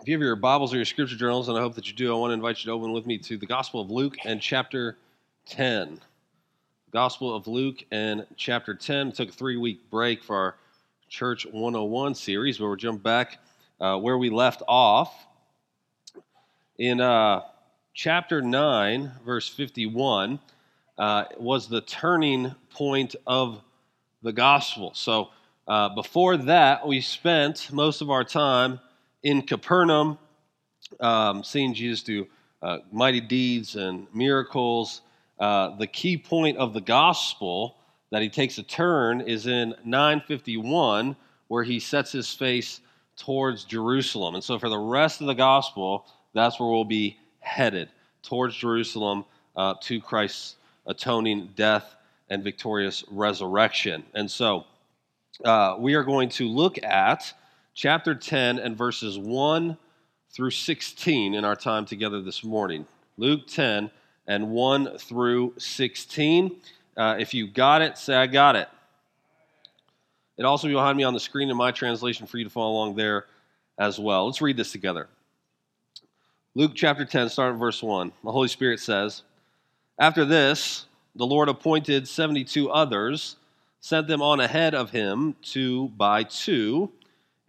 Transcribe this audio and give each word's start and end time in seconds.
If 0.00 0.08
you 0.08 0.14
have 0.14 0.22
your 0.22 0.34
Bibles 0.36 0.72
or 0.72 0.76
your 0.76 0.84
scripture 0.84 1.16
journals, 1.16 1.48
and 1.48 1.56
I 1.56 1.60
hope 1.60 1.74
that 1.74 1.86
you 1.86 1.94
do, 1.94 2.12
I 2.12 2.18
want 2.18 2.30
to 2.30 2.34
invite 2.34 2.58
you 2.58 2.70
to 2.70 2.72
open 2.72 2.92
with 2.92 3.06
me 3.06 3.18
to 3.18 3.36
the 3.36 3.46
Gospel 3.46 3.80
of 3.80 3.90
Luke 3.90 4.16
and 4.24 4.40
chapter 4.40 4.96
10. 5.46 6.00
Gospel 6.90 7.32
of 7.32 7.46
Luke 7.46 7.84
and 7.92 8.26
chapter 8.36 8.74
10. 8.74 9.08
We 9.08 9.12
took 9.12 9.28
a 9.28 9.32
three 9.32 9.58
week 9.58 9.88
break 9.90 10.24
for 10.24 10.34
our 10.34 10.56
Church 11.08 11.44
101 11.44 12.14
series 12.16 12.58
where 12.58 12.70
we 12.70 12.76
jump 12.78 13.02
back 13.02 13.38
uh, 13.80 13.98
where 13.98 14.18
we 14.18 14.30
left 14.30 14.62
off. 14.66 15.26
In 16.78 17.00
uh, 17.00 17.42
chapter 17.94 18.40
9, 18.42 19.12
verse 19.24 19.48
51, 19.48 20.40
uh, 20.98 21.24
was 21.38 21.68
the 21.68 21.82
turning 21.82 22.54
point 22.70 23.14
of 23.26 23.62
the 24.22 24.32
gospel. 24.32 24.92
So 24.94 25.28
uh, 25.68 25.90
before 25.90 26.38
that, 26.38 26.88
we 26.88 27.02
spent 27.02 27.70
most 27.72 28.00
of 28.00 28.10
our 28.10 28.24
time 28.24 28.80
in 29.22 29.42
Capernaum, 29.42 30.18
um, 31.00 31.44
seeing 31.44 31.74
Jesus 31.74 32.02
do 32.02 32.26
uh, 32.62 32.78
mighty 32.90 33.20
deeds 33.20 33.76
and 33.76 34.06
miracles. 34.14 35.02
Uh, 35.38 35.76
the 35.76 35.86
key 35.86 36.16
point 36.16 36.56
of 36.58 36.72
the 36.72 36.80
gospel 36.80 37.76
that 38.10 38.22
he 38.22 38.28
takes 38.28 38.58
a 38.58 38.62
turn 38.62 39.20
is 39.20 39.46
in 39.46 39.74
951, 39.84 41.16
where 41.48 41.64
he 41.64 41.80
sets 41.80 42.12
his 42.12 42.32
face 42.32 42.80
towards 43.16 43.64
Jerusalem. 43.64 44.34
And 44.34 44.44
so, 44.44 44.58
for 44.58 44.68
the 44.68 44.78
rest 44.78 45.20
of 45.20 45.26
the 45.26 45.34
gospel, 45.34 46.06
that's 46.34 46.60
where 46.60 46.68
we'll 46.68 46.84
be 46.84 47.18
headed 47.40 47.88
towards 48.22 48.56
Jerusalem 48.56 49.24
uh, 49.56 49.74
to 49.82 50.00
Christ's 50.00 50.56
atoning 50.86 51.50
death 51.56 51.96
and 52.30 52.44
victorious 52.44 53.04
resurrection. 53.10 54.04
And 54.14 54.30
so, 54.30 54.64
uh, 55.44 55.76
we 55.78 55.94
are 55.94 56.04
going 56.04 56.28
to 56.30 56.48
look 56.48 56.82
at 56.84 57.32
chapter 57.74 58.14
10 58.14 58.58
and 58.58 58.76
verses 58.76 59.18
1 59.18 59.76
through 60.30 60.50
16 60.50 61.34
in 61.34 61.44
our 61.44 61.56
time 61.56 61.84
together 61.84 62.20
this 62.20 62.44
morning. 62.44 62.86
Luke 63.16 63.46
10 63.46 63.90
and 64.26 64.50
1 64.50 64.98
through 64.98 65.54
16. 65.58 66.56
Uh, 66.96 67.16
if 67.18 67.34
you 67.34 67.46
got 67.46 67.82
it, 67.82 67.98
say, 67.98 68.14
I 68.14 68.26
got 68.26 68.56
it. 68.56 68.68
It 70.36 70.44
also 70.44 70.68
be 70.68 70.74
behind 70.74 70.96
me 70.96 71.04
on 71.04 71.14
the 71.14 71.20
screen 71.20 71.50
in 71.50 71.56
my 71.56 71.72
translation 71.72 72.26
for 72.26 72.38
you 72.38 72.44
to 72.44 72.50
follow 72.50 72.72
along 72.72 72.96
there 72.96 73.26
as 73.78 73.98
well. 73.98 74.26
Let's 74.26 74.40
read 74.40 74.56
this 74.56 74.72
together. 74.72 75.08
Luke 76.54 76.72
chapter 76.74 77.04
10, 77.04 77.28
starting 77.30 77.58
verse 77.58 77.82
1. 77.82 78.12
The 78.24 78.32
Holy 78.32 78.48
Spirit 78.48 78.80
says, 78.80 79.22
After 79.98 80.24
this, 80.24 80.86
the 81.14 81.26
Lord 81.26 81.48
appointed 81.48 82.08
72 82.08 82.70
others, 82.70 83.36
sent 83.80 84.06
them 84.06 84.22
on 84.22 84.40
ahead 84.40 84.74
of 84.74 84.90
him, 84.90 85.34
two 85.42 85.88
by 85.90 86.24
two, 86.24 86.90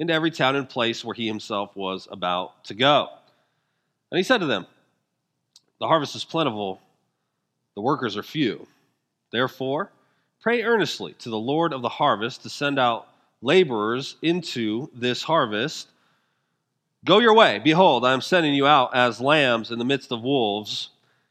into 0.04 0.14
every 0.14 0.32
town 0.32 0.58
and 0.58 0.70
place 0.70 1.04
where 1.04 1.16
he 1.16 1.26
himself 1.26 1.76
was 1.76 2.10
about 2.12 2.66
to 2.66 2.74
go. 2.74 3.08
And 4.12 4.18
he 4.18 4.24
said 4.24 4.40
to 4.40 4.46
them, 4.46 4.68
The 5.80 5.88
harvest 5.88 6.16
is 6.16 6.26
plentiful, 6.26 6.82
the 7.76 7.82
workers 7.82 8.18
are 8.18 8.24
few. 8.24 8.68
Therefore, 9.32 9.92
pray 10.42 10.62
earnestly 10.62 11.14
to 11.20 11.30
the 11.30 11.40
Lord 11.40 11.72
of 11.72 11.82
the 11.82 11.90
harvest 11.90 12.44
to 12.44 12.50
send 12.50 12.78
out 12.78 13.08
laborers 13.42 14.18
into 14.22 14.90
this 14.94 15.24
harvest. 15.24 15.88
Go 17.06 17.20
your 17.20 17.34
way. 17.34 17.60
Behold, 17.60 18.06
I 18.06 18.12
am 18.12 18.22
sending 18.22 18.54
you 18.54 18.68
out 18.68 18.94
as 18.94 19.22
lambs 19.22 19.72
in 19.72 19.80
the 19.80 19.86
midst 19.86 20.12
of 20.12 20.22
wolves. 20.22 20.90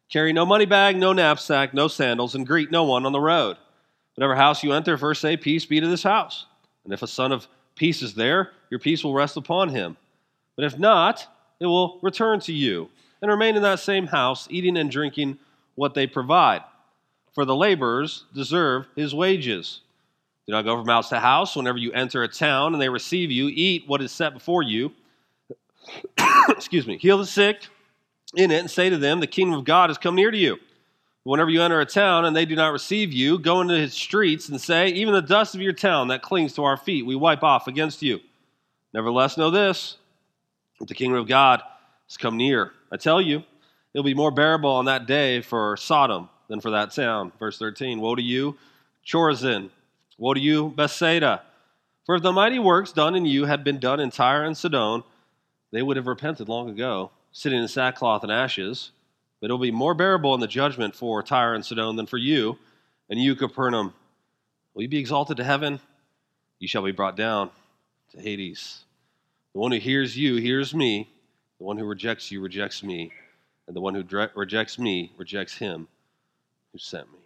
Carry 0.08 0.32
no 0.32 0.46
money 0.46 0.66
bag, 0.66 0.96
no 0.96 1.12
knapsack, 1.12 1.74
no 1.74 1.88
sandals, 1.88 2.34
and 2.34 2.46
greet 2.46 2.70
no 2.70 2.84
one 2.84 3.04
on 3.04 3.12
the 3.12 3.20
road. 3.20 3.58
Whatever 4.14 4.34
house 4.34 4.62
you 4.62 4.72
enter, 4.72 4.96
first 4.96 5.20
say, 5.20 5.36
Peace 5.36 5.66
be 5.66 5.80
to 5.80 5.86
this 5.86 6.02
house. 6.02 6.46
And 6.84 6.92
if 6.92 7.02
a 7.02 7.06
son 7.06 7.32
of 7.32 7.46
peace 7.74 8.02
is 8.02 8.14
there, 8.14 8.50
your 8.70 8.80
peace 8.80 9.04
will 9.04 9.14
rest 9.14 9.36
upon 9.36 9.68
him. 9.68 9.96
But 10.56 10.64
if 10.64 10.78
not, 10.78 11.26
it 11.60 11.66
will 11.66 11.98
return 12.02 12.40
to 12.40 12.52
you 12.52 12.88
and 13.20 13.30
remain 13.30 13.56
in 13.56 13.62
that 13.62 13.80
same 13.80 14.06
house, 14.06 14.48
eating 14.50 14.76
and 14.76 14.90
drinking 14.90 15.38
what 15.74 15.94
they 15.94 16.06
provide. 16.06 16.62
For 17.34 17.44
the 17.44 17.56
laborers 17.56 18.24
deserve 18.34 18.86
his 18.94 19.14
wages. 19.14 19.80
Do 20.46 20.52
not 20.52 20.64
go 20.64 20.76
from 20.76 20.88
house 20.88 21.08
to 21.10 21.20
house. 21.20 21.56
Whenever 21.56 21.78
you 21.78 21.92
enter 21.92 22.22
a 22.22 22.28
town 22.28 22.74
and 22.74 22.82
they 22.82 22.88
receive 22.88 23.30
you, 23.30 23.48
eat 23.48 23.84
what 23.86 24.02
is 24.02 24.12
set 24.12 24.34
before 24.34 24.62
you. 24.62 24.92
Excuse 26.48 26.86
me. 26.86 26.98
Heal 26.98 27.18
the 27.18 27.26
sick 27.26 27.68
in 28.34 28.50
it 28.50 28.60
and 28.60 28.70
say 28.70 28.90
to 28.90 28.98
them, 28.98 29.20
The 29.20 29.26
kingdom 29.26 29.58
of 29.58 29.64
God 29.64 29.90
has 29.90 29.98
come 29.98 30.14
near 30.14 30.30
to 30.30 30.36
you. 30.36 30.58
Whenever 31.24 31.50
you 31.50 31.62
enter 31.62 31.80
a 31.80 31.86
town 31.86 32.24
and 32.24 32.34
they 32.34 32.44
do 32.44 32.56
not 32.56 32.72
receive 32.72 33.12
you, 33.12 33.38
go 33.38 33.60
into 33.60 33.74
its 33.74 33.94
streets 33.94 34.48
and 34.48 34.60
say, 34.60 34.88
Even 34.88 35.14
the 35.14 35.22
dust 35.22 35.54
of 35.54 35.60
your 35.60 35.72
town 35.72 36.08
that 36.08 36.22
clings 36.22 36.52
to 36.54 36.64
our 36.64 36.76
feet, 36.76 37.06
we 37.06 37.14
wipe 37.14 37.44
off 37.44 37.68
against 37.68 38.02
you. 38.02 38.20
Nevertheless, 38.92 39.36
know 39.36 39.50
this 39.50 39.96
that 40.80 40.88
the 40.88 40.94
kingdom 40.94 41.18
of 41.18 41.28
God 41.28 41.62
has 42.08 42.16
come 42.16 42.36
near. 42.36 42.72
I 42.90 42.96
tell 42.96 43.20
you, 43.20 43.44
it'll 43.94 44.04
be 44.04 44.14
more 44.14 44.32
bearable 44.32 44.70
on 44.70 44.86
that 44.86 45.06
day 45.06 45.42
for 45.42 45.76
Sodom 45.76 46.28
than 46.48 46.60
for 46.60 46.70
that 46.70 46.90
town. 46.92 47.30
Verse 47.38 47.56
13 47.56 48.00
Woe 48.00 48.16
to 48.16 48.22
you, 48.22 48.58
Chorazin! 49.06 49.70
Woe 50.18 50.34
to 50.34 50.40
you, 50.40 50.70
Bethsaida! 50.70 51.42
For 52.04 52.16
if 52.16 52.22
the 52.22 52.32
mighty 52.32 52.58
works 52.58 52.90
done 52.90 53.14
in 53.14 53.26
you 53.26 53.44
had 53.44 53.62
been 53.62 53.78
done 53.78 54.00
in 54.00 54.10
Tyre 54.10 54.44
and 54.44 54.56
Sidon, 54.56 55.04
they 55.70 55.82
would 55.82 55.96
have 55.96 56.08
repented 56.08 56.48
long 56.48 56.68
ago, 56.68 57.12
sitting 57.30 57.60
in 57.60 57.68
sackcloth 57.68 58.24
and 58.24 58.32
ashes. 58.32 58.90
But 59.42 59.50
it 59.50 59.54
will 59.54 59.58
be 59.58 59.72
more 59.72 59.92
bearable 59.92 60.34
in 60.34 60.40
the 60.40 60.46
judgment 60.46 60.94
for 60.94 61.20
Tyre 61.20 61.54
and 61.54 61.66
Sidon 61.66 61.96
than 61.96 62.06
for 62.06 62.16
you. 62.16 62.58
And 63.10 63.20
you, 63.20 63.34
Capernaum, 63.34 63.92
will 64.72 64.82
you 64.82 64.88
be 64.88 65.00
exalted 65.00 65.36
to 65.38 65.44
heaven? 65.44 65.80
You 66.60 66.68
shall 66.68 66.84
be 66.84 66.92
brought 66.92 67.16
down 67.16 67.50
to 68.12 68.20
Hades. 68.20 68.84
The 69.52 69.58
one 69.58 69.72
who 69.72 69.80
hears 69.80 70.16
you 70.16 70.36
hears 70.36 70.72
me. 70.72 71.10
The 71.58 71.64
one 71.64 71.76
who 71.76 71.84
rejects 71.84 72.30
you 72.30 72.40
rejects 72.40 72.84
me. 72.84 73.10
And 73.66 73.74
the 73.74 73.80
one 73.80 73.96
who 73.96 74.04
dre- 74.04 74.30
rejects 74.36 74.78
me 74.78 75.10
rejects 75.18 75.56
him 75.56 75.88
who 76.70 76.78
sent 76.78 77.12
me. 77.12 77.18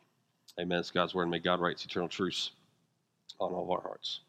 Amen. 0.58 0.78
It's 0.78 0.90
God's 0.90 1.14
word. 1.14 1.24
And 1.24 1.30
may 1.30 1.38
God 1.38 1.60
write 1.60 1.84
eternal 1.84 2.08
truths 2.08 2.50
on 3.38 3.52
all 3.52 3.64
of 3.64 3.70
our 3.70 3.82
hearts. 3.82 4.20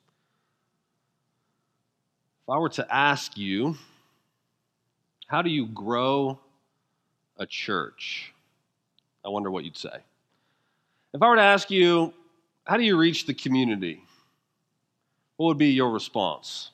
If 2.44 2.50
I 2.50 2.58
were 2.58 2.70
to 2.70 2.94
ask 2.94 3.38
you, 3.38 3.78
how 5.28 5.42
do 5.42 5.50
you 5.50 5.68
grow 5.68 6.40
a 7.38 7.46
church? 7.46 8.34
I 9.26 9.30
wonder 9.30 9.52
what 9.52 9.64
you'd 9.64 9.78
say. 9.78 10.00
If 11.14 11.22
I 11.22 11.30
were 11.30 11.36
to 11.36 11.42
ask 11.42 11.70
you, 11.72 12.14
how 12.66 12.78
do 12.78 12.84
you 12.84 12.98
reach 12.98 13.26
the 13.26 13.34
community? 13.34 14.04
What 15.38 15.48
would 15.48 15.58
be 15.58 15.72
your 15.72 15.92
response? 15.92 16.72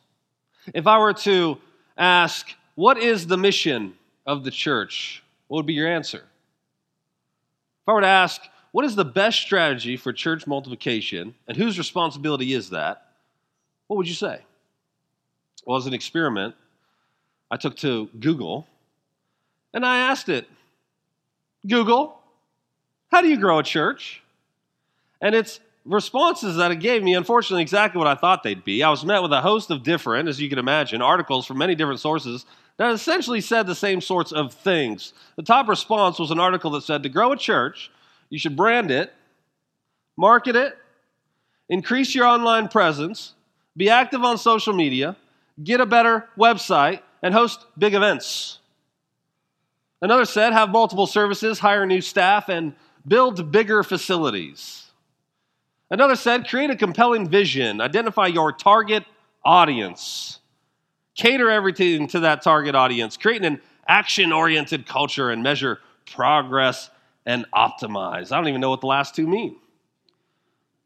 If 0.73 0.87
I 0.87 0.97
were 0.97 1.13
to 1.13 1.57
ask, 1.97 2.47
what 2.75 2.97
is 2.97 3.27
the 3.27 3.37
mission 3.37 3.93
of 4.25 4.43
the 4.43 4.51
church? 4.51 5.23
What 5.47 5.57
would 5.57 5.65
be 5.65 5.73
your 5.73 5.87
answer? 5.87 6.17
If 6.17 7.89
I 7.89 7.93
were 7.93 8.01
to 8.01 8.07
ask, 8.07 8.41
what 8.71 8.85
is 8.85 8.95
the 8.95 9.05
best 9.05 9.39
strategy 9.39 9.97
for 9.97 10.13
church 10.13 10.47
multiplication 10.47 11.35
and 11.47 11.57
whose 11.57 11.77
responsibility 11.77 12.53
is 12.53 12.69
that? 12.71 13.07
What 13.87 13.97
would 13.97 14.07
you 14.07 14.15
say? 14.15 14.41
Well, 15.65 15.77
as 15.77 15.85
an 15.85 15.93
experiment, 15.93 16.55
I 17.51 17.57
took 17.57 17.75
to 17.77 18.09
Google 18.19 18.67
and 19.73 19.85
I 19.85 20.09
asked 20.09 20.29
it, 20.29 20.47
Google, 21.67 22.19
how 23.11 23.21
do 23.21 23.27
you 23.27 23.37
grow 23.37 23.59
a 23.59 23.63
church? 23.63 24.21
And 25.21 25.33
its 25.33 25.59
responses 25.85 26.57
that 26.57 26.71
it 26.71 26.77
gave 26.77 27.03
me, 27.03 27.13
unfortunately, 27.15 27.61
exactly 27.61 27.97
what 27.99 28.07
I 28.07 28.15
thought 28.15 28.43
they'd 28.43 28.63
be. 28.63 28.83
I 28.83 28.89
was 28.89 29.05
met 29.05 29.21
with 29.21 29.31
a 29.31 29.41
host 29.41 29.71
of 29.71 29.83
different, 29.83 30.29
as 30.29 30.39
you 30.39 30.49
can 30.49 30.59
imagine, 30.59 31.01
articles 31.01 31.45
from 31.45 31.57
many 31.57 31.75
different 31.75 31.99
sources 31.99 32.45
that 32.77 32.91
essentially 32.91 33.41
said 33.41 33.67
the 33.67 33.75
same 33.75 34.01
sorts 34.01 34.31
of 34.31 34.53
things. 34.53 35.13
The 35.35 35.43
top 35.43 35.67
response 35.67 36.19
was 36.19 36.31
an 36.31 36.39
article 36.39 36.71
that 36.71 36.83
said 36.83 37.03
to 37.03 37.09
grow 37.09 37.31
a 37.31 37.37
church, 37.37 37.91
you 38.29 38.39
should 38.39 38.55
brand 38.55 38.91
it, 38.91 39.13
market 40.17 40.55
it, 40.55 40.77
increase 41.69 42.15
your 42.15 42.25
online 42.25 42.67
presence, 42.67 43.33
be 43.77 43.89
active 43.89 44.23
on 44.23 44.37
social 44.37 44.73
media, 44.73 45.15
get 45.63 45.81
a 45.81 45.85
better 45.85 46.27
website, 46.37 47.01
and 47.21 47.33
host 47.33 47.65
big 47.77 47.93
events. 47.93 48.59
Another 50.03 50.25
said, 50.25 50.51
have 50.51 50.69
multiple 50.69 51.07
services, 51.07 51.59
hire 51.59 51.85
new 51.85 52.01
staff, 52.01 52.49
and 52.49 52.73
build 53.07 53.53
bigger 53.53 53.83
facilities. 53.83 54.91
Another 55.89 56.17
said, 56.17 56.45
create 56.49 56.69
a 56.69 56.75
compelling 56.75 57.29
vision, 57.29 57.79
identify 57.79 58.27
your 58.27 58.51
target 58.51 59.05
audience, 59.45 60.39
cater 61.15 61.49
everything 61.49 62.09
to 62.09 62.19
that 62.19 62.41
target 62.41 62.75
audience, 62.75 63.15
create 63.15 63.45
an 63.45 63.61
action 63.87 64.33
oriented 64.33 64.85
culture, 64.85 65.31
and 65.31 65.41
measure 65.41 65.79
progress 66.05 66.89
and 67.25 67.45
optimize. 67.53 68.33
I 68.33 68.35
don't 68.35 68.49
even 68.49 68.59
know 68.59 68.71
what 68.71 68.81
the 68.81 68.87
last 68.87 69.15
two 69.15 69.25
mean. 69.25 69.55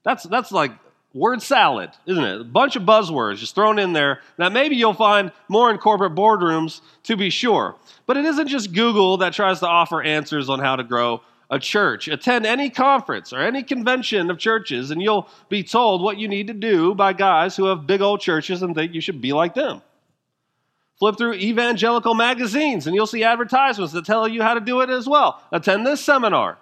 That's, 0.04 0.26
that's 0.26 0.52
like 0.52 0.74
word 1.14 1.42
salad, 1.42 1.92
isn't 2.06 2.24
it? 2.24 2.42
A 2.42 2.44
bunch 2.44 2.76
of 2.76 2.84
buzzwords 2.84 3.38
just 3.38 3.56
thrown 3.56 3.80
in 3.80 3.94
there 3.94 4.22
that 4.38 4.52
maybe 4.52 4.76
you'll 4.76 4.94
find 4.94 5.32
more 5.48 5.72
in 5.72 5.78
corporate 5.78 6.16
boardrooms 6.16 6.82
to 7.04 7.16
be 7.16 7.30
sure. 7.30 7.76
But 8.06 8.18
it 8.18 8.26
isn't 8.26 8.48
just 8.48 8.74
Google 8.74 9.18
that 9.18 9.34
tries 9.34 9.60
to 9.60 9.68
offer 9.68 10.02
answers 10.02 10.50
on 10.50 10.60
how 10.60 10.76
to 10.76 10.84
grow 10.84 11.22
a 11.50 11.60
church. 11.60 12.08
Attend 12.08 12.46
any 12.46 12.70
conference 12.70 13.32
or 13.32 13.40
any 13.40 13.64
convention 13.64 14.30
of 14.30 14.38
churches, 14.38 14.92
and 14.92 15.02
you'll 15.02 15.30
be 15.50 15.64
told 15.64 16.02
what 16.02 16.18
you 16.18 16.28
need 16.28 16.48
to 16.48 16.54
do 16.54 16.94
by 16.94 17.14
guys 17.14 17.56
who 17.56 17.66
have 17.66 17.88
big 17.88 18.02
old 18.02 18.20
churches 18.20 18.62
and 18.62 18.76
think 18.76 18.94
you 18.94 19.02
should 19.02 19.22
be 19.22 19.34
like 19.34 19.54
them. 19.54 19.82
Flip 21.00 21.16
through 21.18 21.36
evangelical 21.36 22.16
magazines 22.16 22.88
and 22.88 22.96
you'll 22.96 23.06
see 23.06 23.24
advertisements 23.24 23.94
that 23.94 24.04
tell 24.04 24.28
you 24.28 24.42
how 24.42 24.56
to 24.56 24.60
do 24.60 24.82
it 24.82 24.90
as 24.90 25.08
well. 25.08 25.42
Attend 25.52 25.86
this 25.86 26.02
seminar 26.02 26.58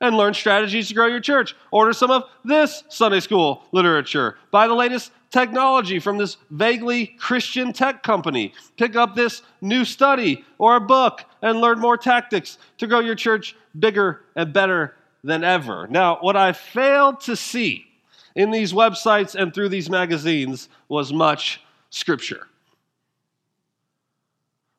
and 0.00 0.16
learn 0.16 0.34
strategies 0.34 0.88
to 0.88 0.94
grow 0.94 1.06
your 1.06 1.20
church. 1.20 1.54
Order 1.70 1.92
some 1.92 2.10
of 2.10 2.24
this 2.44 2.84
Sunday 2.88 3.20
school 3.20 3.64
literature. 3.72 4.36
Buy 4.50 4.66
the 4.66 4.74
latest 4.74 5.12
technology 5.30 5.98
from 5.98 6.18
this 6.18 6.36
vaguely 6.50 7.06
Christian 7.06 7.72
tech 7.72 8.02
company. 8.02 8.52
Pick 8.76 8.96
up 8.96 9.16
this 9.16 9.42
new 9.60 9.84
study 9.84 10.44
or 10.58 10.76
a 10.76 10.80
book 10.80 11.24
and 11.42 11.60
learn 11.60 11.80
more 11.80 11.96
tactics 11.96 12.58
to 12.78 12.86
grow 12.86 13.00
your 13.00 13.14
church 13.14 13.56
bigger 13.78 14.22
and 14.36 14.52
better 14.52 14.94
than 15.22 15.42
ever. 15.42 15.86
Now, 15.88 16.18
what 16.20 16.36
I 16.36 16.52
failed 16.52 17.20
to 17.22 17.34
see 17.34 17.86
in 18.34 18.50
these 18.50 18.72
websites 18.72 19.34
and 19.34 19.54
through 19.54 19.70
these 19.70 19.88
magazines 19.88 20.68
was 20.88 21.12
much 21.12 21.60
scripture. 21.90 22.46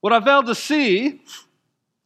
What 0.01 0.13
I 0.13 0.21
failed 0.21 0.45
to 0.45 0.55
see 0.55 1.21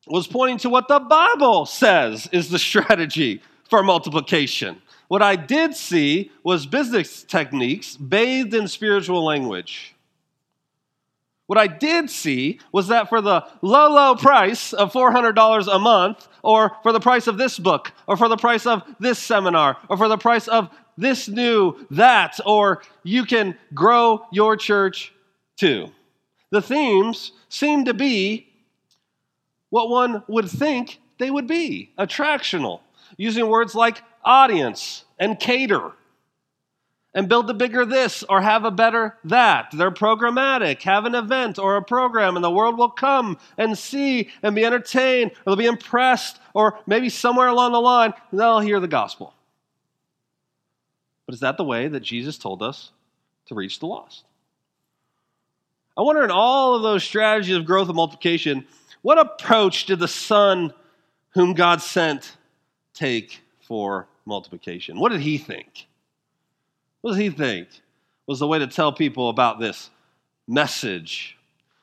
was 0.09 0.27
pointing 0.27 0.57
to 0.59 0.69
what 0.69 0.87
the 0.87 0.99
Bible 0.99 1.65
says 1.65 2.27
is 2.31 2.49
the 2.49 2.59
strategy 2.59 3.41
for 3.69 3.83
multiplication. 3.83 4.81
What 5.07 5.21
I 5.21 5.35
did 5.35 5.75
see 5.75 6.31
was 6.43 6.65
business 6.65 7.23
techniques 7.23 7.97
bathed 7.97 8.53
in 8.53 8.67
spiritual 8.67 9.23
language. 9.23 9.95
What 11.47 11.57
I 11.57 11.65
did 11.65 12.09
see 12.11 12.59
was 12.71 12.89
that 12.89 13.09
for 13.09 13.21
the 13.21 13.45
low, 13.61 13.89
low 13.89 14.15
price 14.15 14.71
of 14.71 14.93
$400 14.93 15.75
a 15.75 15.79
month, 15.79 16.27
or 16.43 16.75
for 16.83 16.91
the 16.91 16.99
price 16.99 17.25
of 17.25 17.37
this 17.37 17.57
book, 17.57 17.91
or 18.05 18.17
for 18.17 18.27
the 18.27 18.37
price 18.37 18.67
of 18.67 18.83
this 18.99 19.17
seminar, 19.17 19.77
or 19.89 19.97
for 19.97 20.07
the 20.07 20.17
price 20.17 20.47
of 20.47 20.69
this 20.95 21.27
new, 21.27 21.87
that, 21.89 22.39
or 22.45 22.83
you 23.03 23.25
can 23.25 23.57
grow 23.73 24.25
your 24.31 24.55
church 24.55 25.11
too 25.57 25.91
the 26.51 26.61
themes 26.61 27.31
seem 27.49 27.85
to 27.85 27.93
be 27.93 28.47
what 29.69 29.89
one 29.89 30.23
would 30.27 30.49
think 30.49 30.99
they 31.17 31.29
would 31.29 31.47
be 31.47 31.91
attractional, 31.97 32.81
using 33.17 33.47
words 33.47 33.75
like 33.75 34.01
audience 34.23 35.05
and 35.19 35.39
cater 35.39 35.91
and 37.13 37.27
build 37.27 37.47
the 37.47 37.53
bigger 37.53 37.85
this 37.85 38.23
or 38.23 38.41
have 38.41 38.65
a 38.65 38.71
better 38.71 39.17
that. 39.23 39.69
They're 39.73 39.91
programmatic. 39.91 40.81
Have 40.83 41.05
an 41.05 41.15
event 41.15 41.57
or 41.57 41.75
a 41.75 41.83
program, 41.83 42.35
and 42.35 42.43
the 42.43 42.51
world 42.51 42.77
will 42.77 42.89
come 42.89 43.37
and 43.57 43.77
see 43.77 44.29
and 44.43 44.55
be 44.55 44.65
entertained, 44.65 45.31
or 45.31 45.51
they'll 45.51 45.55
be 45.55 45.65
impressed, 45.65 46.39
or 46.53 46.79
maybe 46.85 47.09
somewhere 47.09 47.47
along 47.47 47.71
the 47.71 47.81
line, 47.81 48.13
they'll 48.31 48.59
hear 48.59 48.79
the 48.79 48.87
gospel. 48.87 49.33
But 51.25 51.35
is 51.35 51.41
that 51.41 51.57
the 51.57 51.63
way 51.63 51.87
that 51.87 52.01
Jesus 52.01 52.37
told 52.37 52.63
us 52.63 52.91
to 53.47 53.55
reach 53.55 53.79
the 53.79 53.87
lost? 53.87 54.23
I 55.97 56.01
wonder 56.01 56.23
in 56.23 56.31
all 56.31 56.75
of 56.75 56.81
those 56.81 57.03
strategies 57.03 57.55
of 57.55 57.65
growth 57.65 57.87
and 57.87 57.95
multiplication, 57.95 58.65
what 59.01 59.17
approach 59.17 59.85
did 59.85 59.99
the 59.99 60.07
son 60.07 60.73
whom 61.31 61.53
God 61.53 61.81
sent 61.81 62.35
take 62.93 63.41
for 63.61 64.07
multiplication? 64.25 64.99
What 64.99 65.11
did 65.11 65.21
he 65.21 65.37
think? 65.37 65.87
What 67.01 67.11
does 67.11 67.19
he 67.19 67.29
think 67.29 67.67
was 68.27 68.39
the 68.39 68.47
way 68.47 68.59
to 68.59 68.67
tell 68.67 68.91
people 68.91 69.29
about 69.29 69.59
this 69.59 69.89
message? 70.47 71.37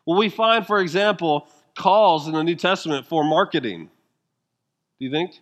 Well, 0.04 0.18
we 0.18 0.28
find, 0.28 0.66
for 0.66 0.80
example, 0.80 1.48
calls 1.74 2.26
in 2.26 2.34
the 2.34 2.44
New 2.44 2.54
Testament 2.54 3.06
for 3.06 3.24
marketing. 3.24 3.90
Do 4.98 5.04
you 5.04 5.10
think? 5.10 5.40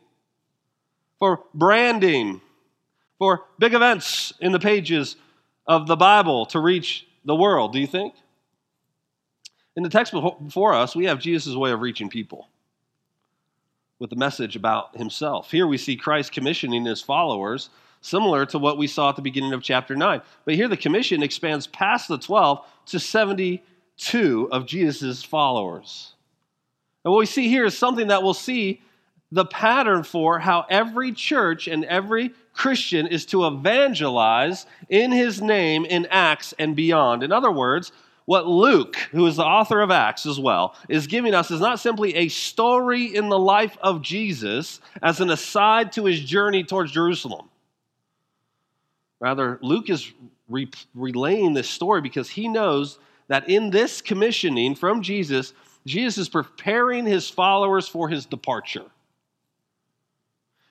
For 1.19 1.41
branding, 1.53 2.41
for 3.19 3.45
big 3.59 3.75
events 3.75 4.33
in 4.41 4.53
the 4.53 4.61
pages 4.61 5.17
of 5.67 5.87
the 5.87 5.97
Bible 5.97 6.47
to 6.47 6.61
reach 6.61 7.07
the 7.25 7.35
world. 7.35 7.73
Do 7.73 7.79
you 7.79 7.87
think? 7.87 8.15
In 9.77 9.83
the 9.83 9.89
text 9.89 10.13
before 10.13 10.75
us, 10.75 10.95
we 10.95 11.07
have 11.07 11.19
Jesus' 11.19 11.55
way 11.55 11.73
of 11.73 11.81
reaching 11.81 12.09
people 12.09 12.49
with 13.99 14.11
the 14.11 14.17
message 14.17 14.57
about 14.57 14.97
himself. 14.97 15.51
Here 15.51 15.67
we 15.67 15.79
see 15.79 15.97
Christ 15.97 16.33
commissioning 16.33 16.85
his 16.85 17.01
followers, 17.01 17.71
similar 18.01 18.47
to 18.47 18.59
what 18.59 18.79
we 18.79 18.87
saw 18.87 19.09
at 19.09 19.17
the 19.17 19.23
beginning 19.23 19.53
of 19.53 19.63
chapter 19.63 19.97
9. 19.97 20.21
But 20.45 20.55
here 20.55 20.69
the 20.69 20.77
commission 20.77 21.23
expands 21.23 21.67
past 21.67 22.09
the 22.09 22.19
12 22.19 22.65
to 22.87 23.01
72 23.01 24.49
of 24.53 24.67
Jesus' 24.67 25.23
followers. 25.23 26.13
And 27.05 27.13
what 27.13 27.21
we 27.21 27.27
see 27.27 27.49
here 27.49 27.65
is 27.65 27.77
something 27.77 28.09
that 28.09 28.23
we'll 28.23 28.35
see 28.35 28.81
the 29.33 29.45
pattern 29.45 30.05
for 30.05 30.39
how 30.39 30.65
every 30.71 31.13
church 31.13 31.67
and 31.67 31.85
every 31.85 32.33
Christian 32.53 33.07
is 33.09 33.27
to 33.27 33.47
evangelize 33.47 34.67
in 34.89 35.11
his 35.11 35.43
name 35.43 35.85
in 35.85 36.07
Acts 36.07 36.55
and 36.59 36.77
beyond. 36.77 37.25
In 37.25 37.33
other 37.33 37.51
words, 37.51 37.91
what 38.27 38.47
Luke, 38.47 38.97
who 39.13 39.27
is 39.27 39.37
the 39.37 39.45
author 39.45 39.81
of 39.81 39.91
Acts 39.91 40.25
as 40.25 40.41
well, 40.41 40.75
is 40.89 41.07
giving 41.07 41.35
us 41.35 41.51
is 41.51 41.61
not 41.61 41.81
simply 41.81 42.15
a 42.15 42.29
story 42.29 43.15
in 43.15 43.29
the 43.29 43.39
life 43.39 43.77
of 43.83 44.01
Jesus 44.01 44.81
as 45.03 45.21
an 45.21 45.31
aside 45.31 45.93
to 45.93 46.07
his 46.07 46.21
journey 46.21 46.65
towards 46.65 46.93
Jerusalem. 46.93 47.51
Rather, 49.21 49.59
Luke 49.63 49.91
is 49.91 50.13
re- 50.49 50.71
relaying 50.95 51.55
this 51.55 51.69
story 51.69 52.01
because 52.01 52.31
he 52.31 52.49
knows 52.49 52.99
that 53.29 53.49
in 53.49 53.71
this 53.71 54.01
commissioning 54.01 54.75
from 54.75 55.03
Jesus, 55.03 55.53
Jesus 55.87 56.19
is 56.19 56.29
preparing 56.29 57.05
his 57.05 57.29
followers 57.29 57.89
for 57.89 58.09
his 58.09 58.27
departure. 58.27 58.87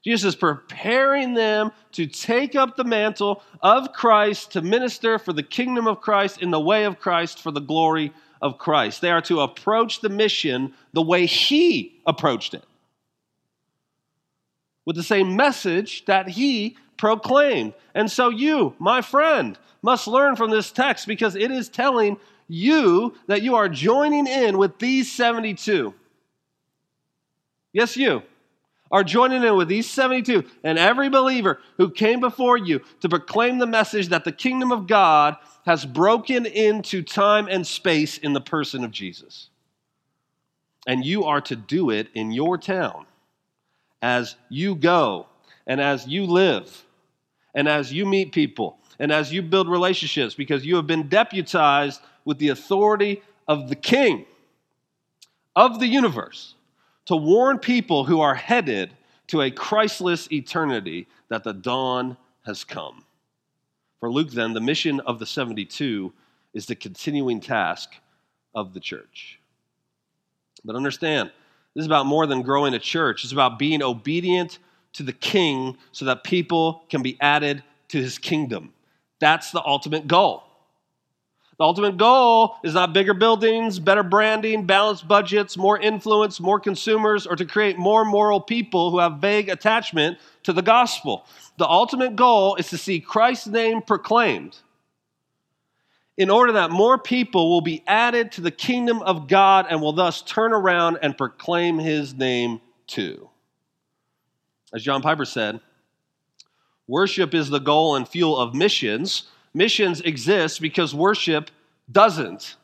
Jesus 0.04 0.34
is 0.34 0.36
preparing 0.36 1.34
them 1.34 1.72
to 1.94 2.06
take 2.06 2.56
up 2.56 2.76
the 2.76 2.84
mantle 2.84 3.42
of 3.62 3.94
Christ 3.94 4.52
to 4.52 4.62
minister 4.62 5.18
for 5.18 5.32
the 5.32 5.44
kingdom 5.44 5.88
of 5.88 6.02
Christ 6.02 6.42
in 6.42 6.52
the 6.52 6.60
way 6.60 6.84
of 6.84 7.00
Christ 7.00 7.42
for 7.42 7.52
the 7.52 7.62
glory 7.62 8.12
of 8.42 8.58
Christ. 8.58 9.00
They 9.00 9.12
are 9.12 9.22
to 9.22 9.40
approach 9.40 10.02
the 10.02 10.10
mission 10.10 10.74
the 10.92 11.02
way 11.02 11.26
He 11.26 12.02
approached 12.06 12.54
it, 12.54 12.66
with 14.86 14.98
the 14.98 15.04
same 15.04 15.38
message 15.38 16.04
that 16.06 16.28
He 16.28 16.76
proclaimed. 16.98 17.74
And 17.96 18.12
so, 18.12 18.30
you, 18.30 18.76
my 18.80 19.02
friend, 19.02 19.58
must 19.82 20.08
learn 20.08 20.36
from 20.36 20.52
this 20.52 20.72
text 20.72 21.08
because 21.08 21.38
it 21.38 21.50
is 21.50 21.70
telling 21.70 22.18
you 22.50 23.16
that 23.28 23.42
you 23.42 23.56
are 23.56 23.70
joining 23.70 24.28
in 24.28 24.58
with 24.58 24.80
these 24.80 25.10
72. 25.10 25.94
Yes, 27.72 27.96
you 27.96 28.22
are 28.94 29.04
joining 29.04 29.44
in 29.44 29.56
with 29.56 29.68
these 29.68 29.90
72 29.90 30.46
and 30.64 30.78
every 30.78 31.10
believer 31.10 31.60
who 31.78 31.90
came 31.90 32.20
before 32.20 32.58
you 32.58 32.80
to 33.02 33.10
proclaim 33.10 33.58
the 33.58 33.66
message 33.66 34.10
that 34.10 34.24
the 34.24 34.32
kingdom 34.32 34.72
of 34.72 34.86
God 34.86 35.36
has 35.66 35.84
broken 35.84 36.46
into 36.46 37.02
time 37.02 37.48
and 37.50 37.66
space 37.66 38.20
in 38.20 38.34
the 38.34 38.40
person 38.40 38.84
of 38.84 38.92
Jesus. 38.92 39.50
And 40.86 41.04
you 41.04 41.24
are 41.24 41.42
to 41.42 41.56
do 41.56 41.90
it 41.90 42.10
in 42.14 42.32
your 42.32 42.56
town 42.58 43.08
as 44.00 44.36
you 44.48 44.76
go 44.76 45.26
and 45.66 45.82
as 45.82 46.06
you 46.06 46.26
live 46.26 46.86
and 47.56 47.68
as 47.68 47.92
you 47.92 48.06
meet 48.06 48.32
people 48.32 48.78
and 49.00 49.12
as 49.12 49.34
you 49.34 49.42
build 49.42 49.70
relationships 49.70 50.36
because 50.36 50.66
you 50.66 50.76
have 50.76 50.86
been 50.86 51.08
deputized 51.08 52.00
with 52.26 52.38
the 52.38 52.50
authority 52.50 53.24
of 53.48 53.70
the 53.70 53.76
king 53.76 54.26
of 55.56 55.80
the 55.80 55.88
universe 55.88 56.54
to 57.06 57.16
warn 57.16 57.60
people 57.60 58.06
who 58.06 58.22
are 58.22 58.36
headed 58.36 58.92
to 59.28 59.42
a 59.42 59.52
Christless 59.52 60.32
eternity 60.32 61.08
that 61.30 61.44
the 61.44 61.54
dawn 61.54 62.18
has 62.46 62.64
come. 62.64 63.04
For 64.00 64.12
Luke, 64.12 64.32
then, 64.32 64.54
the 64.54 64.62
mission 64.62 65.00
of 65.02 65.20
the 65.20 65.26
72 65.26 66.12
is 66.54 66.66
the 66.66 66.76
continuing 66.76 67.40
task 67.40 67.96
of 68.54 68.74
the 68.74 68.80
church. 68.80 69.40
But 70.66 70.76
understand, 70.76 71.32
this 71.74 71.82
is 71.82 71.88
about 71.88 72.06
more 72.06 72.28
than 72.28 72.42
growing 72.42 72.74
a 72.74 72.80
church, 72.80 73.24
it's 73.24 73.34
about 73.34 73.58
being 73.58 73.82
obedient 73.82 74.60
to 74.94 75.04
the 75.04 75.14
king 75.14 75.78
so 75.92 76.06
that 76.06 76.24
people 76.24 76.84
can 76.90 77.02
be 77.02 77.18
added 77.20 77.64
to 77.90 77.98
his 77.98 78.18
kingdom. 78.18 78.74
That's 79.20 79.52
the 79.52 79.64
ultimate 79.66 80.08
goal. 80.08 80.44
The 81.58 81.64
ultimate 81.64 81.98
goal 81.98 82.58
is 82.64 82.74
not 82.74 82.94
bigger 82.94 83.14
buildings, 83.14 83.80
better 83.80 84.02
branding, 84.02 84.66
balanced 84.66 85.08
budgets, 85.08 85.56
more 85.56 85.80
influence, 85.80 86.40
more 86.40 86.60
consumers, 86.60 87.28
or 87.28 87.36
to 87.36 87.46
create 87.46 87.78
more 87.78 88.04
moral 88.04 88.42
people 88.42 88.90
who 88.90 89.00
have 89.00 89.20
vague 89.20 89.50
attachment 89.50 90.18
to 90.44 90.54
the 90.54 90.64
gospel. 90.64 91.26
The 91.58 91.68
ultimate 91.68 92.16
goal 92.16 92.56
is 92.56 92.70
to 92.70 92.78
see 92.78 93.00
Christ's 93.00 93.48
name 93.48 93.82
proclaimed 93.82 94.58
in 96.18 96.30
order 96.30 96.54
that 96.54 96.72
more 96.72 96.98
people 96.98 97.50
will 97.50 97.62
be 97.62 97.84
added 97.88 98.32
to 98.34 98.42
the 98.42 98.52
kingdom 98.52 99.02
of 99.02 99.28
God 99.28 99.68
and 99.70 99.82
will 99.82 99.94
thus 99.94 100.22
turn 100.22 100.54
around 100.54 101.00
and 101.02 101.18
proclaim 101.18 101.78
his 101.78 102.14
name 102.14 102.62
too. 102.88 103.30
As 104.74 104.84
John 104.84 105.02
Piper 105.02 105.26
said, 105.26 105.60
worship 106.88 107.34
is 107.34 107.50
the 107.50 107.60
goal 107.60 107.96
and 107.96 108.08
fuel 108.08 108.38
of 108.38 108.56
missions 108.56 109.30
Missions 109.54 110.02
exists 110.02 110.60
because 110.60 110.96
worship 110.96 111.52
doesn't. 111.92 112.56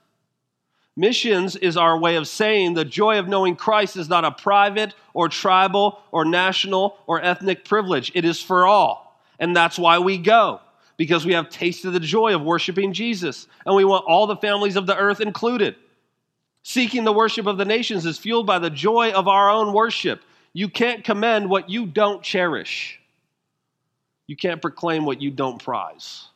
Missions 0.95 1.55
is 1.55 1.77
our 1.77 1.97
way 1.97 2.15
of 2.15 2.27
saying 2.27 2.73
the 2.73 2.83
joy 2.83 3.19
of 3.19 3.27
knowing 3.27 3.55
Christ 3.55 3.95
is 3.95 4.09
not 4.09 4.25
a 4.25 4.31
private 4.31 4.93
or 5.13 5.29
tribal 5.29 5.99
or 6.11 6.25
national 6.25 6.97
or 7.07 7.21
ethnic 7.23 7.63
privilege. 7.63 8.11
It 8.15 8.25
is 8.25 8.41
for 8.41 8.65
all. 8.65 9.17
And 9.39 9.55
that's 9.55 9.79
why 9.79 9.99
we 9.99 10.17
go, 10.17 10.59
because 10.97 11.25
we 11.25 11.33
have 11.33 11.49
tasted 11.49 11.91
the 11.91 12.01
joy 12.01 12.35
of 12.35 12.41
worshiping 12.41 12.91
Jesus. 12.91 13.47
And 13.65 13.75
we 13.75 13.85
want 13.85 14.05
all 14.07 14.27
the 14.27 14.35
families 14.35 14.75
of 14.75 14.87
the 14.87 14.97
earth 14.97 15.21
included. 15.21 15.75
Seeking 16.63 17.05
the 17.05 17.13
worship 17.13 17.45
of 17.45 17.57
the 17.57 17.63
nations 17.63 18.05
is 18.05 18.17
fueled 18.17 18.45
by 18.45 18.59
the 18.59 18.69
joy 18.69 19.11
of 19.11 19.27
our 19.29 19.49
own 19.49 19.71
worship. 19.71 20.21
You 20.51 20.67
can't 20.67 21.05
commend 21.05 21.49
what 21.49 21.69
you 21.69 21.85
don't 21.85 22.21
cherish. 22.21 22.99
You 24.27 24.35
can't 24.35 24.61
proclaim 24.61 25.05
what 25.05 25.21
you 25.21 25.31
don't 25.31 25.63
prize. 25.63 26.27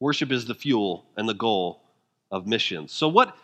Worship 0.00 0.30
is 0.30 0.46
the 0.46 0.54
fuel 0.54 1.04
and 1.16 1.28
the 1.28 1.34
goal 1.34 1.82
of 2.30 2.46
missions. 2.46 2.92
So, 2.92 3.08
what 3.08 3.36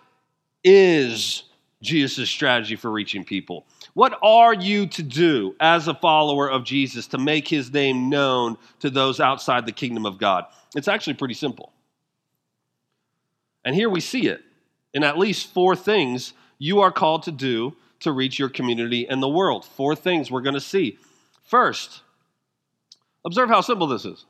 is 0.62 1.44
Jesus' 1.82 2.30
strategy 2.30 2.76
for 2.76 2.90
reaching 2.90 3.25
people? 3.25 3.66
What 3.92 4.18
are 4.23 4.54
you 4.54 4.87
to 4.87 5.02
do 5.02 5.54
as 5.61 5.87
a 5.87 5.94
follower 5.94 6.50
of 6.50 6.64
Jesus 6.64 7.06
to 7.08 7.18
make 7.18 7.46
his 7.46 7.73
name 7.73 8.08
known 8.08 8.56
to 8.80 8.90
those 8.90 9.20
outside 9.20 9.66
the 9.66 9.73
kingdom 9.73 10.06
of 10.06 10.18
God? 10.18 10.46
It's 10.75 10.88
actually 10.88 11.14
pretty 11.14 11.34
simple. 11.34 11.73
And 13.64 13.75
here 13.75 13.88
we 13.88 14.00
see 14.00 14.28
it 14.28 14.42
in 14.92 15.04
at 15.04 15.18
least 15.18 15.52
four 15.52 15.76
things 15.76 16.32
you 16.58 16.80
are 16.80 16.92
called 16.92 17.25
to 17.25 17.32
do 17.32 17.76
to 18.00 18.12
reach 18.12 18.38
your 18.38 18.49
community 18.49 19.08
and 19.08 19.23
the 19.23 19.28
world. 19.28 19.64
Four 19.64 19.94
things 19.96 20.30
we're 20.30 20.42
going 20.42 20.54
to 20.54 20.61
see. 20.61 20.99
First, 21.44 22.02
observe 23.25 23.49
how 23.49 23.61
simple 23.61 23.87
this 23.87 24.04
is. 24.04 24.25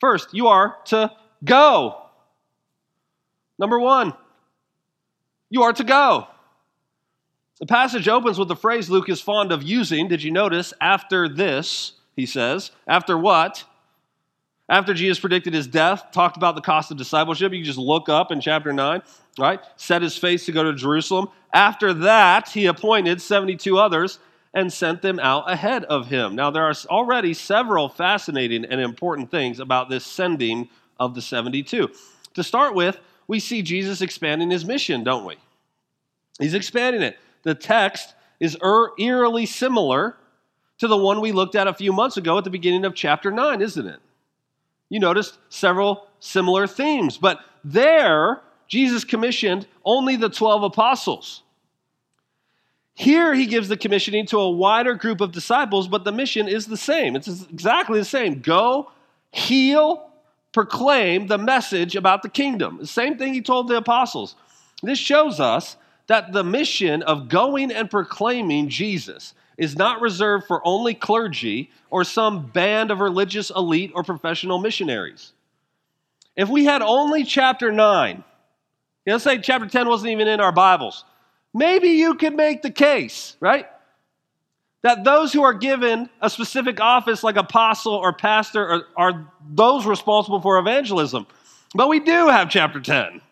First, 0.00 0.28
you 0.32 0.48
are 0.48 0.76
to 0.86 1.12
go. 1.44 2.02
Number 3.58 3.78
one, 3.78 4.14
you 5.50 5.62
are 5.62 5.72
to 5.72 5.84
go. 5.84 6.26
The 7.60 7.66
passage 7.66 8.08
opens 8.08 8.38
with 8.38 8.48
the 8.48 8.56
phrase 8.56 8.90
Luke 8.90 9.08
is 9.08 9.20
fond 9.20 9.52
of 9.52 9.62
using. 9.62 10.08
Did 10.08 10.22
you 10.22 10.30
notice? 10.30 10.72
After 10.80 11.28
this, 11.28 11.92
he 12.16 12.26
says. 12.26 12.72
After 12.86 13.16
what? 13.16 13.64
After 14.68 14.94
Jesus 14.94 15.20
predicted 15.20 15.52
his 15.52 15.66
death, 15.66 16.06
talked 16.10 16.36
about 16.36 16.54
the 16.54 16.62
cost 16.62 16.90
of 16.90 16.96
discipleship, 16.96 17.52
you 17.52 17.62
just 17.62 17.78
look 17.78 18.08
up 18.08 18.32
in 18.32 18.40
chapter 18.40 18.72
9, 18.72 19.02
right? 19.38 19.60
Set 19.76 20.02
his 20.02 20.16
face 20.16 20.46
to 20.46 20.52
go 20.52 20.64
to 20.64 20.74
Jerusalem. 20.74 21.28
After 21.52 21.92
that, 21.92 22.48
he 22.48 22.66
appointed 22.66 23.20
72 23.20 23.78
others 23.78 24.18
and 24.54 24.72
sent 24.72 25.02
them 25.02 25.18
out 25.18 25.50
ahead 25.50 25.84
of 25.84 26.06
him. 26.06 26.34
Now, 26.34 26.50
there 26.50 26.64
are 26.64 26.74
already 26.86 27.34
several 27.34 27.88
fascinating 27.88 28.64
and 28.64 28.80
important 28.80 29.30
things 29.30 29.58
about 29.60 29.90
this 29.90 30.06
sending 30.06 30.68
of 30.98 31.14
the 31.14 31.22
72. 31.22 31.90
To 32.34 32.42
start 32.42 32.74
with, 32.74 32.98
we 33.26 33.40
see 33.40 33.62
Jesus 33.62 34.00
expanding 34.00 34.50
his 34.50 34.64
mission, 34.64 35.02
don't 35.02 35.24
we? 35.24 35.36
He's 36.38 36.54
expanding 36.54 37.02
it. 37.02 37.18
The 37.42 37.54
text 37.54 38.14
is 38.40 38.56
er, 38.62 38.92
eerily 38.98 39.46
similar 39.46 40.16
to 40.78 40.88
the 40.88 40.96
one 40.96 41.20
we 41.20 41.32
looked 41.32 41.54
at 41.54 41.66
a 41.66 41.74
few 41.74 41.92
months 41.92 42.16
ago 42.16 42.38
at 42.38 42.44
the 42.44 42.50
beginning 42.50 42.84
of 42.84 42.94
chapter 42.94 43.30
9, 43.30 43.60
isn't 43.60 43.86
it? 43.86 44.00
you 44.94 45.00
noticed 45.00 45.38
several 45.48 46.06
similar 46.20 46.66
themes. 46.66 47.18
But 47.18 47.40
there, 47.64 48.42
Jesus 48.68 49.04
commissioned 49.04 49.66
only 49.84 50.16
the 50.16 50.28
12 50.28 50.62
apostles. 50.62 51.42
Here, 52.94 53.34
he 53.34 53.46
gives 53.46 53.68
the 53.68 53.76
commissioning 53.76 54.26
to 54.26 54.38
a 54.38 54.50
wider 54.50 54.94
group 54.94 55.20
of 55.20 55.32
disciples, 55.32 55.88
but 55.88 56.04
the 56.04 56.12
mission 56.12 56.46
is 56.46 56.66
the 56.66 56.76
same. 56.76 57.16
It's 57.16 57.28
exactly 57.28 57.98
the 57.98 58.04
same 58.04 58.40
go, 58.40 58.90
heal, 59.32 60.10
proclaim 60.52 61.26
the 61.26 61.38
message 61.38 61.96
about 61.96 62.22
the 62.22 62.28
kingdom. 62.28 62.78
The 62.78 62.86
same 62.86 63.18
thing 63.18 63.34
he 63.34 63.42
told 63.42 63.66
the 63.66 63.76
apostles. 63.76 64.36
This 64.82 64.98
shows 64.98 65.40
us 65.40 65.76
that 66.06 66.32
the 66.32 66.44
mission 66.44 67.02
of 67.02 67.28
going 67.28 67.72
and 67.72 67.90
proclaiming 67.90 68.68
Jesus 68.68 69.34
is 69.56 69.76
not 69.76 70.00
reserved 70.00 70.46
for 70.46 70.60
only 70.64 70.94
clergy 70.94 71.70
or 71.90 72.04
some 72.04 72.46
band 72.46 72.90
of 72.90 73.00
religious 73.00 73.50
elite 73.50 73.92
or 73.94 74.04
professional 74.04 74.58
missionaries. 74.58 75.32
If 76.36 76.48
we 76.48 76.64
had 76.64 76.82
only 76.82 77.24
chapter 77.24 77.72
9, 77.72 78.22
let's 79.06 79.24
say 79.24 79.38
chapter 79.38 79.66
10 79.66 79.88
wasn't 79.88 80.10
even 80.10 80.28
in 80.28 80.40
our 80.40 80.52
Bibles, 80.52 81.04
maybe 81.54 81.88
you 81.88 82.16
could 82.16 82.34
make 82.34 82.60
the 82.62 82.70
case, 82.70 83.36
right? 83.40 83.66
That 84.82 85.04
those 85.04 85.32
who 85.32 85.42
are 85.42 85.54
given 85.54 86.10
a 86.20 86.28
specific 86.28 86.80
office 86.80 87.22
like 87.22 87.36
apostle 87.36 87.94
or 87.94 88.12
pastor 88.12 88.66
are, 88.68 88.82
are 88.96 89.32
those 89.48 89.86
responsible 89.86 90.40
for 90.40 90.58
evangelism. 90.58 91.26
But 91.74 91.88
we 91.88 92.00
do 92.00 92.28
have 92.28 92.50
chapter 92.50 92.80
10. 92.80 93.22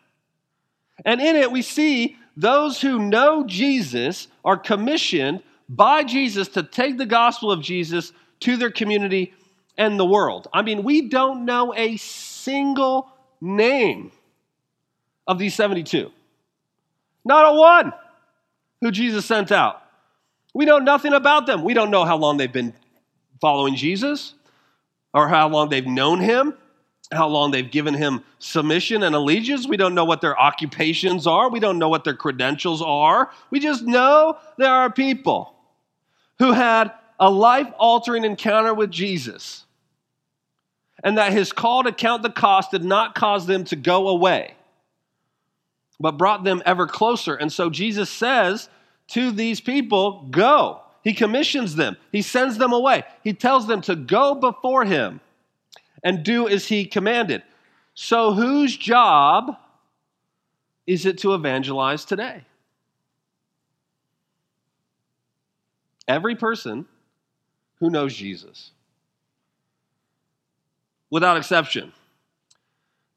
And 1.05 1.21
in 1.21 1.37
it, 1.37 1.51
we 1.53 1.63
see 1.63 2.17
those 2.37 2.81
who 2.81 2.99
know 2.99 3.45
Jesus 3.45 4.29
are 4.45 4.57
commissioned 4.57 5.43
by 5.69 6.05
Jesus 6.05 6.49
to 6.49 6.63
take 6.63 6.97
the 6.97 7.07
gospel 7.07 7.51
of 7.51 7.61
Jesus 7.61 8.13
to 8.41 8.57
their 8.57 8.71
community 8.71 9.35
and 9.77 9.99
the 9.99 10.05
world. 10.05 10.49
I 10.53 10.63
mean, 10.63 10.83
we 10.83 11.09
don't 11.09 11.45
know 11.45 11.75
a 11.75 11.97
single 11.97 13.09
name 13.41 14.13
of 15.27 15.39
these 15.39 15.55
72. 15.55 16.11
Not 17.25 17.55
a 17.55 17.55
one 17.55 17.93
who 18.83 18.91
Jesus 18.91 19.25
sent 19.25 19.51
out. 19.51 19.83
We 20.53 20.67
know 20.67 20.79
nothing 20.79 21.15
about 21.15 21.47
them. 21.47 21.65
We 21.65 21.73
don't 21.73 21.91
know 21.91 22.05
how 22.05 22.19
long 22.19 22.37
they've 22.37 22.53
been 22.53 22.75
following 23.41 23.75
Jesus 23.75 24.35
or 25.15 25.29
how 25.29 25.49
long 25.49 25.71
they've 25.71 25.87
known 25.87 26.21
him, 26.21 26.55
how 27.11 27.29
long 27.29 27.53
they've 27.53 27.71
given 27.71 27.95
him 27.95 28.23
submission 28.39 29.03
and 29.03 29.15
allegiance. 29.15 29.67
We 29.67 29.79
don't 29.79 29.95
know 29.95 30.05
what 30.05 30.21
their 30.21 30.39
occupations 30.39 31.27
are. 31.27 31.49
We 31.49 31.61
don't 31.61 31.79
know 31.79 31.89
what 31.89 32.05
their 32.05 32.17
credentials 32.17 32.83
are. 32.83 33.31
We 33.51 33.61
just 33.61 33.85
know 33.85 34.37
there 34.59 34.73
are 34.73 34.91
people 34.91 35.55
who 36.39 36.53
had 36.53 36.93
a 37.21 37.31
life 37.31 37.69
altering 37.79 38.25
encounter 38.25 38.75
with 38.75 38.91
Jesus, 38.91 39.65
and 41.05 41.19
that 41.19 41.33
his 41.33 41.53
call 41.53 41.85
to 41.85 41.93
count 41.93 42.23
the 42.23 42.31
cost 42.31 42.73
did 42.73 42.83
not 42.83 43.15
cause 43.15 43.47
them 43.47 43.65
to 43.65 43.77
go 43.77 44.09
away, 44.09 44.55
but 46.03 46.19
brought 46.19 46.45
them 46.45 46.63
ever 46.67 46.87
closer. 46.87 47.35
And 47.35 47.51
so 47.51 47.71
Jesus 47.71 48.11
says 48.11 48.69
to 49.09 49.31
these 49.31 49.61
people, 49.61 50.27
Go. 50.31 50.81
He 51.03 51.15
commissions 51.15 51.75
them, 51.75 51.97
he 52.13 52.23
sends 52.23 52.59
them 52.59 52.73
away, 52.73 53.05
he 53.25 53.33
tells 53.33 53.67
them 53.67 53.81
to 53.83 53.97
go 53.97 54.35
before 54.35 54.85
him 54.85 55.21
and 56.05 56.23
do 56.23 56.49
as 56.49 56.67
he 56.67 56.85
commanded. 56.85 57.43
So, 57.95 58.33
whose 58.33 58.77
job 58.77 59.57
is 60.87 61.05
it 61.07 61.19
to 61.19 61.35
evangelize 61.35 62.05
today? 62.05 62.45
Every 66.07 66.37
person 66.37 66.87
who 67.81 67.91
knows 67.91 68.15
Jesus, 68.15 68.71
without 71.11 71.37
exception. 71.37 71.93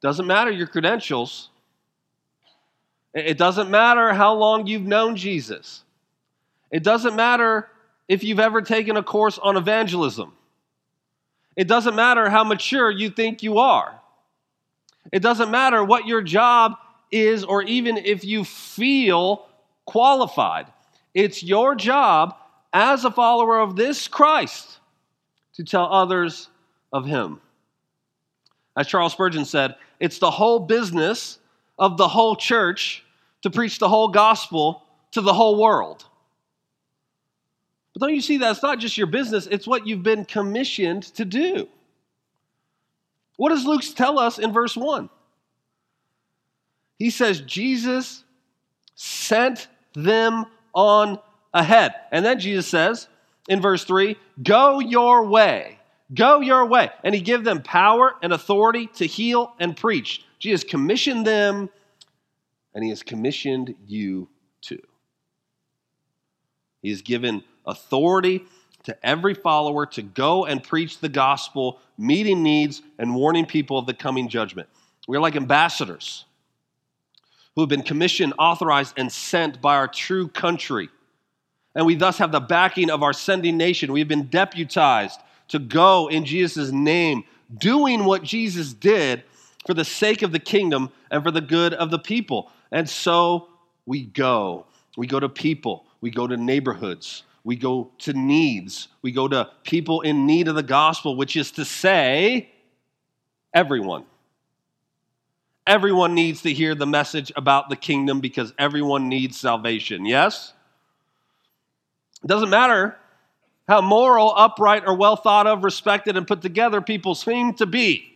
Doesn't 0.01 0.27
matter 0.27 0.51
your 0.51 0.67
credentials. 0.67 1.49
It 3.15 3.37
doesn't 3.37 3.71
matter 3.71 4.13
how 4.13 4.33
long 4.33 4.67
you've 4.67 4.85
known 4.85 5.15
Jesus. 5.15 5.83
It 6.69 6.83
doesn't 6.83 7.15
matter 7.15 7.69
if 8.09 8.25
you've 8.25 8.41
ever 8.41 8.61
taken 8.61 8.97
a 8.97 9.03
course 9.03 9.39
on 9.39 9.55
evangelism. 9.55 10.33
It 11.55 11.69
doesn't 11.69 11.95
matter 11.95 12.29
how 12.29 12.43
mature 12.43 12.91
you 12.91 13.09
think 13.09 13.41
you 13.41 13.59
are. 13.59 14.01
It 15.13 15.21
doesn't 15.21 15.49
matter 15.49 15.81
what 15.81 16.05
your 16.05 16.21
job 16.21 16.73
is 17.09 17.45
or 17.45 17.63
even 17.63 17.97
if 17.97 18.25
you 18.25 18.43
feel 18.43 19.45
qualified. 19.85 20.67
It's 21.13 21.41
your 21.41 21.75
job 21.75 22.35
as 22.73 23.05
a 23.05 23.11
follower 23.11 23.61
of 23.61 23.77
this 23.77 24.09
Christ 24.09 24.79
to 25.53 25.63
tell 25.63 25.85
others 25.85 26.49
of 26.91 27.05
him. 27.05 27.39
As 28.75 28.87
Charles 28.87 29.13
Spurgeon 29.13 29.45
said, 29.45 29.75
it's 30.01 30.19
the 30.19 30.31
whole 30.31 30.59
business 30.59 31.39
of 31.79 31.95
the 31.95 32.09
whole 32.09 32.35
church 32.35 33.04
to 33.45 33.51
preach 33.51 33.77
the 33.77 33.87
whole 33.87 34.07
gospel 34.07 34.81
to 35.11 35.21
the 35.21 35.31
whole 35.31 35.61
world. 35.61 36.03
But 37.93 38.01
don't 38.01 38.15
you 38.15 38.21
see 38.21 38.37
that 38.37 38.49
it's 38.49 38.63
not 38.63 38.79
just 38.79 38.97
your 38.97 39.05
business, 39.05 39.45
it's 39.45 39.67
what 39.67 39.85
you've 39.85 40.01
been 40.01 40.25
commissioned 40.25 41.03
to 41.13 41.25
do. 41.25 41.69
What 43.37 43.49
does 43.49 43.63
Luke 43.63 43.83
tell 43.95 44.17
us 44.17 44.39
in 44.39 44.51
verse 44.51 44.75
1? 44.75 45.11
He 46.97 47.11
says, 47.11 47.39
Jesus 47.41 48.23
sent 48.95 49.67
them 49.93 50.47
on 50.73 51.19
ahead. 51.53 51.93
And 52.11 52.25
then 52.25 52.39
Jesus 52.39 52.65
says 52.65 53.07
in 53.47 53.61
verse 53.61 53.83
3 53.83 54.17
Go 54.41 54.79
your 54.79 55.27
way. 55.27 55.77
Go 56.15 56.41
your 56.41 56.65
way. 56.65 56.89
And 57.03 57.13
he 57.13 57.21
gave 57.21 57.43
them 57.43 57.61
power 57.61 58.15
and 58.23 58.33
authority 58.33 58.87
to 58.95 59.05
heal 59.05 59.53
and 59.59 59.77
preach. 59.77 60.25
Jesus 60.39 60.63
commissioned 60.63 61.27
them, 61.27 61.69
and 62.75 62.83
he 62.83 62.91
has 62.91 63.01
commissioned 63.01 63.73
you 63.87 64.29
to. 64.61 64.77
He 66.83 66.91
has 66.91 67.01
given 67.01 67.43
authority 67.65 68.43
to 68.83 68.95
every 69.03 69.33
follower 69.33 69.87
to 69.87 70.03
go 70.03 70.45
and 70.45 70.61
preach 70.61 70.99
the 70.99 71.09
gospel, 71.09 71.79
meeting 71.97 72.43
needs 72.43 72.83
and 72.99 73.15
warning 73.15 73.47
people 73.47 73.79
of 73.79 73.87
the 73.87 73.95
coming 73.95 74.29
judgment. 74.29 74.69
We're 75.07 75.19
like 75.19 75.35
ambassadors 75.35 76.25
who 77.55 77.61
have 77.61 77.69
been 77.69 77.81
commissioned, 77.81 78.33
authorized, 78.37 78.93
and 78.97 79.11
sent 79.11 79.59
by 79.59 79.75
our 79.75 79.87
true 79.87 80.27
country 80.27 80.89
and 81.75 81.85
we 81.85 81.95
thus 81.95 82.17
have 82.17 82.31
the 82.31 82.39
backing 82.39 82.89
of 82.89 83.03
our 83.03 83.13
sending 83.13 83.57
nation. 83.57 83.91
We've 83.91 84.07
been 84.07 84.27
deputized 84.27 85.19
to 85.49 85.59
go 85.59 86.07
in 86.07 86.25
Jesus' 86.25 86.71
name, 86.71 87.25
doing 87.55 88.05
what 88.05 88.23
Jesus 88.23 88.73
did 88.73 89.23
for 89.67 89.73
the 89.73 89.85
sake 89.85 90.21
of 90.21 90.31
the 90.31 90.39
kingdom 90.39 90.89
and 91.11 91.21
for 91.21 91.31
the 91.31 91.41
good 91.41 91.73
of 91.73 91.91
the 91.91 91.99
people. 91.99 92.49
And 92.71 92.89
so 92.89 93.49
we 93.85 94.03
go. 94.03 94.65
We 94.97 95.07
go 95.07 95.19
to 95.19 95.29
people, 95.29 95.85
we 96.01 96.09
go 96.09 96.25
to 96.25 96.37
neighborhoods, 96.37 97.23
we 97.43 97.55
go 97.55 97.91
to 97.99 98.13
needs, 98.13 98.87
we 99.01 99.11
go 99.11 99.27
to 99.27 99.49
people 99.63 100.01
in 100.01 100.25
need 100.25 100.47
of 100.47 100.55
the 100.55 100.63
gospel, 100.63 101.15
which 101.15 101.35
is 101.35 101.51
to 101.51 101.65
say, 101.65 102.49
everyone. 103.53 104.05
Everyone 105.67 106.13
needs 106.13 106.43
to 106.43 106.53
hear 106.53 106.75
the 106.75 106.85
message 106.85 107.31
about 107.35 107.69
the 107.69 107.75
kingdom 107.75 108.19
because 108.19 108.53
everyone 108.57 109.09
needs 109.09 109.39
salvation. 109.39 110.05
Yes? 110.05 110.53
It 112.23 112.27
doesn't 112.27 112.49
matter 112.49 112.95
how 113.67 113.81
moral, 113.81 114.31
upright, 114.35 114.83
or 114.85 114.95
well 114.95 115.15
thought 115.15 115.47
of, 115.47 115.63
respected, 115.63 116.17
and 116.17 116.27
put 116.27 116.41
together 116.41 116.81
people 116.81 117.15
seem 117.15 117.53
to 117.55 117.65
be. 117.65 118.14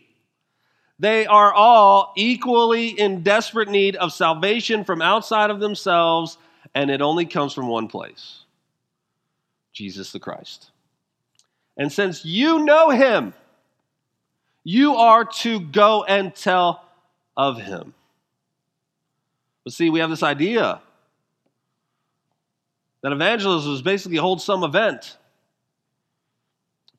They 1.00 1.24
are 1.24 1.50
all 1.50 2.12
equally 2.14 2.88
in 2.88 3.22
desperate 3.22 3.70
need 3.70 3.96
of 3.96 4.12
salvation 4.12 4.84
from 4.84 5.00
outside 5.00 5.48
of 5.48 5.58
themselves, 5.58 6.36
and 6.74 6.90
it 6.90 7.00
only 7.00 7.24
comes 7.24 7.54
from 7.54 7.68
one 7.68 7.88
place 7.88 8.44
Jesus 9.72 10.12
the 10.12 10.20
Christ. 10.20 10.72
And 11.78 11.90
since 11.90 12.26
you 12.26 12.66
know 12.66 12.90
him, 12.90 13.32
you 14.62 14.96
are 14.96 15.24
to 15.24 15.60
go 15.60 16.04
and 16.04 16.34
tell 16.34 16.84
of 17.34 17.58
him. 17.58 17.94
But 19.64 19.72
see, 19.72 19.88
we 19.88 20.00
have 20.00 20.10
this 20.10 20.22
idea 20.22 20.82
that 23.02 23.12
evangelism 23.12 23.72
is 23.72 23.80
basically 23.80 24.18
hold 24.18 24.42
some 24.42 24.64
event 24.64 25.16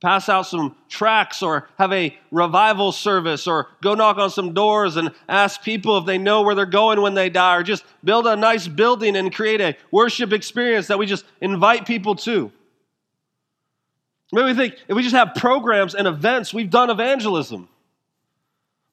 pass 0.02 0.28
out 0.28 0.48
some 0.48 0.76
tracts 0.90 1.44
or 1.44 1.70
have 1.78 1.94
a 1.94 2.18
revival 2.32 2.92
service 2.92 3.48
or 3.48 3.68
go 3.82 3.94
knock 3.94 4.18
on 4.18 4.32
some 4.32 4.54
doors 4.54 4.98
and 4.98 5.12
ask 5.30 5.62
people 5.62 5.98
if 5.98 6.06
they 6.06 6.18
know 6.18 6.42
where 6.42 6.56
they're 6.56 6.66
going 6.66 7.02
when 7.02 7.14
they 7.14 7.30
die 7.30 7.56
or 7.56 7.64
just 7.64 7.84
build 8.04 8.26
a 8.26 8.36
nice 8.36 8.68
building 8.68 9.16
and 9.16 9.34
create 9.34 9.62
a 9.62 9.78
worship 9.92 10.34
experience 10.34 10.88
that 10.88 10.98
we 10.98 11.06
just 11.06 11.24
invite 11.40 11.86
people 11.86 12.16
to. 12.16 12.52
Maybe 14.34 14.46
we 14.46 14.54
think 14.56 14.76
if 14.88 14.96
we 14.96 15.04
just 15.04 15.16
have 15.16 15.36
programs 15.36 15.94
and 15.94 16.08
events, 16.08 16.54
we've 16.54 16.70
done 16.70 16.90
evangelism. 16.90 17.70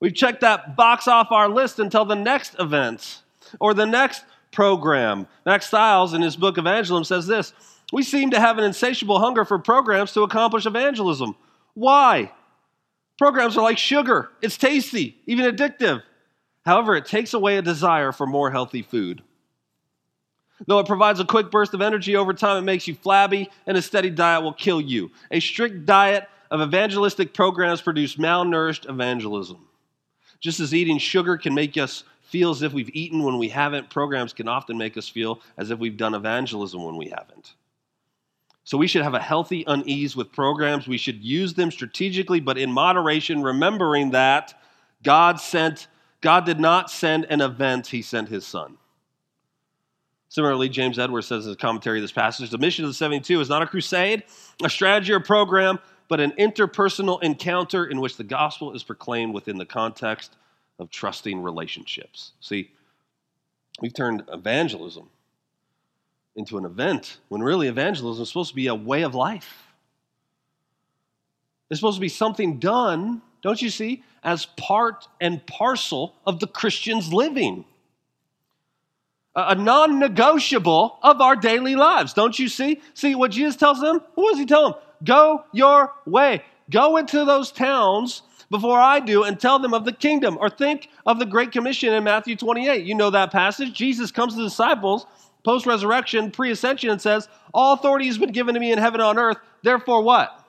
We've 0.00 0.14
checked 0.14 0.42
that 0.42 0.76
box 0.76 1.08
off 1.08 1.32
our 1.32 1.48
list 1.48 1.78
until 1.78 2.04
the 2.04 2.16
next 2.16 2.54
event 2.58 3.22
or 3.60 3.72
the 3.72 3.86
next 3.86 4.24
program. 4.52 5.26
Mack 5.46 5.62
Stiles, 5.62 6.14
in 6.14 6.22
his 6.22 6.36
book 6.36 6.58
Evangelism, 6.58 7.04
says 7.04 7.26
this 7.26 7.52
we 7.92 8.02
seem 8.02 8.30
to 8.30 8.40
have 8.40 8.58
an 8.58 8.64
insatiable 8.64 9.18
hunger 9.18 9.44
for 9.44 9.58
programs 9.58 10.12
to 10.12 10.22
accomplish 10.22 10.66
evangelism. 10.66 11.34
Why? 11.74 12.32
Programs 13.18 13.56
are 13.56 13.62
like 13.62 13.78
sugar, 13.78 14.30
it's 14.42 14.56
tasty, 14.56 15.20
even 15.26 15.44
addictive. 15.44 16.02
However, 16.64 16.94
it 16.94 17.06
takes 17.06 17.34
away 17.34 17.56
a 17.56 17.62
desire 17.62 18.12
for 18.12 18.26
more 18.26 18.50
healthy 18.50 18.82
food. 18.82 19.22
Though 20.66 20.80
it 20.80 20.86
provides 20.86 21.20
a 21.20 21.24
quick 21.24 21.50
burst 21.50 21.72
of 21.72 21.80
energy 21.80 22.16
over 22.16 22.34
time, 22.34 22.58
it 22.58 22.66
makes 22.66 22.86
you 22.86 22.94
flabby, 22.94 23.48
and 23.66 23.76
a 23.76 23.82
steady 23.82 24.10
diet 24.10 24.42
will 24.42 24.52
kill 24.52 24.80
you. 24.80 25.10
A 25.30 25.40
strict 25.40 25.86
diet 25.86 26.28
of 26.50 26.60
evangelistic 26.60 27.32
programs 27.32 27.80
produce 27.80 28.16
malnourished 28.16 28.88
evangelism. 28.88 29.66
Just 30.40 30.60
as 30.60 30.74
eating 30.74 30.98
sugar 30.98 31.36
can 31.36 31.54
make 31.54 31.76
us 31.76 32.04
feel 32.22 32.50
as 32.50 32.62
if 32.62 32.72
we've 32.72 32.94
eaten 32.94 33.22
when 33.22 33.38
we 33.38 33.48
haven't, 33.48 33.88
programs 33.88 34.32
can 34.32 34.48
often 34.48 34.76
make 34.76 34.96
us 34.96 35.08
feel 35.08 35.40
as 35.56 35.70
if 35.70 35.78
we've 35.78 35.96
done 35.96 36.14
evangelism 36.14 36.82
when 36.84 36.96
we 36.96 37.08
haven't. 37.08 37.54
So 38.68 38.76
we 38.76 38.86
should 38.86 39.02
have 39.02 39.14
a 39.14 39.18
healthy 39.18 39.64
unease 39.66 40.14
with 40.14 40.30
programs. 40.30 40.86
We 40.86 40.98
should 40.98 41.24
use 41.24 41.54
them 41.54 41.70
strategically, 41.70 42.38
but 42.38 42.58
in 42.58 42.70
moderation, 42.70 43.42
remembering 43.42 44.10
that 44.10 44.60
God 45.02 45.40
sent, 45.40 45.86
God 46.20 46.44
did 46.44 46.60
not 46.60 46.90
send 46.90 47.24
an 47.30 47.40
event, 47.40 47.86
He 47.86 48.02
sent 48.02 48.28
His 48.28 48.46
Son. 48.46 48.76
Similarly, 50.28 50.68
James 50.68 50.98
Edwards 50.98 51.28
says 51.28 51.46
in 51.46 51.48
his 51.48 51.56
commentary 51.56 51.96
of 51.96 52.02
this 52.02 52.12
passage 52.12 52.50
the 52.50 52.58
mission 52.58 52.84
of 52.84 52.90
the 52.90 52.94
72 52.94 53.40
is 53.40 53.48
not 53.48 53.62
a 53.62 53.66
crusade, 53.66 54.24
a 54.62 54.68
strategy 54.68 55.14
or 55.14 55.20
program, 55.20 55.78
but 56.08 56.20
an 56.20 56.32
interpersonal 56.32 57.22
encounter 57.22 57.86
in 57.86 58.00
which 58.02 58.18
the 58.18 58.24
gospel 58.24 58.74
is 58.74 58.82
proclaimed 58.82 59.32
within 59.32 59.56
the 59.56 59.64
context 59.64 60.36
of 60.78 60.90
trusting 60.90 61.42
relationships. 61.42 62.32
See, 62.40 62.70
we've 63.80 63.94
turned 63.94 64.24
evangelism 64.30 65.08
into 66.38 66.56
an 66.56 66.64
event 66.64 67.18
when 67.28 67.42
really 67.42 67.66
evangelism 67.66 68.22
is 68.22 68.28
supposed 68.28 68.50
to 68.50 68.54
be 68.54 68.68
a 68.68 68.74
way 68.74 69.02
of 69.02 69.14
life. 69.14 69.66
It's 71.68 71.80
supposed 71.80 71.96
to 71.96 72.00
be 72.00 72.08
something 72.08 72.60
done, 72.60 73.20
don't 73.42 73.60
you 73.60 73.68
see, 73.68 74.04
as 74.22 74.46
part 74.46 75.06
and 75.20 75.44
parcel 75.46 76.14
of 76.24 76.38
the 76.38 76.46
Christian's 76.46 77.12
living. 77.12 77.64
A 79.34 79.54
non 79.54 79.98
negotiable 79.98 80.98
of 81.02 81.20
our 81.20 81.36
daily 81.36 81.74
lives, 81.74 82.14
don't 82.14 82.38
you 82.38 82.48
see? 82.48 82.80
See 82.94 83.14
what 83.14 83.32
Jesus 83.32 83.56
tells 83.56 83.80
them? 83.80 84.00
What 84.14 84.30
does 84.30 84.38
he 84.38 84.46
tell 84.46 84.70
them? 84.70 84.80
Go 85.04 85.44
your 85.52 85.92
way. 86.06 86.42
Go 86.70 86.96
into 86.96 87.24
those 87.24 87.50
towns 87.50 88.22
before 88.50 88.78
I 88.78 89.00
do 89.00 89.24
and 89.24 89.38
tell 89.38 89.58
them 89.58 89.74
of 89.74 89.84
the 89.84 89.92
kingdom. 89.92 90.38
Or 90.40 90.48
think 90.48 90.88
of 91.04 91.18
the 91.18 91.26
Great 91.26 91.52
Commission 91.52 91.92
in 91.92 92.04
Matthew 92.04 92.36
28. 92.36 92.84
You 92.84 92.94
know 92.94 93.10
that 93.10 93.30
passage. 93.30 93.72
Jesus 93.72 94.10
comes 94.10 94.34
to 94.34 94.38
the 94.38 94.48
disciples 94.48 95.06
post 95.48 95.64
resurrection, 95.64 96.30
pre 96.30 96.50
ascension, 96.50 96.90
and 96.90 97.00
says, 97.00 97.26
All 97.54 97.72
authority 97.72 98.06
has 98.06 98.18
been 98.18 98.32
given 98.32 98.52
to 98.52 98.60
me 98.60 98.70
in 98.70 98.78
heaven 98.78 99.00
and 99.00 99.08
on 99.08 99.18
earth. 99.18 99.38
Therefore, 99.62 100.02
what? 100.02 100.44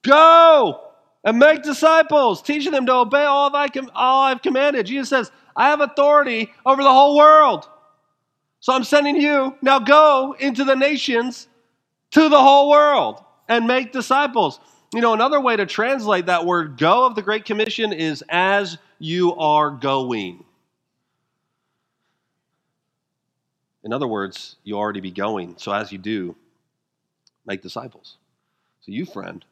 Go 0.00 0.80
and 1.22 1.38
make 1.38 1.62
disciples, 1.62 2.40
teaching 2.40 2.72
them 2.72 2.86
to 2.86 2.94
obey 2.94 3.24
all, 3.24 3.54
I 3.54 3.68
all 3.94 4.22
I've 4.22 4.40
commanded. 4.40 4.86
Jesus 4.86 5.10
says, 5.10 5.30
I 5.54 5.68
have 5.68 5.82
authority 5.82 6.50
over 6.64 6.82
the 6.82 6.90
whole 6.90 7.14
world. 7.14 7.68
So 8.60 8.72
I'm 8.72 8.84
sending 8.84 9.16
you. 9.16 9.54
Now 9.60 9.80
go 9.80 10.34
into 10.38 10.64
the 10.64 10.74
nations 10.74 11.46
to 12.12 12.30
the 12.30 12.40
whole 12.40 12.70
world 12.70 13.22
and 13.50 13.66
make 13.66 13.92
disciples. 13.92 14.60
You 14.94 15.02
know, 15.02 15.12
another 15.12 15.42
way 15.42 15.56
to 15.56 15.66
translate 15.66 16.24
that 16.24 16.46
word 16.46 16.78
go 16.78 17.04
of 17.04 17.16
the 17.16 17.22
Great 17.22 17.44
Commission 17.44 17.92
is 17.92 18.24
as 18.30 18.78
you 18.98 19.34
are 19.34 19.70
going. 19.70 20.42
In 23.84 23.92
other 23.92 24.06
words, 24.06 24.56
you 24.64 24.76
already 24.76 25.00
be 25.00 25.10
going. 25.10 25.56
So 25.58 25.72
as 25.72 25.90
you 25.90 25.98
do, 25.98 26.36
make 27.46 27.62
disciples. 27.62 28.16
So 28.80 28.92
you, 28.92 29.04
friend, 29.04 29.44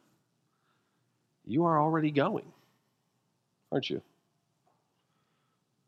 you 1.45 1.65
are 1.65 1.81
already 1.81 2.11
going, 2.11 2.45
aren't 3.71 3.89
you? 3.89 4.01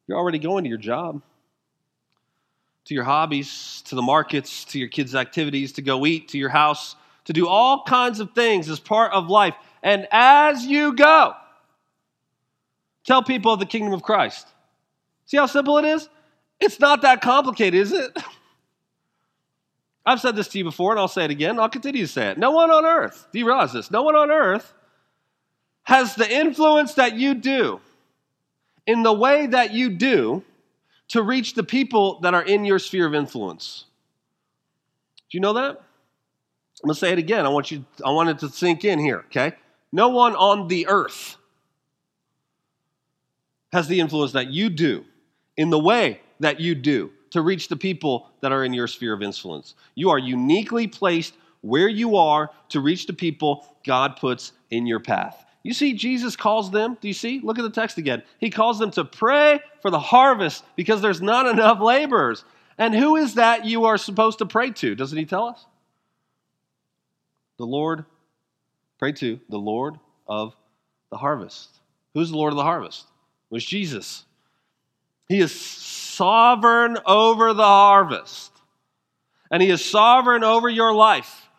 You're 0.08 0.18
already 0.18 0.40
going 0.40 0.64
to 0.66 0.70
your 0.70 0.78
job, 0.78 1.22
to 2.86 2.94
your 2.94 3.06
hobbies, 3.06 3.82
to 3.86 3.96
the 3.96 4.02
markets, 4.02 4.66
to 4.66 4.80
your 4.80 4.90
kids' 4.90 5.16
activities, 5.16 5.72
to 5.74 5.82
go 5.82 6.06
eat, 6.06 6.28
to 6.30 6.38
your 6.38 6.50
house, 6.50 6.96
to 7.26 7.34
do 7.34 7.48
all 7.48 7.84
kinds 7.84 8.20
of 8.20 8.32
things 8.34 8.70
as 8.70 8.80
part 8.80 9.14
of 9.14 9.30
life. 9.30 9.56
And 9.82 10.08
as 10.12 10.66
you 10.66 10.94
go, 10.94 11.34
tell 13.06 13.24
people 13.24 13.54
of 13.54 13.60
the 13.60 13.66
kingdom 13.66 13.94
of 13.94 14.04
Christ. 14.04 14.48
See 15.26 15.38
how 15.38 15.46
simple 15.46 15.78
it 15.78 15.86
is? 15.86 16.10
It's 16.64 16.80
not 16.80 17.02
that 17.02 17.20
complicated, 17.20 17.78
is 17.78 17.92
it? 17.92 18.18
I've 20.06 20.22
said 20.22 20.38
this 20.38 20.48
to 20.50 20.58
you 20.58 20.64
before, 20.64 20.92
and 20.92 21.00
I'll 21.00 21.10
say 21.10 21.26
it 21.26 21.32
again. 21.32 21.60
I'll 21.60 21.68
continue 21.68 22.06
to 22.06 22.12
say 22.12 22.30
it. 22.30 22.38
No 22.38 22.52
one 22.52 22.72
on 22.72 22.86
earth, 22.86 23.28
do 23.34 23.40
you 23.40 23.46
realize 23.46 23.74
this? 23.74 23.92
No 23.92 24.02
one 24.04 24.16
on 24.16 24.32
earth 24.32 24.74
has 25.84 26.16
the 26.16 26.30
influence 26.34 26.94
that 26.94 27.18
you 27.18 27.34
do 27.34 27.82
in 28.88 29.04
the 29.04 29.12
way 29.12 29.46
that 29.46 29.74
you 29.74 29.90
do 29.90 30.42
to 31.10 31.22
reach 31.22 31.54
the 31.54 31.64
people 31.64 32.22
that 32.22 32.34
are 32.34 32.44
in 32.44 32.64
your 32.64 32.80
sphere 32.80 33.08
of 33.08 33.14
influence. 33.14 33.84
Do 35.30 35.38
you 35.38 35.42
know 35.42 35.54
that? 35.54 35.82
I'm 36.82 36.90
to 36.90 36.96
say 36.96 37.12
it 37.12 37.20
again. 37.20 37.46
I 37.46 37.50
want 37.50 37.72
you 37.72 37.84
I 38.06 38.12
want 38.12 38.30
it 38.30 38.40
to 38.40 38.48
sink 38.48 38.86
in 38.86 39.00
here, 39.00 39.26
okay? 39.28 39.54
No 39.92 40.10
one 40.10 40.34
on 40.36 40.70
the 40.70 40.88
earth 40.88 41.36
has 43.74 43.90
the 43.90 44.00
influence 44.00 44.32
that 44.32 44.48
you 44.48 44.70
do 44.70 45.04
in 45.58 45.70
the 45.70 45.80
way 45.80 46.22
that 46.40 46.60
you 46.60 46.76
do 46.76 47.12
to 47.32 47.42
reach 47.42 47.68
the 47.68 47.76
people 47.76 48.30
that 48.42 48.52
are 48.52 48.64
in 48.64 48.74
your 48.74 48.88
sphere 48.88 49.14
of 49.14 49.24
influence. 49.24 49.76
You 49.96 50.10
are 50.12 50.20
uniquely 50.20 50.88
placed 50.88 51.34
where 51.62 51.88
you 51.88 52.18
are 52.18 52.52
to 52.70 52.80
reach 52.80 53.08
the 53.08 53.14
people 53.14 53.66
God 53.86 54.18
puts 54.18 54.52
in 54.70 54.86
your 54.86 55.00
path. 55.00 55.46
You 55.64 55.74
see, 55.74 55.94
Jesus 55.94 56.36
calls 56.36 56.72
them, 56.72 56.98
do 57.00 57.08
you 57.08 57.14
see? 57.14 57.40
Look 57.42 57.58
at 57.58 57.62
the 57.62 57.70
text 57.70 57.98
again. 57.98 58.22
He 58.38 58.50
calls 58.50 58.80
them 58.80 58.92
to 58.92 59.06
pray 59.06 59.62
for 59.82 59.90
the 59.90 60.00
harvest 60.00 60.64
because 60.76 61.02
there's 61.02 61.22
not 61.22 61.48
enough 61.48 61.80
laborers. 61.80 62.44
And 62.78 62.94
who 62.94 63.16
is 63.16 63.36
that 63.36 63.66
you 63.66 63.86
are 63.86 63.98
supposed 63.98 64.40
to 64.40 64.46
pray 64.46 64.72
to? 64.72 64.94
Doesn't 64.94 65.18
he 65.18 65.26
tell 65.26 65.48
us? 65.48 65.66
The 67.58 67.66
Lord, 67.66 68.04
pray 69.00 69.14
to 69.14 69.40
the 69.48 69.58
Lord 69.58 69.96
of 70.28 70.56
the 71.12 71.18
harvest. 71.18 71.70
Who's 72.14 72.32
the 72.32 72.38
Lord 72.38 72.52
of 72.52 72.58
the 72.58 72.64
harvest? 72.64 73.06
It 73.50 73.54
was 73.54 73.66
Jesus. 73.66 74.26
He 75.30 75.40
is 75.40 75.54
sovereign 76.16 76.98
over 77.06 77.54
the 77.54 77.64
harvest. 77.64 78.52
And 79.52 79.62
He 79.62 79.70
is 79.70 79.84
sovereign 79.84 80.44
over 80.44 80.70
your 80.70 80.94
life. 80.94 81.50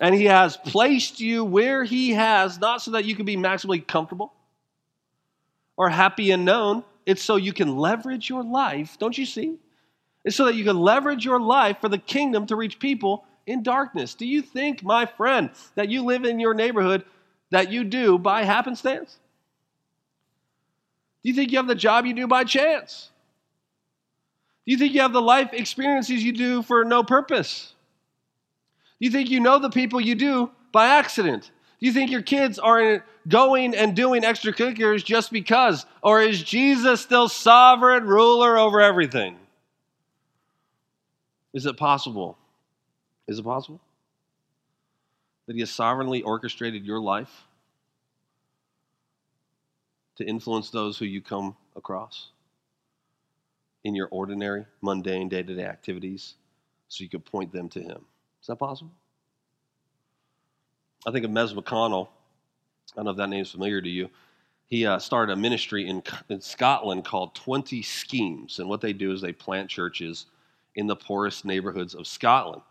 And 0.00 0.14
He 0.14 0.26
has 0.26 0.56
placed 0.56 1.20
you 1.20 1.44
where 1.44 1.84
He 1.84 2.12
has, 2.12 2.58
not 2.58 2.82
so 2.82 2.92
that 2.92 3.04
you 3.04 3.14
can 3.14 3.26
be 3.26 3.36
maximally 3.36 3.86
comfortable 3.86 4.32
or 5.76 5.88
happy 5.88 6.30
and 6.30 6.44
known. 6.44 6.84
It's 7.06 7.22
so 7.22 7.36
you 7.36 7.52
can 7.52 7.76
leverage 7.76 8.28
your 8.28 8.44
life, 8.44 8.98
don't 8.98 9.16
you 9.16 9.26
see? 9.26 9.58
It's 10.24 10.36
so 10.36 10.44
that 10.44 10.54
you 10.54 10.64
can 10.64 10.78
leverage 10.78 11.24
your 11.24 11.40
life 11.40 11.78
for 11.80 11.88
the 11.88 11.98
kingdom 11.98 12.46
to 12.46 12.56
reach 12.56 12.78
people 12.78 13.24
in 13.46 13.62
darkness. 13.62 14.14
Do 14.14 14.26
you 14.26 14.42
think, 14.42 14.82
my 14.82 15.06
friend, 15.06 15.50
that 15.74 15.88
you 15.88 16.04
live 16.04 16.24
in 16.24 16.38
your 16.38 16.54
neighborhood 16.54 17.04
that 17.50 17.72
you 17.72 17.84
do 17.84 18.18
by 18.18 18.44
happenstance? 18.44 19.18
Do 21.22 21.28
you 21.28 21.34
think 21.34 21.50
you 21.50 21.58
have 21.58 21.66
the 21.66 21.74
job 21.74 22.06
you 22.06 22.14
do 22.14 22.26
by 22.26 22.44
chance? 22.44 23.10
Do 24.70 24.74
you 24.74 24.78
think 24.78 24.94
you 24.94 25.00
have 25.00 25.12
the 25.12 25.20
life 25.20 25.52
experiences 25.52 26.22
you 26.22 26.30
do 26.30 26.62
for 26.62 26.84
no 26.84 27.02
purpose? 27.02 27.74
Do 29.00 29.06
you 29.06 29.10
think 29.10 29.28
you 29.28 29.40
know 29.40 29.58
the 29.58 29.68
people 29.68 30.00
you 30.00 30.14
do 30.14 30.48
by 30.70 30.86
accident? 30.86 31.50
Do 31.80 31.86
you 31.86 31.92
think 31.92 32.12
your 32.12 32.22
kids 32.22 32.56
are 32.60 33.04
going 33.26 33.74
and 33.74 33.96
doing 33.96 34.22
extracurriculars 34.22 35.04
just 35.04 35.32
because? 35.32 35.86
Or 36.04 36.22
is 36.22 36.40
Jesus 36.40 37.00
still 37.00 37.28
sovereign 37.28 38.04
ruler 38.04 38.56
over 38.56 38.80
everything? 38.80 39.38
Is 41.52 41.66
it 41.66 41.76
possible? 41.76 42.38
Is 43.26 43.40
it 43.40 43.44
possible 43.44 43.80
that 45.48 45.54
He 45.54 45.60
has 45.62 45.70
sovereignly 45.70 46.22
orchestrated 46.22 46.84
your 46.84 47.00
life 47.00 47.48
to 50.18 50.24
influence 50.24 50.70
those 50.70 50.96
who 50.96 51.06
you 51.06 51.20
come 51.20 51.56
across 51.74 52.28
in 53.84 53.94
your 53.94 54.08
ordinary, 54.10 54.64
mundane, 54.82 55.28
day 55.28 55.42
to 55.42 55.54
day 55.54 55.64
activities 55.64 56.34
so 56.88 57.02
you 57.02 57.10
could 57.10 57.24
point 57.24 57.52
them 57.52 57.68
to 57.70 57.80
Him? 57.80 58.04
Is 58.40 58.46
that 58.48 58.56
possible? 58.56 58.92
I 61.06 61.10
think 61.10 61.24
of 61.24 61.30
Mez 61.30 61.54
McConnell. 61.54 62.08
I 62.92 62.96
don't 62.96 63.04
know 63.06 63.10
if 63.12 63.16
that 63.16 63.28
name's 63.28 63.50
familiar 63.50 63.80
to 63.80 63.88
you. 63.88 64.10
He 64.66 64.86
uh, 64.86 64.98
started 64.98 65.32
a 65.32 65.36
ministry 65.36 65.88
in, 65.88 66.02
in 66.28 66.40
Scotland 66.40 67.04
called 67.04 67.34
20 67.34 67.82
Schemes. 67.82 68.58
And 68.58 68.68
what 68.68 68.80
they 68.80 68.92
do 68.92 69.12
is 69.12 69.20
they 69.20 69.32
plant 69.32 69.68
churches 69.68 70.26
in 70.76 70.86
the 70.86 70.96
poorest 70.96 71.44
neighborhoods 71.44 71.94
of 71.94 72.06
Scotland. 72.06 72.62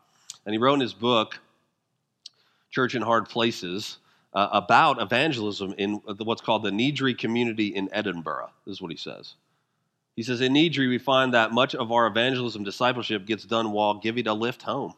And 0.46 0.54
he 0.54 0.58
wrote 0.58 0.76
in 0.76 0.80
his 0.80 0.94
book, 0.94 1.40
Church 2.72 2.96
in 2.96 3.02
Hard 3.02 3.28
Places, 3.28 3.98
uh, 4.34 4.48
about 4.52 5.02
evangelism 5.02 5.74
in 5.78 5.96
what's 5.96 6.42
called 6.42 6.64
the 6.64 6.70
Niddrie 6.70 7.18
community 7.18 7.68
in 7.68 7.90
Edinburgh. 7.92 8.50
This 8.66 8.74
is 8.74 8.82
what 8.82 8.92
he 8.92 8.98
says. 8.98 9.36
He 10.20 10.24
says, 10.24 10.42
In 10.42 10.52
Niddrie, 10.52 10.90
we 10.90 10.98
find 10.98 11.34
that 11.34 11.54
much 11.54 11.74
of 11.74 11.94
our 11.94 12.06
evangelism 12.06 12.66
discipleship 12.66 13.26
gets 13.26 13.46
done 13.46 13.72
while 13.72 13.94
giving 13.94 14.28
a 14.28 14.34
lift 14.34 14.64
home 14.64 14.94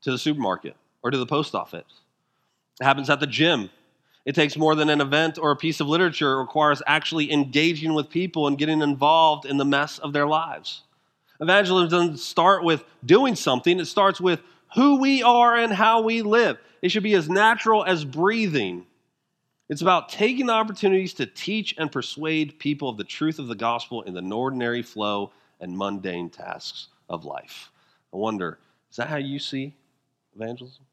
to 0.00 0.10
the 0.10 0.18
supermarket 0.18 0.74
or 1.00 1.12
to 1.12 1.16
the 1.16 1.26
post 1.26 1.54
office. 1.54 1.84
It 2.80 2.84
happens 2.84 3.08
at 3.08 3.20
the 3.20 3.26
gym. 3.28 3.70
It 4.24 4.34
takes 4.34 4.56
more 4.56 4.74
than 4.74 4.90
an 4.90 5.00
event 5.00 5.38
or 5.38 5.52
a 5.52 5.56
piece 5.56 5.78
of 5.78 5.86
literature. 5.86 6.32
It 6.32 6.40
requires 6.40 6.82
actually 6.88 7.32
engaging 7.32 7.94
with 7.94 8.10
people 8.10 8.48
and 8.48 8.58
getting 8.58 8.82
involved 8.82 9.46
in 9.46 9.58
the 9.58 9.64
mess 9.64 10.00
of 10.00 10.12
their 10.12 10.26
lives. 10.26 10.82
Evangelism 11.38 11.88
doesn't 11.88 12.18
start 12.18 12.64
with 12.64 12.82
doing 13.06 13.36
something, 13.36 13.78
it 13.78 13.84
starts 13.84 14.20
with 14.20 14.40
who 14.74 14.98
we 14.98 15.22
are 15.22 15.54
and 15.54 15.72
how 15.72 16.00
we 16.00 16.22
live. 16.22 16.58
It 16.82 16.90
should 16.90 17.04
be 17.04 17.14
as 17.14 17.30
natural 17.30 17.84
as 17.84 18.04
breathing. 18.04 18.86
It's 19.72 19.80
about 19.80 20.10
taking 20.10 20.44
the 20.44 20.52
opportunities 20.52 21.14
to 21.14 21.24
teach 21.24 21.74
and 21.78 21.90
persuade 21.90 22.58
people 22.58 22.90
of 22.90 22.98
the 22.98 23.04
truth 23.04 23.38
of 23.38 23.46
the 23.46 23.54
gospel 23.54 24.02
in 24.02 24.12
the 24.12 24.34
ordinary 24.34 24.82
flow 24.82 25.32
and 25.60 25.74
mundane 25.74 26.28
tasks 26.28 26.88
of 27.08 27.24
life. 27.24 27.70
I 28.12 28.18
wonder, 28.18 28.58
is 28.90 28.98
that 28.98 29.08
how 29.08 29.16
you 29.16 29.38
see 29.38 29.74
evangelism? 30.36 30.84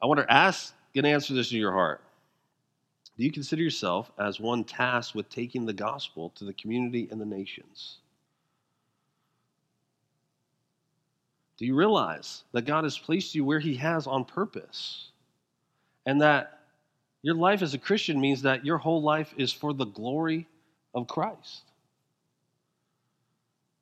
I 0.00 0.06
wonder, 0.06 0.24
ask 0.28 0.72
and 0.94 1.04
answer 1.04 1.34
this 1.34 1.50
in 1.50 1.58
your 1.58 1.72
heart. 1.72 2.00
Do 3.18 3.24
you 3.24 3.32
consider 3.32 3.62
yourself 3.62 4.12
as 4.20 4.38
one 4.38 4.62
tasked 4.62 5.16
with 5.16 5.28
taking 5.30 5.66
the 5.66 5.72
gospel 5.72 6.30
to 6.36 6.44
the 6.44 6.54
community 6.54 7.08
and 7.10 7.20
the 7.20 7.26
nations? 7.26 7.96
Do 11.56 11.66
you 11.66 11.74
realize 11.74 12.44
that 12.52 12.66
God 12.66 12.84
has 12.84 12.96
placed 12.96 13.34
you 13.34 13.44
where 13.44 13.58
He 13.58 13.74
has 13.74 14.06
on 14.06 14.24
purpose? 14.24 15.09
And 16.06 16.22
that 16.22 16.60
your 17.22 17.34
life 17.34 17.62
as 17.62 17.74
a 17.74 17.78
Christian 17.78 18.20
means 18.20 18.42
that 18.42 18.64
your 18.64 18.78
whole 18.78 19.02
life 19.02 19.34
is 19.36 19.52
for 19.52 19.72
the 19.72 19.84
glory 19.84 20.46
of 20.94 21.06
Christ? 21.06 21.62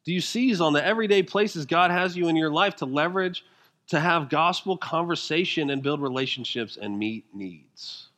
Do 0.05 0.13
you 0.13 0.21
seize 0.21 0.61
on 0.61 0.73
the 0.73 0.85
everyday 0.85 1.23
places 1.23 1.67
God 1.67 1.91
has 1.91 2.17
you 2.17 2.29
in 2.29 2.37
your 2.37 2.51
life 2.51 2.77
to 2.77 2.87
leverage, 2.87 3.45
to 3.89 4.01
have 4.01 4.31
gospel 4.31 4.77
conversation 4.77 5.71
and 5.71 5.83
build 5.83 6.01
relationships 6.01 6.79
and 6.81 6.99
meet 6.99 7.27
needs? 7.35 8.09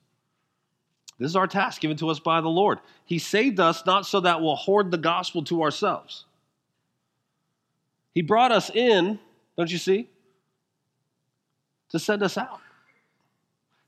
This 1.19 1.31
is 1.31 1.37
our 1.37 1.47
task 1.47 1.83
given 1.83 1.99
to 1.99 2.09
us 2.09 2.19
by 2.19 2.41
the 2.41 2.49
Lord. 2.49 2.79
He 3.05 3.19
saved 3.19 3.61
us 3.61 3.85
not 3.85 4.07
so 4.07 4.21
that 4.21 4.41
we'll 4.41 4.57
hoard 4.57 4.91
the 4.91 4.99
gospel 4.99 5.45
to 5.45 5.63
ourselves. 5.63 6.25
He 8.15 8.23
brought 8.23 8.53
us 8.53 8.71
in, 8.71 9.19
don't 9.57 9.71
you 9.71 9.79
see, 9.79 10.09
to 11.91 11.99
send 11.99 12.23
us 12.23 12.39
out. 12.39 12.61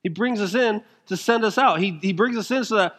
He 0.03 0.09
brings 0.09 0.41
us 0.41 0.55
in 0.55 0.83
to 1.07 1.17
send 1.17 1.45
us 1.45 1.59
out. 1.59 1.81
He, 1.81 1.99
he 2.03 2.13
brings 2.13 2.37
us 2.37 2.51
in 2.51 2.65
so 2.65 2.77
that 2.77 2.97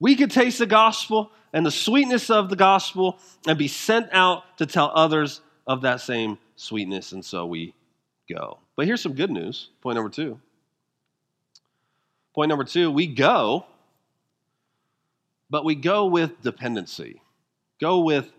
we 0.00 0.16
could 0.16 0.30
taste 0.30 0.58
the 0.58 0.66
gospel 0.66 1.30
and 1.52 1.64
the 1.64 1.70
sweetness 1.70 2.30
of 2.30 2.50
the 2.50 2.56
gospel 2.56 3.18
and 3.46 3.58
be 3.58 3.68
sent 3.68 4.08
out 4.12 4.58
to 4.58 4.66
tell 4.66 4.92
others 4.94 5.40
of 5.66 5.82
that 5.82 6.00
same 6.00 6.38
sweetness. 6.56 7.12
And 7.12 7.24
so 7.24 7.46
we 7.46 7.74
go. 8.28 8.58
But 8.76 8.86
here's 8.86 9.00
some 9.00 9.14
good 9.14 9.30
news. 9.30 9.70
Point 9.80 9.96
number 9.96 10.10
two 10.10 10.40
Point 12.38 12.50
number 12.50 12.62
two, 12.62 12.92
we 12.92 13.08
go, 13.08 13.66
but 15.50 15.64
we 15.64 15.74
go 15.74 16.06
with 16.06 16.40
dependency. 16.40 17.20
Go 17.80 18.04
with 18.04 18.30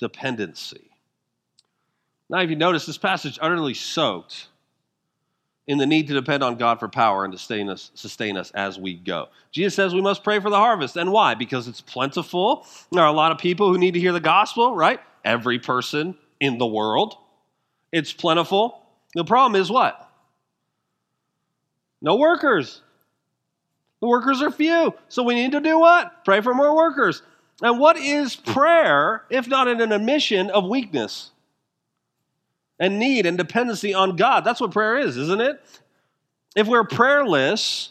dependency. 0.00 0.90
Now, 2.30 2.40
if 2.40 2.48
you 2.48 2.56
notice, 2.56 2.86
this 2.86 2.96
passage 2.96 3.38
utterly 3.42 3.74
soaked 3.74 4.48
in 5.66 5.78
the 5.78 5.86
need 5.86 6.08
to 6.08 6.14
depend 6.14 6.42
on 6.42 6.56
God 6.56 6.78
for 6.78 6.88
power 6.88 7.24
and 7.24 7.32
to 7.32 7.38
sustain 7.38 7.68
us, 7.68 7.90
sustain 7.94 8.36
us 8.36 8.50
as 8.50 8.78
we 8.78 8.94
go. 8.94 9.28
Jesus 9.50 9.74
says 9.74 9.94
we 9.94 10.02
must 10.02 10.22
pray 10.22 10.38
for 10.40 10.50
the 10.50 10.56
harvest. 10.56 10.96
And 10.96 11.10
why? 11.10 11.34
Because 11.34 11.68
it's 11.68 11.80
plentiful. 11.80 12.66
There 12.92 13.02
are 13.02 13.08
a 13.08 13.12
lot 13.12 13.32
of 13.32 13.38
people 13.38 13.72
who 13.72 13.78
need 13.78 13.94
to 13.94 14.00
hear 14.00 14.12
the 14.12 14.20
gospel, 14.20 14.74
right? 14.74 15.00
Every 15.24 15.58
person 15.58 16.16
in 16.38 16.58
the 16.58 16.66
world. 16.66 17.16
It's 17.92 18.12
plentiful. 18.12 18.82
The 19.14 19.24
problem 19.24 19.60
is 19.60 19.70
what? 19.70 20.10
No 22.02 22.16
workers. 22.16 22.82
The 24.00 24.08
workers 24.08 24.42
are 24.42 24.50
few. 24.50 24.92
So 25.08 25.22
we 25.22 25.34
need 25.34 25.52
to 25.52 25.60
do 25.60 25.78
what? 25.78 26.24
Pray 26.26 26.42
for 26.42 26.52
more 26.52 26.76
workers. 26.76 27.22
And 27.62 27.78
what 27.78 27.96
is 27.96 28.36
prayer 28.36 29.24
if 29.30 29.48
not 29.48 29.68
an 29.68 29.80
admission 29.92 30.50
of 30.50 30.66
weakness 30.66 31.30
and 32.78 32.98
need 32.98 33.26
and 33.26 33.38
dependency 33.38 33.94
on 33.94 34.16
God? 34.16 34.44
That's 34.44 34.60
what 34.60 34.70
prayer 34.70 34.98
is, 34.98 35.16
isn't 35.16 35.40
it? 35.40 35.60
If 36.56 36.66
we're 36.66 36.84
prayerless, 36.84 37.90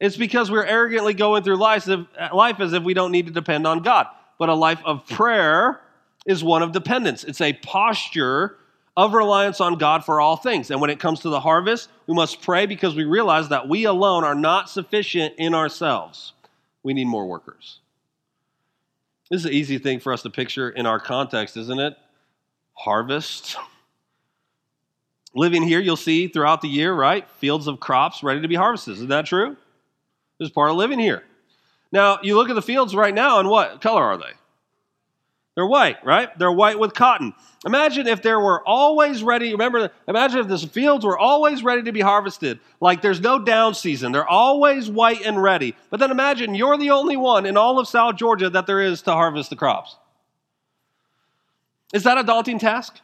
it's 0.00 0.16
because 0.16 0.50
we're 0.50 0.64
arrogantly 0.64 1.14
going 1.14 1.42
through 1.42 1.56
life 1.56 1.88
as 1.88 2.72
if 2.72 2.82
we 2.82 2.94
don't 2.94 3.12
need 3.12 3.26
to 3.26 3.32
depend 3.32 3.66
on 3.66 3.82
God. 3.82 4.06
But 4.38 4.48
a 4.48 4.54
life 4.54 4.80
of 4.84 5.06
prayer 5.06 5.80
is 6.26 6.42
one 6.42 6.62
of 6.62 6.72
dependence. 6.72 7.24
It's 7.24 7.40
a 7.40 7.52
posture 7.52 8.56
of 8.96 9.12
reliance 9.12 9.60
on 9.60 9.76
God 9.76 10.04
for 10.04 10.20
all 10.20 10.36
things. 10.36 10.70
And 10.70 10.80
when 10.80 10.90
it 10.90 11.00
comes 11.00 11.20
to 11.20 11.28
the 11.28 11.40
harvest, 11.40 11.88
we 12.06 12.14
must 12.14 12.42
pray 12.42 12.66
because 12.66 12.94
we 12.94 13.04
realize 13.04 13.48
that 13.48 13.68
we 13.68 13.84
alone 13.84 14.24
are 14.24 14.34
not 14.34 14.70
sufficient 14.70 15.34
in 15.38 15.54
ourselves. 15.54 16.32
We 16.82 16.94
need 16.94 17.06
more 17.06 17.26
workers. 17.26 17.80
This 19.30 19.40
is 19.40 19.46
an 19.46 19.52
easy 19.52 19.78
thing 19.78 20.00
for 20.00 20.12
us 20.12 20.22
to 20.22 20.30
picture 20.30 20.68
in 20.68 20.86
our 20.86 21.00
context, 21.00 21.56
isn't 21.56 21.80
it? 21.80 21.96
Harvest. 22.74 23.56
Living 25.34 25.62
here, 25.62 25.80
you'll 25.80 25.96
see 25.96 26.28
throughout 26.28 26.60
the 26.60 26.68
year, 26.68 26.94
right? 26.94 27.28
Fields 27.32 27.66
of 27.66 27.80
crops 27.80 28.22
ready 28.22 28.40
to 28.40 28.48
be 28.48 28.54
harvested. 28.54 28.94
Isn't 28.94 29.08
that 29.08 29.26
true? 29.26 29.56
This 30.38 30.46
is 30.46 30.50
part 30.50 30.70
of 30.70 30.76
living 30.76 30.98
here. 30.98 31.24
Now, 31.90 32.18
you 32.22 32.36
look 32.36 32.48
at 32.48 32.54
the 32.54 32.62
fields 32.62 32.94
right 32.94 33.14
now, 33.14 33.40
and 33.40 33.48
what 33.48 33.80
color 33.80 34.02
are 34.02 34.16
they? 34.16 34.32
They're 35.54 35.66
white, 35.66 36.04
right? 36.04 36.36
They're 36.36 36.50
white 36.50 36.78
with 36.78 36.94
cotton. 36.94 37.32
Imagine 37.64 38.08
if 38.08 38.22
there 38.22 38.40
were 38.40 38.66
always 38.66 39.22
ready, 39.22 39.52
remember, 39.52 39.90
imagine 40.08 40.40
if 40.40 40.48
the 40.48 40.58
fields 40.58 41.04
were 41.04 41.16
always 41.16 41.62
ready 41.62 41.82
to 41.82 41.92
be 41.92 42.00
harvested. 42.00 42.58
Like 42.80 43.02
there's 43.02 43.20
no 43.20 43.38
down 43.38 43.74
season. 43.74 44.10
They're 44.10 44.28
always 44.28 44.90
white 44.90 45.24
and 45.24 45.40
ready. 45.40 45.76
But 45.90 46.00
then 46.00 46.10
imagine 46.10 46.56
you're 46.56 46.76
the 46.76 46.90
only 46.90 47.16
one 47.16 47.46
in 47.46 47.56
all 47.56 47.78
of 47.78 47.86
South 47.86 48.16
Georgia 48.16 48.50
that 48.50 48.66
there 48.66 48.80
is 48.80 49.02
to 49.02 49.12
harvest 49.12 49.50
the 49.50 49.56
crops. 49.56 49.96
Is 51.92 52.02
that 52.02 52.18
a 52.18 52.24
daunting 52.24 52.58
task? 52.58 53.00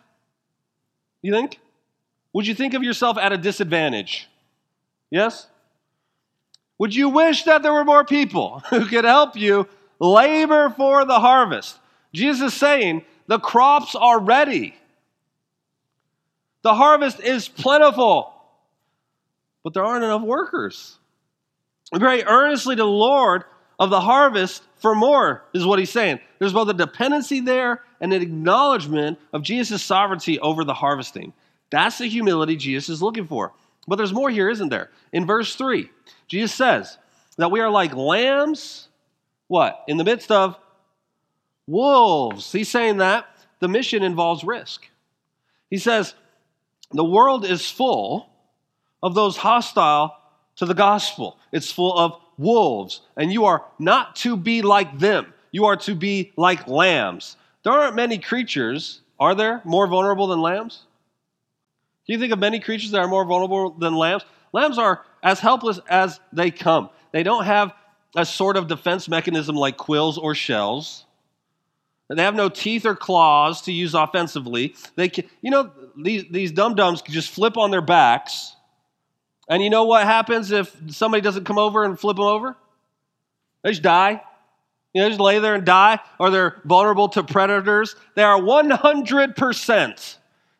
You 1.22 1.32
think? 1.32 1.60
Would 2.32 2.46
you 2.46 2.54
think 2.54 2.74
of 2.74 2.82
yourself 2.82 3.18
at 3.18 3.32
a 3.32 3.36
disadvantage? 3.36 4.28
Yes? 5.10 5.46
Would 6.78 6.94
you 6.94 7.08
wish 7.08 7.44
that 7.44 7.62
there 7.62 7.72
were 7.72 7.84
more 7.84 8.04
people 8.04 8.60
who 8.70 8.86
could 8.86 9.04
help 9.04 9.36
you 9.36 9.68
labor 9.98 10.70
for 10.70 11.04
the 11.04 11.18
harvest? 11.18 11.78
Jesus 12.12 12.52
is 12.52 12.58
saying, 12.58 13.04
the 13.26 13.38
crops 13.38 13.94
are 13.94 14.18
ready. 14.18 14.74
The 16.62 16.74
harvest 16.74 17.20
is 17.20 17.48
plentiful, 17.48 18.32
but 19.62 19.72
there 19.72 19.84
aren't 19.84 20.04
enough 20.04 20.22
workers. 20.22 20.98
We 21.92 21.98
pray 21.98 22.22
earnestly 22.24 22.76
to 22.76 22.82
the 22.82 22.88
Lord 22.88 23.44
of 23.78 23.90
the 23.90 24.00
harvest 24.00 24.62
for 24.76 24.94
more, 24.94 25.42
is 25.52 25.64
what 25.64 25.78
he's 25.78 25.90
saying. 25.90 26.20
There's 26.38 26.52
both 26.52 26.68
a 26.68 26.74
dependency 26.74 27.40
there 27.40 27.82
and 28.00 28.12
an 28.12 28.22
acknowledgement 28.22 29.18
of 29.32 29.42
Jesus' 29.42 29.82
sovereignty 29.82 30.38
over 30.40 30.64
the 30.64 30.74
harvesting. 30.74 31.32
That's 31.70 31.98
the 31.98 32.06
humility 32.06 32.56
Jesus 32.56 32.88
is 32.88 33.02
looking 33.02 33.26
for. 33.26 33.52
But 33.86 33.96
there's 33.96 34.12
more 34.12 34.30
here, 34.30 34.50
isn't 34.50 34.68
there? 34.68 34.90
In 35.12 35.26
verse 35.26 35.54
3, 35.56 35.90
Jesus 36.28 36.52
says 36.52 36.98
that 37.36 37.50
we 37.50 37.60
are 37.60 37.70
like 37.70 37.94
lambs, 37.94 38.88
what? 39.48 39.82
In 39.88 39.96
the 39.96 40.04
midst 40.04 40.30
of 40.30 40.56
wolves. 41.66 42.52
He's 42.52 42.68
saying 42.68 42.98
that 42.98 43.26
the 43.60 43.68
mission 43.68 44.02
involves 44.02 44.44
risk. 44.44 44.88
He 45.70 45.78
says, 45.78 46.14
the 46.92 47.04
world 47.04 47.44
is 47.44 47.70
full 47.70 48.28
of 49.02 49.14
those 49.14 49.36
hostile 49.36 50.16
to 50.56 50.66
the 50.66 50.74
gospel. 50.74 51.38
It's 51.52 51.70
full 51.70 51.96
of 51.96 52.20
wolves, 52.36 53.00
and 53.16 53.32
you 53.32 53.44
are 53.44 53.64
not 53.78 54.16
to 54.16 54.36
be 54.36 54.62
like 54.62 54.98
them. 54.98 55.32
You 55.52 55.66
are 55.66 55.76
to 55.76 55.94
be 55.94 56.32
like 56.36 56.66
lambs. 56.66 57.36
There 57.62 57.72
aren't 57.72 57.96
many 57.96 58.18
creatures, 58.18 59.00
are 59.18 59.34
there, 59.34 59.60
more 59.64 59.86
vulnerable 59.86 60.26
than 60.28 60.40
lambs? 60.40 60.82
Do 62.10 62.14
you 62.14 62.18
think 62.18 62.32
of 62.32 62.40
many 62.40 62.58
creatures 62.58 62.90
that 62.90 62.98
are 62.98 63.06
more 63.06 63.24
vulnerable 63.24 63.70
than 63.70 63.94
lambs? 63.94 64.24
Lambs 64.52 64.78
are 64.78 65.04
as 65.22 65.38
helpless 65.38 65.78
as 65.88 66.18
they 66.32 66.50
come. 66.50 66.90
They 67.12 67.22
don't 67.22 67.44
have 67.44 67.72
a 68.16 68.26
sort 68.26 68.56
of 68.56 68.66
defense 68.66 69.08
mechanism 69.08 69.54
like 69.54 69.76
quills 69.76 70.18
or 70.18 70.34
shells. 70.34 71.04
They 72.08 72.20
have 72.24 72.34
no 72.34 72.48
teeth 72.48 72.84
or 72.84 72.96
claws 72.96 73.62
to 73.62 73.72
use 73.72 73.94
offensively. 73.94 74.74
They 74.96 75.08
can, 75.08 75.26
you 75.40 75.52
know, 75.52 75.70
these, 75.96 76.24
these 76.28 76.50
dum 76.50 76.74
dums 76.74 77.00
can 77.00 77.14
just 77.14 77.30
flip 77.30 77.56
on 77.56 77.70
their 77.70 77.80
backs. 77.80 78.56
And 79.48 79.62
you 79.62 79.70
know 79.70 79.84
what 79.84 80.02
happens 80.02 80.50
if 80.50 80.76
somebody 80.88 81.20
doesn't 81.20 81.44
come 81.44 81.58
over 81.58 81.84
and 81.84 81.96
flip 81.96 82.16
them 82.16 82.26
over? 82.26 82.56
They 83.62 83.70
just 83.70 83.82
die. 83.82 84.20
You 84.94 85.02
know, 85.02 85.08
just 85.10 85.20
lay 85.20 85.38
there 85.38 85.54
and 85.54 85.64
die, 85.64 86.00
or 86.18 86.30
they're 86.30 86.60
vulnerable 86.64 87.08
to 87.10 87.22
predators. 87.22 87.94
They 88.16 88.24
are 88.24 88.40
100% 88.40 90.16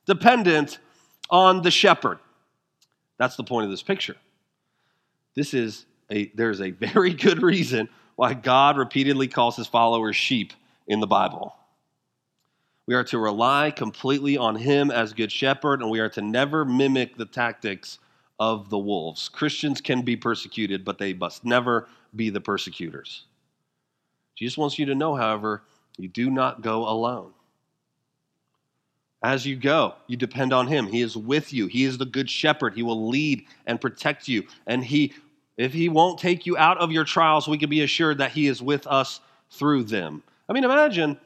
dependent 0.06 0.78
on 1.30 1.62
the 1.62 1.70
shepherd. 1.70 2.18
That's 3.18 3.36
the 3.36 3.44
point 3.44 3.64
of 3.64 3.70
this 3.70 3.82
picture. 3.82 4.16
This 5.34 5.54
is 5.54 5.86
a, 6.10 6.30
there's 6.34 6.60
a 6.60 6.70
very 6.70 7.12
good 7.26 7.42
reason 7.42 7.88
why 8.16 8.34
God 8.34 8.76
repeatedly 8.76 9.28
calls 9.28 9.56
his 9.56 9.66
followers 9.66 10.16
sheep 10.16 10.52
in 10.86 11.00
the 11.00 11.06
Bible. 11.06 11.54
We 12.86 12.94
are 12.94 13.04
to 13.04 13.18
rely 13.18 13.70
completely 13.70 14.36
on 14.36 14.56
him 14.56 14.90
as 14.90 15.12
good 15.12 15.30
shepherd, 15.30 15.80
and 15.80 15.90
we 15.90 16.00
are 16.00 16.08
to 16.10 16.22
never 16.22 16.64
mimic 16.64 17.16
the 17.16 17.26
tactics 17.26 17.98
of 18.40 18.68
the 18.68 18.78
wolves. 18.78 19.28
Christians 19.28 19.80
can 19.80 20.02
be 20.02 20.16
persecuted, 20.16 20.84
but 20.84 20.98
they 20.98 21.12
must 21.12 21.44
never 21.44 21.86
be 22.16 22.30
the 22.30 22.40
persecutors. 22.40 23.26
Jesus 24.36 24.58
wants 24.58 24.78
you 24.78 24.86
to 24.86 24.94
know, 24.94 25.14
however, 25.14 25.62
you 25.98 26.08
do 26.08 26.30
not 26.30 26.62
go 26.62 26.88
alone. 26.88 27.32
As 29.22 29.44
you 29.44 29.56
go, 29.56 29.94
you 30.06 30.16
depend 30.16 30.52
on 30.52 30.66
him. 30.66 30.86
He 30.86 31.02
is 31.02 31.16
with 31.16 31.52
you. 31.52 31.66
He 31.66 31.84
is 31.84 31.98
the 31.98 32.06
good 32.06 32.30
shepherd. 32.30 32.74
He 32.74 32.82
will 32.82 33.08
lead 33.08 33.44
and 33.66 33.80
protect 33.80 34.28
you. 34.28 34.46
And 34.66 34.84
he 34.84 35.12
if 35.58 35.74
he 35.74 35.90
won't 35.90 36.18
take 36.18 36.46
you 36.46 36.56
out 36.56 36.78
of 36.78 36.90
your 36.90 37.04
trials, 37.04 37.46
we 37.46 37.58
can 37.58 37.68
be 37.68 37.82
assured 37.82 38.16
that 38.18 38.32
he 38.32 38.46
is 38.46 38.62
with 38.62 38.86
us 38.86 39.20
through 39.50 39.84
them. 39.84 40.22
I 40.48 40.54
mean, 40.54 40.64
imagine 40.64 41.18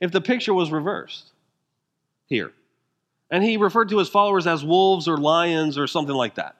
if 0.00 0.10
the 0.10 0.20
picture 0.20 0.52
was 0.52 0.72
reversed 0.72 1.30
here. 2.26 2.52
And 3.30 3.44
he 3.44 3.56
referred 3.56 3.90
to 3.90 3.98
his 3.98 4.08
followers 4.08 4.46
as 4.48 4.64
wolves 4.64 5.06
or 5.06 5.16
lions 5.16 5.78
or 5.78 5.86
something 5.86 6.16
like 6.16 6.34
that. 6.34 6.56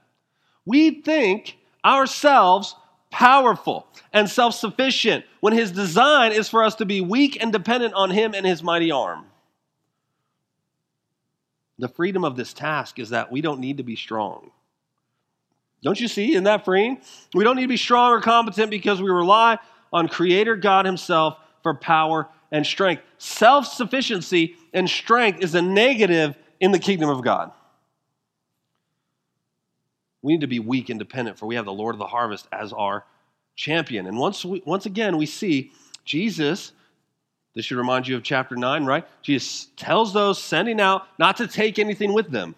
We 0.64 1.02
think 1.02 1.58
ourselves 1.84 2.76
powerful 3.10 3.88
and 4.12 4.28
self 4.28 4.54
sufficient 4.54 5.24
when 5.40 5.52
his 5.52 5.72
design 5.72 6.32
is 6.32 6.48
for 6.48 6.62
us 6.62 6.76
to 6.76 6.84
be 6.84 7.00
weak 7.00 7.42
and 7.42 7.52
dependent 7.52 7.94
on 7.94 8.10
him 8.10 8.34
and 8.34 8.46
his 8.46 8.62
mighty 8.62 8.90
arm. 8.90 9.24
The 11.78 11.88
freedom 11.88 12.24
of 12.24 12.36
this 12.36 12.52
task 12.52 12.98
is 12.98 13.10
that 13.10 13.30
we 13.30 13.40
don't 13.40 13.60
need 13.60 13.76
to 13.76 13.82
be 13.82 13.96
strong. 13.96 14.50
Don't 15.82 16.00
you 16.00 16.08
see? 16.08 16.32
Isn't 16.32 16.44
that 16.44 16.64
freeing? 16.64 17.00
We 17.34 17.44
don't 17.44 17.56
need 17.56 17.62
to 17.62 17.68
be 17.68 17.76
strong 17.76 18.12
or 18.12 18.20
competent 18.20 18.70
because 18.70 19.00
we 19.00 19.10
rely 19.10 19.58
on 19.92 20.08
Creator 20.08 20.56
God 20.56 20.86
Himself 20.86 21.38
for 21.62 21.74
power 21.74 22.28
and 22.50 22.66
strength. 22.66 23.02
Self 23.18 23.66
sufficiency 23.66 24.56
and 24.72 24.88
strength 24.88 25.42
is 25.42 25.54
a 25.54 25.62
negative 25.62 26.36
in 26.60 26.72
the 26.72 26.78
kingdom 26.78 27.10
of 27.10 27.22
God. 27.22 27.52
We 30.22 30.32
need 30.32 30.40
to 30.40 30.46
be 30.46 30.58
weak 30.58 30.88
and 30.88 30.98
dependent, 30.98 31.38
for 31.38 31.46
we 31.46 31.54
have 31.54 31.66
the 31.66 31.72
Lord 31.72 31.94
of 31.94 31.98
the 31.98 32.06
harvest 32.06 32.48
as 32.50 32.72
our 32.72 33.04
champion. 33.54 34.06
And 34.06 34.18
once, 34.18 34.44
we, 34.44 34.62
once 34.64 34.86
again, 34.86 35.16
we 35.16 35.26
see 35.26 35.72
Jesus 36.04 36.72
this 37.56 37.64
should 37.64 37.78
remind 37.78 38.06
you 38.06 38.16
of 38.16 38.22
chapter 38.22 38.54
9, 38.54 38.84
right? 38.84 39.06
Jesus 39.22 39.68
tells 39.78 40.12
those 40.12 40.40
sending 40.40 40.78
out 40.78 41.08
not 41.18 41.38
to 41.38 41.48
take 41.48 41.78
anything 41.78 42.12
with 42.12 42.30
them. 42.30 42.54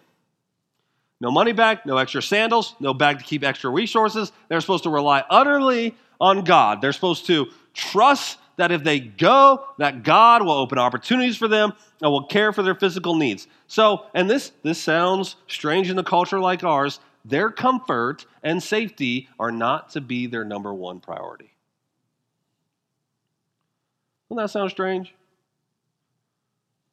No 1.21 1.31
money 1.31 1.53
bag, 1.53 1.79
no 1.85 1.95
extra 1.95 2.21
sandals, 2.21 2.75
no 2.81 2.93
bag 2.93 3.19
to 3.19 3.23
keep 3.23 3.45
extra 3.45 3.69
resources. 3.69 4.33
They're 4.49 4.59
supposed 4.59 4.83
to 4.83 4.89
rely 4.89 5.23
utterly 5.29 5.95
on 6.19 6.43
God. 6.43 6.81
They're 6.81 6.91
supposed 6.91 7.27
to 7.27 7.47
trust 7.73 8.39
that 8.57 8.73
if 8.73 8.83
they 8.83 8.99
go, 8.99 9.65
that 9.77 10.03
God 10.03 10.43
will 10.43 10.51
open 10.51 10.77
opportunities 10.77 11.37
for 11.37 11.47
them 11.47 11.71
and 12.01 12.11
will 12.11 12.25
care 12.25 12.51
for 12.51 12.61
their 12.61 12.75
physical 12.75 13.15
needs. 13.15 13.47
So, 13.67 14.05
and 14.13 14.29
this 14.29 14.51
this 14.63 14.81
sounds 14.81 15.37
strange 15.47 15.89
in 15.89 15.97
a 15.97 16.03
culture 16.03 16.41
like 16.41 16.65
ours, 16.65 16.99
their 17.23 17.51
comfort 17.51 18.25
and 18.43 18.61
safety 18.61 19.29
are 19.39 19.51
not 19.51 19.91
to 19.91 20.01
be 20.01 20.27
their 20.27 20.43
number 20.43 20.73
one 20.73 20.99
priority. 20.99 21.48
Doesn't 24.29 24.43
that 24.43 24.49
sound 24.49 24.71
strange? 24.71 25.13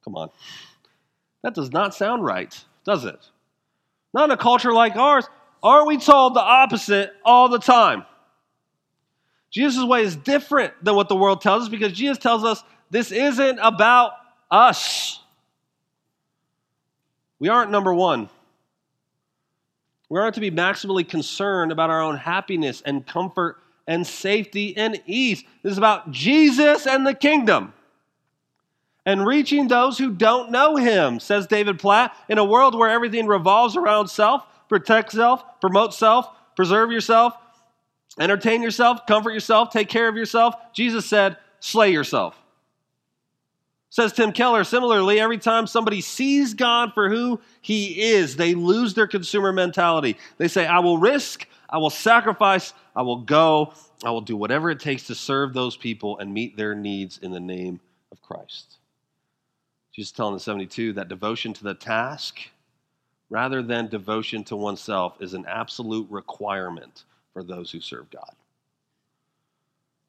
Come 0.04 0.14
on. 0.14 0.30
That 1.42 1.54
does 1.54 1.70
not 1.70 1.94
sound 1.94 2.24
right, 2.24 2.64
does 2.84 3.04
it? 3.04 3.18
Not 4.14 4.24
in 4.24 4.30
a 4.30 4.36
culture 4.36 4.72
like 4.72 4.96
ours. 4.96 5.28
Aren't 5.62 5.86
we 5.86 5.98
told 5.98 6.34
the 6.34 6.40
opposite 6.40 7.12
all 7.24 7.48
the 7.48 7.58
time? 7.58 8.04
Jesus' 9.50 9.84
way 9.84 10.02
is 10.02 10.16
different 10.16 10.72
than 10.82 10.94
what 10.94 11.08
the 11.08 11.16
world 11.16 11.40
tells 11.40 11.64
us 11.64 11.68
because 11.68 11.92
Jesus 11.92 12.18
tells 12.18 12.44
us 12.44 12.62
this 12.90 13.12
isn't 13.12 13.58
about 13.58 14.12
us. 14.50 15.20
We 17.38 17.48
aren't 17.48 17.70
number 17.70 17.92
one. 17.92 18.28
We 20.08 20.20
aren't 20.20 20.34
to 20.36 20.40
be 20.40 20.50
maximally 20.50 21.06
concerned 21.06 21.72
about 21.72 21.90
our 21.90 22.00
own 22.00 22.16
happiness 22.16 22.82
and 22.84 23.06
comfort 23.06 23.58
and 23.86 24.06
safety 24.06 24.76
and 24.76 25.00
ease. 25.06 25.44
This 25.62 25.72
is 25.72 25.78
about 25.78 26.10
Jesus 26.10 26.86
and 26.86 27.06
the 27.06 27.14
kingdom 27.14 27.72
and 29.06 29.24
reaching 29.24 29.68
those 29.68 29.96
who 29.96 30.10
don't 30.10 30.50
know 30.50 30.74
him, 30.74 31.20
says 31.20 31.46
David 31.46 31.78
Platt. 31.78 32.14
In 32.28 32.38
a 32.38 32.44
world 32.44 32.74
where 32.74 32.90
everything 32.90 33.28
revolves 33.28 33.76
around 33.76 34.08
self, 34.08 34.44
protect 34.68 35.12
self, 35.12 35.44
promote 35.60 35.94
self, 35.94 36.28
preserve 36.56 36.90
yourself, 36.90 37.34
entertain 38.18 38.62
yourself, 38.62 39.06
comfort 39.06 39.32
yourself, 39.32 39.70
take 39.70 39.88
care 39.88 40.08
of 40.08 40.16
yourself, 40.16 40.56
Jesus 40.72 41.06
said, 41.06 41.36
slay 41.60 41.92
yourself. 41.92 42.36
Says 43.90 44.12
Tim 44.12 44.32
Keller, 44.32 44.64
similarly, 44.64 45.20
every 45.20 45.38
time 45.38 45.68
somebody 45.68 46.00
sees 46.00 46.52
God 46.52 46.92
for 46.92 47.08
who 47.08 47.40
he 47.62 48.02
is, 48.02 48.36
they 48.36 48.54
lose 48.54 48.94
their 48.94 49.06
consumer 49.06 49.52
mentality. 49.52 50.18
They 50.36 50.48
say, 50.48 50.66
I 50.66 50.80
will 50.80 50.98
risk, 50.98 51.46
I 51.70 51.78
will 51.78 51.90
sacrifice, 51.90 52.74
I 52.96 53.02
will 53.02 53.18
go, 53.18 53.74
I 54.02 54.10
will 54.10 54.22
do 54.22 54.36
whatever 54.36 54.70
it 54.70 54.80
takes 54.80 55.06
to 55.08 55.14
serve 55.14 55.52
those 55.52 55.76
people 55.76 56.18
and 56.18 56.32
meet 56.32 56.56
their 56.56 56.74
needs 56.74 57.18
in 57.18 57.30
the 57.30 57.38
name 57.38 57.78
of 58.10 58.22
Christ. 58.22 58.78
Jesus 59.94 60.12
telling 60.12 60.34
the 60.34 60.40
72 60.40 60.94
that 60.94 61.08
devotion 61.08 61.52
to 61.52 61.62
the 61.62 61.74
task, 61.74 62.40
rather 63.28 63.62
than 63.62 63.88
devotion 63.88 64.44
to 64.44 64.56
oneself, 64.56 65.16
is 65.20 65.34
an 65.34 65.44
absolute 65.46 66.10
requirement 66.10 67.04
for 67.34 67.42
those 67.42 67.70
who 67.70 67.80
serve 67.80 68.10
God. 68.10 68.34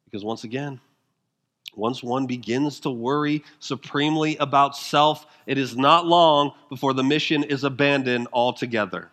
Because 0.05 0.23
once 0.23 0.45
again, 0.45 0.79
once 1.75 2.01
one 2.01 2.25
begins 2.25 2.79
to 2.81 2.89
worry 2.89 3.43
supremely 3.59 4.37
about 4.37 4.77
self, 4.77 5.27
it 5.45 5.57
is 5.57 5.75
not 5.75 6.05
long 6.05 6.53
before 6.69 6.93
the 6.93 7.03
mission 7.03 7.43
is 7.43 7.65
abandoned 7.65 8.29
altogether. 8.31 9.09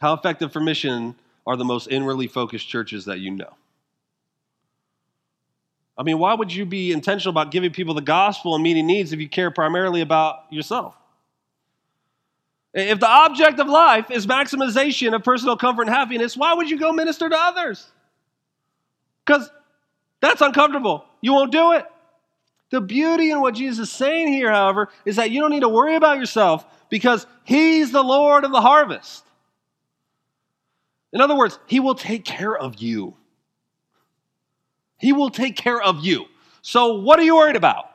How 0.00 0.12
effective 0.12 0.52
for 0.52 0.60
mission 0.60 1.14
are 1.46 1.56
the 1.56 1.64
most 1.64 1.88
inwardly 1.88 2.26
focused 2.26 2.68
churches 2.68 3.04
that 3.04 3.20
you 3.20 3.30
know? 3.30 3.54
I 5.98 6.02
mean, 6.02 6.18
why 6.18 6.34
would 6.34 6.52
you 6.52 6.66
be 6.66 6.92
intentional 6.92 7.30
about 7.30 7.50
giving 7.50 7.70
people 7.70 7.94
the 7.94 8.02
gospel 8.02 8.54
and 8.54 8.62
meeting 8.62 8.86
needs 8.86 9.12
if 9.12 9.20
you 9.20 9.28
care 9.28 9.50
primarily 9.50 10.02
about 10.02 10.44
yourself? 10.50 10.94
If 12.74 13.00
the 13.00 13.08
object 13.08 13.58
of 13.58 13.68
life 13.68 14.10
is 14.10 14.26
maximization 14.26 15.14
of 15.14 15.24
personal 15.24 15.56
comfort 15.56 15.82
and 15.82 15.90
happiness, 15.90 16.36
why 16.36 16.52
would 16.52 16.68
you 16.68 16.78
go 16.78 16.92
minister 16.92 17.28
to 17.28 17.36
others? 17.36 17.86
Because 19.24 19.50
that's 20.20 20.42
uncomfortable. 20.42 21.06
You 21.22 21.32
won't 21.32 21.52
do 21.52 21.72
it. 21.72 21.86
The 22.70 22.82
beauty 22.82 23.30
in 23.30 23.40
what 23.40 23.54
Jesus 23.54 23.88
is 23.88 23.94
saying 23.94 24.28
here, 24.28 24.50
however, 24.50 24.88
is 25.06 25.16
that 25.16 25.30
you 25.30 25.40
don't 25.40 25.52
need 25.52 25.60
to 25.60 25.68
worry 25.68 25.96
about 25.96 26.18
yourself 26.18 26.66
because 26.90 27.26
He's 27.44 27.92
the 27.92 28.02
Lord 28.02 28.44
of 28.44 28.52
the 28.52 28.60
harvest. 28.60 29.24
In 31.16 31.22
other 31.22 31.34
words, 31.34 31.58
He 31.66 31.80
will 31.80 31.94
take 31.94 32.26
care 32.26 32.54
of 32.54 32.76
you. 32.76 33.14
He 34.98 35.14
will 35.14 35.30
take 35.30 35.56
care 35.56 35.80
of 35.80 36.04
you. 36.04 36.26
So, 36.60 36.96
what 36.96 37.18
are 37.18 37.22
you 37.22 37.36
worried 37.36 37.56
about? 37.56 37.86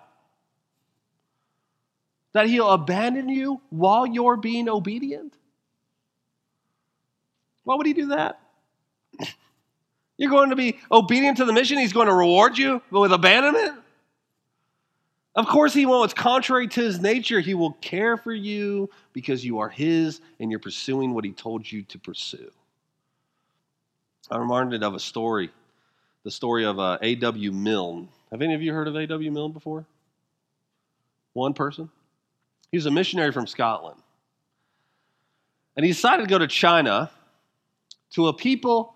That 2.33 2.47
He'll 2.47 2.71
abandon 2.71 3.29
you 3.29 3.61
while 3.69 4.07
you're 4.07 4.37
being 4.37 4.67
obedient? 4.67 5.35
Why 7.63 7.75
would 7.75 7.85
He 7.85 7.93
do 7.93 8.07
that? 8.07 8.39
You're 10.17 10.31
going 10.31 10.49
to 10.49 10.55
be 10.55 10.79
obedient 10.91 11.37
to 11.37 11.45
the 11.45 11.53
mission, 11.53 11.77
He's 11.77 11.93
going 11.93 12.07
to 12.07 12.15
reward 12.15 12.57
you 12.57 12.81
with 12.89 13.13
abandonment? 13.13 13.77
Of 15.35 15.45
course, 15.45 15.75
He 15.75 15.85
won't. 15.85 16.05
It's 16.05 16.19
contrary 16.19 16.67
to 16.69 16.81
His 16.81 16.99
nature. 16.99 17.39
He 17.39 17.53
will 17.53 17.73
care 17.73 18.17
for 18.17 18.33
you 18.33 18.89
because 19.13 19.45
you 19.45 19.59
are 19.59 19.69
His 19.69 20.21
and 20.39 20.49
you're 20.49 20.59
pursuing 20.59 21.13
what 21.13 21.23
He 21.23 21.33
told 21.33 21.71
you 21.71 21.83
to 21.83 21.99
pursue. 21.99 22.51
I'm 24.29 24.41
reminded 24.41 24.83
of 24.83 24.93
a 24.93 24.99
story 24.99 25.49
the 26.23 26.31
story 26.31 26.65
of 26.65 26.79
uh, 26.79 26.97
A.W. 27.01 27.51
Milne. 27.51 28.07
Have 28.31 28.41
any 28.41 28.53
of 28.53 28.61
you 28.61 28.73
heard 28.73 28.87
of 28.87 28.95
A.W. 28.95 29.31
Milne 29.31 29.51
before? 29.51 29.85
One 31.33 31.53
person? 31.53 31.89
He 32.71 32.77
was 32.77 32.85
a 32.85 32.91
missionary 32.91 33.31
from 33.31 33.47
Scotland. 33.47 33.99
And 35.75 35.85
he 35.85 35.91
decided 35.91 36.23
to 36.23 36.29
go 36.29 36.37
to 36.37 36.47
China 36.47 37.09
to 38.11 38.27
a 38.27 38.33
people 38.33 38.93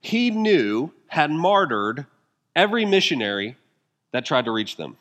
he 0.00 0.30
knew 0.30 0.92
had 1.06 1.30
martyred 1.30 2.06
every 2.54 2.84
missionary 2.84 3.56
that 4.12 4.24
tried 4.26 4.44
to 4.44 4.50
reach 4.50 4.76
them. 4.76 4.96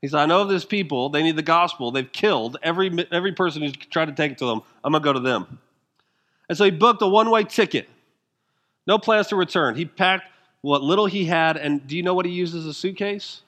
He 0.00 0.06
said, 0.06 0.20
I 0.20 0.26
know 0.26 0.44
this 0.44 0.64
people, 0.64 1.08
they 1.08 1.24
need 1.24 1.34
the 1.34 1.42
gospel. 1.42 1.90
They've 1.90 2.10
killed 2.10 2.56
every, 2.62 3.06
every 3.10 3.32
person 3.32 3.62
who's 3.62 3.76
tried 3.76 4.04
to 4.04 4.12
take 4.12 4.32
it 4.32 4.38
to 4.38 4.46
them. 4.46 4.62
I'm 4.84 4.92
going 4.92 5.02
to 5.02 5.04
go 5.04 5.12
to 5.14 5.20
them. 5.20 5.58
And 6.48 6.56
so 6.56 6.64
he 6.64 6.70
booked 6.70 7.02
a 7.02 7.06
one 7.06 7.30
way 7.30 7.44
ticket. 7.44 7.88
No 8.86 8.98
plans 8.98 9.26
to 9.28 9.36
return. 9.36 9.74
He 9.74 9.84
packed 9.84 10.24
what 10.62 10.82
little 10.82 11.06
he 11.06 11.24
had, 11.26 11.56
and 11.56 11.86
do 11.86 11.96
you 11.96 12.02
know 12.02 12.14
what 12.14 12.26
he 12.26 12.32
used 12.32 12.54
as 12.54 12.66
a 12.66 12.74
suitcase? 12.74 13.42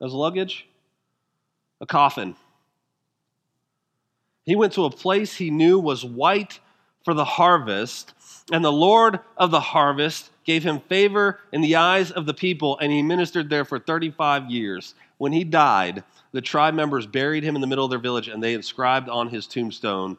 As 0.00 0.12
luggage? 0.12 0.66
A 1.80 1.86
coffin. 1.86 2.36
He 4.44 4.56
went 4.56 4.72
to 4.74 4.84
a 4.84 4.90
place 4.90 5.34
he 5.34 5.50
knew 5.50 5.78
was 5.78 6.04
white 6.04 6.60
for 7.04 7.12
the 7.12 7.24
harvest, 7.24 8.14
and 8.50 8.64
the 8.64 8.72
Lord 8.72 9.20
of 9.36 9.50
the 9.50 9.60
harvest 9.60 10.30
gave 10.44 10.62
him 10.62 10.80
favor 10.80 11.40
in 11.52 11.60
the 11.60 11.76
eyes 11.76 12.10
of 12.10 12.24
the 12.24 12.34
people, 12.34 12.78
and 12.78 12.90
he 12.90 13.02
ministered 13.02 13.50
there 13.50 13.64
for 13.64 13.78
35 13.78 14.50
years. 14.50 14.94
When 15.18 15.32
he 15.32 15.44
died, 15.44 16.04
the 16.32 16.40
tribe 16.40 16.74
members 16.74 17.06
buried 17.06 17.44
him 17.44 17.54
in 17.54 17.60
the 17.60 17.66
middle 17.66 17.84
of 17.84 17.90
their 17.90 17.98
village, 17.98 18.28
and 18.28 18.42
they 18.42 18.54
inscribed 18.54 19.08
on 19.08 19.28
his 19.28 19.46
tombstone, 19.46 20.16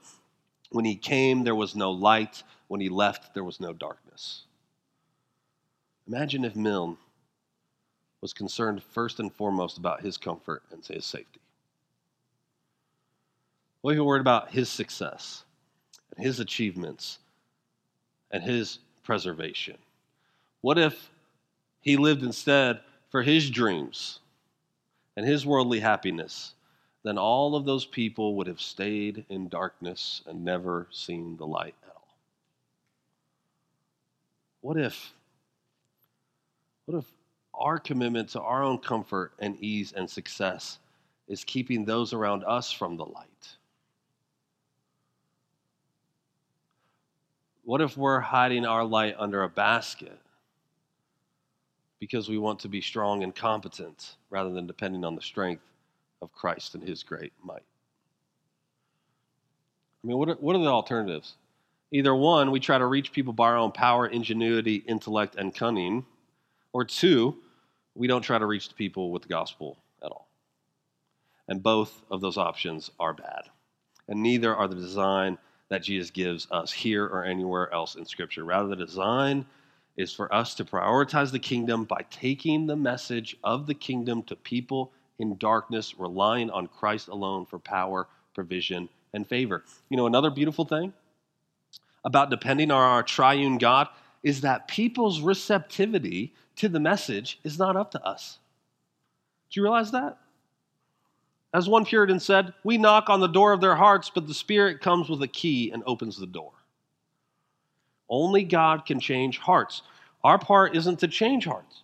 When 0.72 0.86
he 0.86 0.96
came, 0.96 1.44
there 1.44 1.56
was 1.56 1.76
no 1.76 1.92
light. 1.92 2.44
When 2.68 2.82
he 2.82 2.90
left, 2.90 3.34
there 3.34 3.44
was 3.44 3.60
no 3.60 3.74
darkness. 3.74 4.44
Imagine 6.08 6.46
if 6.46 6.56
Milne 6.56 6.98
was 8.22 8.34
concerned 8.34 8.84
first 8.84 9.20
and 9.20 9.34
foremost 9.34 9.78
about 9.78 10.02
his 10.02 10.18
comfort 10.18 10.64
and 10.72 10.86
his 10.86 11.06
safety. 11.06 11.40
What 13.82 13.92
if 13.92 13.98
he 13.98 14.02
worried 14.02 14.22
about 14.22 14.52
his 14.52 14.70
success 14.70 15.44
and 16.16 16.26
his 16.26 16.40
achievements 16.40 17.20
and 18.30 18.44
his 18.44 18.80
preservation? 19.04 19.78
What 20.62 20.78
if 20.78 21.10
he 21.82 21.96
lived 21.96 22.24
instead 22.24 22.82
for 23.10 23.24
his 23.24 23.50
dreams 23.50 24.20
and 25.16 25.26
his 25.26 25.46
worldly 25.46 25.80
happiness? 25.80 26.54
Then 27.04 27.18
all 27.18 27.56
of 27.56 27.66
those 27.66 27.86
people 27.86 28.36
would 28.36 28.48
have 28.48 28.60
stayed 28.60 29.26
in 29.30 29.48
darkness 29.48 30.22
and 30.26 30.44
never 30.44 30.88
seen 30.92 31.38
the 31.38 31.48
light 31.48 31.76
at 31.84 31.96
all. 31.96 32.16
What 34.62 34.78
if? 34.78 35.14
What 36.86 36.98
if 36.98 37.06
our 37.54 37.80
commitment 37.80 38.30
to 38.30 38.42
our 38.42 38.64
own 38.64 38.80
comfort 38.80 39.34
and 39.40 39.58
ease 39.62 39.94
and 39.94 40.10
success 40.10 40.80
is 41.28 41.44
keeping 41.44 41.86
those 41.86 42.14
around 42.14 42.44
us 42.44 42.72
from 42.72 42.98
the 42.98 43.06
light? 43.06 43.56
What 47.64 47.82
if 47.82 47.96
we're 47.96 48.20
hiding 48.20 48.66
our 48.66 48.84
light 48.84 49.16
under 49.20 49.44
a 49.44 49.50
basket 49.50 50.20
because 52.00 52.28
we 52.28 52.38
want 52.38 52.60
to 52.62 52.68
be 52.68 52.82
strong 52.82 53.24
and 53.24 53.36
competent 53.36 54.16
rather 54.30 54.50
than 54.50 54.66
depending 54.66 55.06
on 55.06 55.16
the 55.16 55.22
strength 55.22 55.69
of 56.22 56.32
Christ 56.34 56.76
and 56.76 56.84
his 56.84 57.04
great 57.04 57.34
might? 57.44 57.64
I 60.04 60.08
mean, 60.08 60.18
what 60.18 60.30
are, 60.30 60.36
what 60.36 60.56
are 60.56 60.60
the 60.60 60.68
alternatives? 60.68 61.36
Either 61.92 62.16
one, 62.16 62.52
we 62.52 62.60
try 62.60 62.78
to 62.78 62.86
reach 62.86 63.12
people 63.12 63.34
by 63.34 63.48
our 63.48 63.58
own 63.58 63.72
power, 63.72 64.08
ingenuity, 64.08 64.76
intellect, 64.76 65.36
and 65.36 65.54
cunning, 65.54 66.06
or 66.72 66.86
two, 66.86 67.36
we 67.96 68.08
don't 68.08 68.22
try 68.22 68.38
to 68.38 68.46
reach 68.46 68.70
the 68.70 68.76
people 68.76 69.12
with 69.12 69.24
the 69.24 69.28
gospel 69.28 69.78
at 70.04 70.12
all. 70.12 70.28
And 71.48 71.64
both 71.64 72.04
of 72.12 72.22
those 72.22 72.38
options 72.38 72.92
are 73.00 73.14
bad. 73.14 73.50
And 74.08 74.22
neither 74.22 74.56
are 74.56 74.68
the 74.68 74.76
design 74.76 75.38
that 75.70 75.84
Jesus 75.84 76.12
gives 76.12 76.48
us 76.52 76.72
here 76.72 77.06
or 77.06 77.24
anywhere 77.24 77.72
else 77.74 77.96
in 77.96 78.06
Scripture. 78.06 78.46
Rather, 78.46 78.70
the 78.70 78.76
design 78.76 79.46
is 79.98 80.14
for 80.14 80.34
us 80.34 80.56
to 80.56 80.66
prioritize 80.66 81.32
the 81.32 81.40
kingdom 81.40 81.84
by 81.84 82.06
taking 82.10 82.66
the 82.66 82.76
message 82.76 83.36
of 83.44 83.68
the 83.68 83.74
kingdom 83.74 84.24
to 84.24 84.36
people 84.36 84.94
in 85.20 85.38
darkness, 85.38 86.00
relying 86.00 86.50
on 86.50 86.68
Christ 86.68 87.10
alone 87.10 87.46
for 87.46 87.60
power, 87.60 88.08
provision, 88.34 88.90
and 89.14 89.28
favor. 89.28 89.64
You 89.90 89.98
know, 89.98 90.08
another 90.08 90.30
beautiful 90.30 90.66
thing 90.66 90.94
about 92.04 92.30
depending 92.30 92.72
on 92.72 92.82
our 92.82 93.04
triune 93.04 93.58
God 93.58 93.90
is 94.24 94.42
that 94.42 94.68
people's 94.68 95.22
receptivity 95.22 96.34
to 96.56 96.70
the 96.70 96.80
message 96.80 97.40
is 97.44 97.60
not 97.60 97.76
up 97.76 97.92
to 97.92 98.06
us. 98.06 98.40
Do 99.50 99.60
you 99.60 99.64
realize 99.64 99.92
that? 99.92 100.18
As 101.54 101.68
one 101.68 101.86
Puritan 101.86 102.20
said, 102.20 102.54
we 102.64 102.78
knock 102.78 103.10
on 103.10 103.22
the 103.22 103.28
door 103.28 103.54
of 103.54 103.62
their 103.62 103.76
hearts, 103.76 104.12
but 104.14 104.28
the 104.28 104.34
Spirit 104.34 104.82
comes 104.82 105.10
with 105.10 105.22
a 105.24 105.28
key 105.28 105.72
and 105.72 105.82
opens 105.86 106.18
the 106.18 106.28
door. 106.28 106.52
Only 108.08 108.44
God 108.44 108.86
can 108.86 109.00
change 109.00 109.40
hearts. 109.40 109.82
Our 110.24 110.38
part 110.38 110.76
isn't 110.76 111.00
to 111.00 111.08
change 111.08 111.46
hearts. 111.46 111.84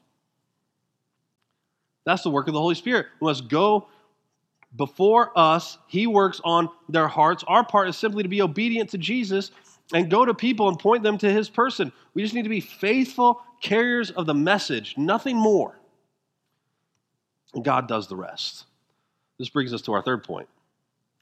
That's 2.05 2.23
the 2.23 2.29
work 2.29 2.47
of 2.47 2.53
the 2.53 2.59
Holy 2.59 2.75
Spirit. 2.75 3.07
We 3.19 3.25
must 3.25 3.47
go 3.49 3.87
before 4.75 5.31
us. 5.35 5.77
He 5.87 6.07
works 6.07 6.39
on 6.43 6.69
their 6.89 7.07
hearts. 7.07 7.43
Our 7.47 7.65
part 7.65 7.89
is 7.89 7.97
simply 7.97 8.23
to 8.23 8.29
be 8.29 8.41
obedient 8.41 8.91
to 8.91 8.97
Jesus 8.97 9.51
and 9.93 10.09
go 10.09 10.25
to 10.25 10.33
people 10.33 10.69
and 10.69 10.79
point 10.79 11.03
them 11.03 11.17
to 11.19 11.31
his 11.31 11.49
person. 11.49 11.91
We 12.13 12.21
just 12.21 12.33
need 12.33 12.43
to 12.43 12.49
be 12.49 12.61
faithful 12.61 13.41
carriers 13.61 14.11
of 14.11 14.25
the 14.25 14.33
message, 14.33 14.95
nothing 14.97 15.37
more. 15.37 15.77
And 17.53 17.63
God 17.63 17.87
does 17.87 18.07
the 18.07 18.15
rest. 18.15 18.65
This 19.39 19.49
brings 19.49 19.73
us 19.73 19.81
to 19.83 19.93
our 19.93 20.01
third 20.01 20.23
point. 20.23 20.47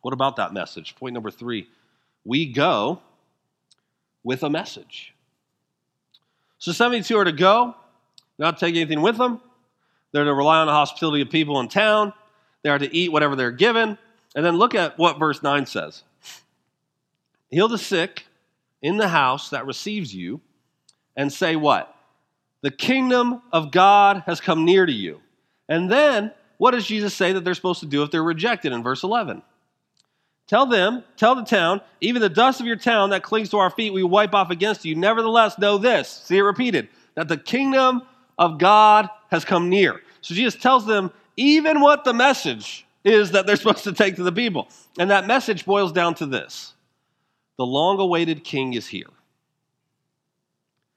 What 0.01 0.13
about 0.13 0.35
that 0.37 0.53
message? 0.53 0.95
Point 0.95 1.13
number 1.13 1.31
three 1.31 1.67
we 2.25 2.45
go 2.51 3.01
with 4.23 4.43
a 4.43 4.49
message. 4.49 5.13
So 6.57 6.71
72 6.71 7.17
are 7.17 7.25
to 7.25 7.33
go, 7.33 7.75
not 8.39 8.57
take 8.57 8.75
anything 8.75 9.01
with 9.01 9.17
them. 9.17 9.41
They're 10.13 10.23
to 10.23 10.33
rely 10.33 10.59
on 10.59 10.67
the 10.67 10.73
hospitality 10.73 11.21
of 11.21 11.29
people 11.29 11.59
in 11.59 11.67
town. 11.67 12.13
They 12.61 12.69
are 12.69 12.79
to 12.79 12.95
eat 12.95 13.11
whatever 13.11 13.35
they're 13.35 13.51
given. 13.51 13.97
And 14.35 14.45
then 14.45 14.57
look 14.57 14.73
at 14.75 14.97
what 14.97 15.19
verse 15.19 15.43
9 15.43 15.65
says 15.65 16.03
Heal 17.49 17.67
the 17.67 17.77
sick 17.77 18.25
in 18.81 18.97
the 18.97 19.09
house 19.09 19.49
that 19.49 19.65
receives 19.65 20.13
you, 20.13 20.39
and 21.15 21.31
say, 21.31 21.55
What? 21.55 21.93
The 22.61 22.71
kingdom 22.71 23.41
of 23.51 23.71
God 23.71 24.23
has 24.25 24.39
come 24.39 24.63
near 24.63 24.85
to 24.85 24.91
you. 24.91 25.19
And 25.67 25.91
then 25.91 26.31
what 26.57 26.71
does 26.71 26.85
Jesus 26.85 27.13
say 27.13 27.33
that 27.33 27.43
they're 27.43 27.55
supposed 27.55 27.81
to 27.81 27.85
do 27.85 28.03
if 28.03 28.11
they're 28.11 28.23
rejected 28.23 28.71
in 28.71 28.83
verse 28.83 29.03
11? 29.03 29.41
Tell 30.47 30.65
them, 30.65 31.03
tell 31.17 31.35
the 31.35 31.43
town, 31.43 31.81
even 32.01 32.21
the 32.21 32.29
dust 32.29 32.59
of 32.59 32.67
your 32.67 32.75
town 32.75 33.09
that 33.09 33.23
clings 33.23 33.49
to 33.49 33.57
our 33.57 33.69
feet, 33.69 33.93
we 33.93 34.03
wipe 34.03 34.33
off 34.33 34.49
against 34.49 34.85
you. 34.85 34.95
Nevertheless, 34.95 35.57
know 35.57 35.77
this, 35.77 36.09
see 36.09 36.37
it 36.37 36.41
repeated, 36.41 36.89
that 37.15 37.27
the 37.27 37.37
kingdom 37.37 38.03
of 38.43 38.57
God 38.57 39.09
has 39.31 39.45
come 39.45 39.69
near. 39.69 40.01
So 40.19 40.35
Jesus 40.35 40.55
tells 40.55 40.85
them 40.85 41.11
even 41.37 41.79
what 41.79 42.03
the 42.03 42.13
message 42.13 42.85
is 43.05 43.31
that 43.31 43.47
they're 43.47 43.55
supposed 43.63 43.85
to 43.85 43.93
take 43.93 44.17
to 44.17 44.23
the 44.23 44.31
people. 44.31 44.67
And 44.99 45.09
that 45.09 45.25
message 45.25 45.65
boils 45.65 45.91
down 45.91 46.15
to 46.15 46.25
this 46.25 46.73
the 47.57 47.65
long 47.65 47.99
awaited 47.99 48.43
king 48.43 48.73
is 48.73 48.87
here. 48.87 49.09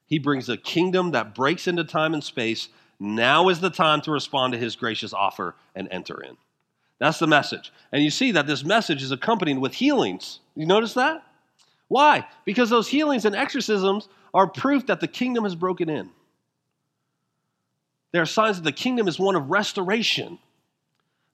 He 0.07 0.19
brings 0.19 0.49
a 0.49 0.57
kingdom 0.57 1.13
that 1.13 1.35
breaks 1.35 1.69
into 1.69 1.85
time 1.85 2.15
and 2.15 2.25
space 2.25 2.69
now 2.99 3.49
is 3.49 3.61
the 3.61 3.71
time 3.71 4.01
to 4.03 4.11
respond 4.11 4.53
to 4.53 4.59
his 4.59 4.75
gracious 4.75 5.13
offer 5.13 5.55
and 5.75 5.87
enter 5.91 6.21
in. 6.23 6.37
That's 6.99 7.19
the 7.19 7.27
message. 7.27 7.73
And 7.93 8.03
you 8.03 8.11
see 8.11 8.33
that 8.33 8.47
this 8.47 8.65
message 8.65 9.03
is 9.03 9.11
accompanied 9.13 9.59
with 9.59 9.75
healings. 9.75 10.41
You 10.55 10.67
notice 10.67 10.95
that? 10.95 11.23
Why? 11.89 12.27
Because 12.45 12.71
those 12.71 12.89
healings 12.89 13.25
and 13.25 13.37
exorcisms 13.37 14.09
are 14.33 14.47
proof 14.47 14.87
that 14.87 15.01
the 15.01 15.09
kingdom 15.09 15.45
has 15.45 15.55
broken 15.55 15.91
in. 15.91 16.11
They 18.13 18.19
are 18.19 18.27
signs 18.27 18.57
that 18.57 18.65
the 18.65 18.73
kingdom 18.73 19.09
is 19.09 19.19
one 19.19 19.37
of 19.37 19.51
restoration, 19.51 20.39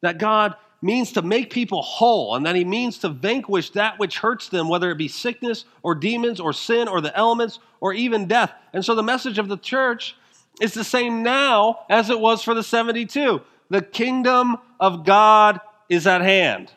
that 0.01 0.19
God 0.19 0.57
means 0.83 1.13
to 1.13 1.23
make 1.23 1.51
people 1.51 1.81
whole, 1.81 2.35
and 2.35 2.45
that 2.45 2.57
he 2.57 2.65
means 2.65 2.99
to 2.99 3.09
vanquish 3.09 3.71
that 3.71 3.99
which 3.99 4.19
hurts 4.19 4.49
them, 4.49 4.69
whether 4.69 4.91
it 4.91 4.99
be 4.99 5.09
sickness 5.09 5.65
or 5.83 5.95
demons 5.95 6.41
or 6.41 6.53
sin 6.53 6.89
or 6.89 7.01
the 7.01 7.17
elements 7.17 7.61
or 7.81 7.93
even 7.95 8.27
death. 8.27 8.53
And 8.73 8.85
so 8.85 8.95
the 8.95 9.03
message 9.03 9.39
of 9.39 9.49
the 9.49 9.57
church 9.57 10.17
is 10.61 10.75
the 10.75 10.85
same 10.85 11.23
now 11.23 11.81
as 11.89 12.11
it 12.11 12.19
was 12.19 12.43
for 12.43 12.55
the 12.55 12.63
72. 12.63 13.41
The 13.71 13.83
kingdom 13.83 14.59
of 14.81 15.05
God 15.05 15.61
is 15.89 16.07
at 16.07 16.21
hand. 16.21 16.73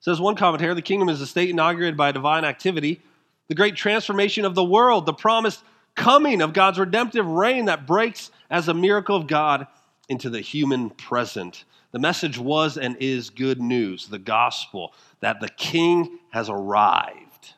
Says 0.00 0.20
one 0.20 0.36
commentator, 0.36 0.74
the 0.74 0.82
kingdom 0.82 1.08
is 1.08 1.20
a 1.20 1.26
state 1.26 1.50
inaugurated 1.50 1.96
by 1.96 2.12
divine 2.12 2.44
activity, 2.44 3.02
the 3.48 3.54
great 3.54 3.76
transformation 3.76 4.44
of 4.44 4.54
the 4.54 4.64
world, 4.64 5.04
the 5.04 5.12
promised 5.12 5.62
coming 5.96 6.42
of 6.42 6.52
God's 6.52 6.78
redemptive 6.78 7.26
reign 7.26 7.64
that 7.64 7.86
breaks 7.86 8.30
as 8.50 8.68
a 8.68 8.74
miracle 8.74 9.16
of 9.16 9.26
God 9.26 9.66
into 10.08 10.30
the 10.30 10.40
human 10.40 10.90
present. 10.90 11.64
The 11.92 11.98
message 11.98 12.38
was 12.38 12.76
and 12.76 12.96
is 13.00 13.30
good 13.30 13.60
news, 13.60 14.06
the 14.06 14.18
gospel, 14.18 14.92
that 15.20 15.40
the 15.40 15.48
king 15.48 16.18
has 16.30 16.48
arrived 16.48 17.54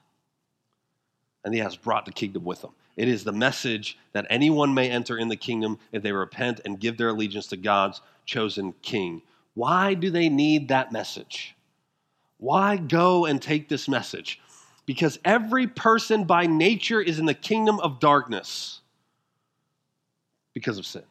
and 1.44 1.54
he 1.54 1.60
has 1.60 1.76
brought 1.76 2.04
the 2.04 2.12
kingdom 2.12 2.44
with 2.44 2.62
him. 2.62 2.70
It 2.96 3.08
is 3.08 3.24
the 3.24 3.32
message 3.32 3.96
that 4.12 4.26
anyone 4.28 4.74
may 4.74 4.90
enter 4.90 5.16
in 5.16 5.28
the 5.28 5.36
kingdom 5.36 5.78
if 5.92 6.02
they 6.02 6.12
repent 6.12 6.60
and 6.64 6.80
give 6.80 6.96
their 6.96 7.08
allegiance 7.08 7.46
to 7.48 7.56
God's 7.56 8.00
chosen 8.26 8.74
king. 8.82 9.22
Why 9.54 9.94
do 9.94 10.10
they 10.10 10.28
need 10.28 10.68
that 10.68 10.92
message? 10.92 11.54
Why 12.38 12.76
go 12.76 13.24
and 13.24 13.40
take 13.40 13.68
this 13.68 13.88
message? 13.88 14.40
Because 14.88 15.18
every 15.22 15.66
person 15.66 16.24
by 16.24 16.46
nature 16.46 16.98
is 16.98 17.18
in 17.18 17.26
the 17.26 17.34
kingdom 17.34 17.78
of 17.78 18.00
darkness 18.00 18.80
because 20.54 20.78
of 20.78 20.86
sin. 20.86 21.02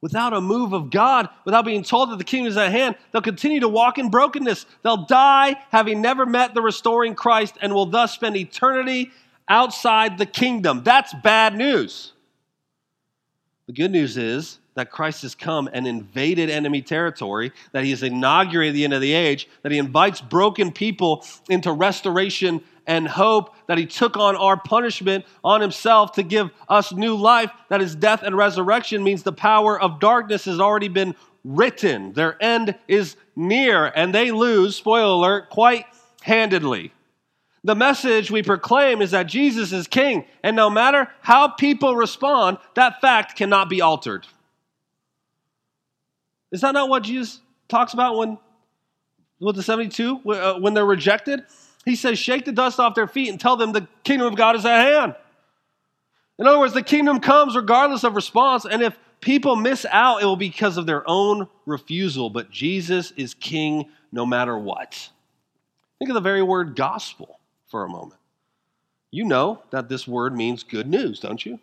Without 0.00 0.32
a 0.32 0.40
move 0.40 0.72
of 0.72 0.92
God, 0.92 1.28
without 1.44 1.64
being 1.64 1.82
told 1.82 2.12
that 2.12 2.18
the 2.18 2.24
kingdom 2.24 2.46
is 2.46 2.56
at 2.56 2.70
hand, 2.70 2.94
they'll 3.10 3.22
continue 3.22 3.58
to 3.58 3.68
walk 3.68 3.98
in 3.98 4.08
brokenness. 4.08 4.66
They'll 4.84 5.04
die 5.04 5.56
having 5.70 6.00
never 6.00 6.24
met 6.24 6.54
the 6.54 6.62
restoring 6.62 7.16
Christ 7.16 7.56
and 7.60 7.74
will 7.74 7.86
thus 7.86 8.14
spend 8.14 8.36
eternity 8.36 9.10
outside 9.48 10.16
the 10.16 10.26
kingdom. 10.26 10.84
That's 10.84 11.12
bad 11.24 11.56
news. 11.56 12.12
The 13.66 13.72
good 13.72 13.90
news 13.90 14.16
is 14.16 14.60
that 14.74 14.90
Christ 14.90 15.22
has 15.22 15.34
come 15.34 15.68
and 15.72 15.86
invaded 15.86 16.50
enemy 16.50 16.82
territory, 16.82 17.52
that 17.72 17.84
he 17.84 17.90
has 17.90 18.02
inaugurated 18.02 18.74
the 18.74 18.84
end 18.84 18.94
of 18.94 19.00
the 19.00 19.12
age, 19.12 19.48
that 19.62 19.72
he 19.72 19.78
invites 19.78 20.20
broken 20.20 20.72
people 20.72 21.24
into 21.48 21.72
restoration 21.72 22.62
and 22.86 23.06
hope, 23.06 23.54
that 23.66 23.78
he 23.78 23.86
took 23.86 24.16
on 24.16 24.34
our 24.34 24.56
punishment 24.56 25.24
on 25.44 25.60
himself 25.60 26.12
to 26.12 26.22
give 26.22 26.50
us 26.68 26.92
new 26.92 27.14
life, 27.14 27.50
that 27.68 27.80
his 27.80 27.94
death 27.94 28.22
and 28.22 28.36
resurrection 28.36 29.04
means 29.04 29.22
the 29.22 29.32
power 29.32 29.80
of 29.80 30.00
darkness 30.00 30.46
has 30.46 30.58
already 30.58 30.88
been 30.88 31.14
written. 31.44 32.12
Their 32.12 32.42
end 32.42 32.74
is 32.88 33.16
near, 33.36 33.86
and 33.86 34.14
they 34.14 34.30
lose, 34.30 34.76
spoiler 34.76 35.12
alert, 35.12 35.50
quite 35.50 35.86
handedly. 36.22 36.92
The 37.64 37.76
message 37.76 38.30
we 38.30 38.42
proclaim 38.42 39.00
is 39.00 39.12
that 39.12 39.24
Jesus 39.24 39.72
is 39.72 39.86
king, 39.86 40.24
and 40.42 40.56
no 40.56 40.68
matter 40.68 41.08
how 41.20 41.48
people 41.48 41.94
respond, 41.94 42.58
that 42.74 43.00
fact 43.00 43.36
cannot 43.36 43.68
be 43.68 43.80
altered. 43.80 44.26
Is 46.52 46.60
that 46.60 46.72
not 46.72 46.88
what 46.88 47.02
Jesus 47.02 47.40
talks 47.68 47.94
about 47.94 48.16
when 48.16 48.38
with 49.40 49.56
the 49.56 49.62
72 49.62 50.20
uh, 50.30 50.60
when 50.60 50.74
they're 50.74 50.86
rejected? 50.86 51.42
He 51.84 51.96
says, 51.96 52.18
"Shake 52.18 52.44
the 52.44 52.52
dust 52.52 52.78
off 52.78 52.94
their 52.94 53.08
feet 53.08 53.30
and 53.30 53.40
tell 53.40 53.56
them 53.56 53.72
the 53.72 53.88
kingdom 54.04 54.28
of 54.28 54.36
God 54.36 54.54
is 54.54 54.64
at 54.64 54.84
hand." 54.86 55.16
In 56.38 56.46
other 56.46 56.58
words, 56.58 56.74
the 56.74 56.82
kingdom 56.82 57.18
comes 57.20 57.56
regardless 57.56 58.04
of 58.04 58.14
response, 58.14 58.64
and 58.64 58.82
if 58.82 58.96
people 59.20 59.56
miss 59.56 59.86
out, 59.90 60.22
it 60.22 60.26
will 60.26 60.36
be 60.36 60.48
because 60.48 60.76
of 60.76 60.86
their 60.86 61.08
own 61.08 61.48
refusal, 61.66 62.30
but 62.30 62.50
Jesus 62.50 63.12
is 63.16 63.34
king 63.34 63.88
no 64.10 64.26
matter 64.26 64.56
what. 64.58 65.08
Think 65.98 66.10
of 66.10 66.14
the 66.14 66.20
very 66.20 66.42
word 66.42 66.76
gospel 66.76 67.38
for 67.68 67.84
a 67.84 67.88
moment. 67.88 68.20
You 69.10 69.24
know 69.24 69.62
that 69.70 69.88
this 69.88 70.08
word 70.08 70.34
means 70.34 70.62
good 70.62 70.88
news, 70.88 71.20
don't 71.20 71.44
you? 71.44 71.60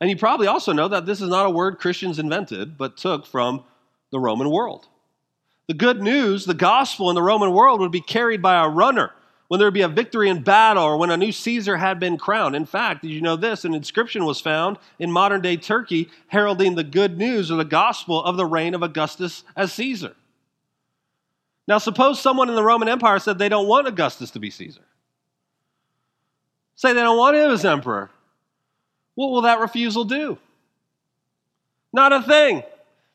And 0.00 0.08
you 0.08 0.16
probably 0.16 0.46
also 0.46 0.72
know 0.72 0.88
that 0.88 1.06
this 1.06 1.20
is 1.20 1.28
not 1.28 1.46
a 1.46 1.50
word 1.50 1.78
Christians 1.78 2.18
invented, 2.18 2.78
but 2.78 2.96
took 2.96 3.26
from 3.26 3.64
the 4.10 4.20
Roman 4.20 4.50
world. 4.50 4.86
The 5.66 5.74
good 5.74 6.00
news, 6.00 6.44
the 6.44 6.54
gospel 6.54 7.10
in 7.10 7.14
the 7.14 7.22
Roman 7.22 7.52
world 7.52 7.80
would 7.80 7.92
be 7.92 8.00
carried 8.00 8.40
by 8.40 8.64
a 8.64 8.68
runner 8.68 9.12
when 9.48 9.58
there 9.58 9.66
would 9.66 9.74
be 9.74 9.82
a 9.82 9.88
victory 9.88 10.28
in 10.28 10.42
battle 10.42 10.84
or 10.84 10.96
when 10.96 11.10
a 11.10 11.16
new 11.16 11.32
Caesar 11.32 11.76
had 11.76 11.98
been 11.98 12.16
crowned. 12.16 12.54
In 12.54 12.66
fact, 12.66 13.02
did 13.02 13.10
you 13.10 13.20
know 13.20 13.36
this? 13.36 13.64
An 13.64 13.74
inscription 13.74 14.24
was 14.24 14.40
found 14.40 14.78
in 14.98 15.10
modern 15.10 15.40
day 15.40 15.56
Turkey 15.56 16.10
heralding 16.28 16.74
the 16.74 16.84
good 16.84 17.18
news 17.18 17.50
or 17.50 17.56
the 17.56 17.64
gospel 17.64 18.22
of 18.22 18.36
the 18.36 18.46
reign 18.46 18.74
of 18.74 18.82
Augustus 18.82 19.44
as 19.56 19.72
Caesar. 19.72 20.14
Now, 21.66 21.78
suppose 21.78 22.20
someone 22.20 22.48
in 22.48 22.54
the 22.54 22.62
Roman 22.62 22.88
Empire 22.88 23.18
said 23.18 23.38
they 23.38 23.50
don't 23.50 23.68
want 23.68 23.88
Augustus 23.88 24.30
to 24.32 24.38
be 24.38 24.50
Caesar. 24.50 24.80
Say 26.76 26.92
they 26.92 27.00
don't 27.00 27.18
want 27.18 27.36
him 27.36 27.50
as 27.50 27.64
emperor. 27.64 28.10
What 29.18 29.32
will 29.32 29.42
that 29.42 29.58
refusal 29.58 30.04
do? 30.04 30.38
Not 31.92 32.12
a 32.12 32.22
thing, 32.22 32.62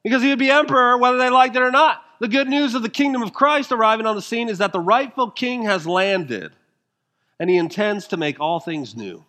because 0.04 0.22
he 0.22 0.28
would 0.28 0.38
be 0.38 0.52
emperor 0.52 0.98
whether 0.98 1.18
they 1.18 1.30
liked 1.30 1.56
it 1.56 1.62
or 1.62 1.72
not. 1.72 2.04
The 2.20 2.28
good 2.28 2.50
news 2.50 2.76
of 2.76 2.82
the 2.82 2.90
kingdom 2.90 3.24
of 3.24 3.32
Christ 3.32 3.72
arriving 3.72 4.06
on 4.06 4.18
the 4.18 4.22
scene 4.22 4.50
is 4.50 4.58
that 4.58 4.74
the 4.74 4.82
rightful 4.82 5.32
king 5.32 5.64
has 5.64 5.88
landed 5.88 6.52
and 7.40 7.50
he 7.50 7.56
intends 7.56 8.08
to 8.08 8.18
make 8.18 8.42
all 8.42 8.60
things 8.60 8.98
new. 8.98 9.24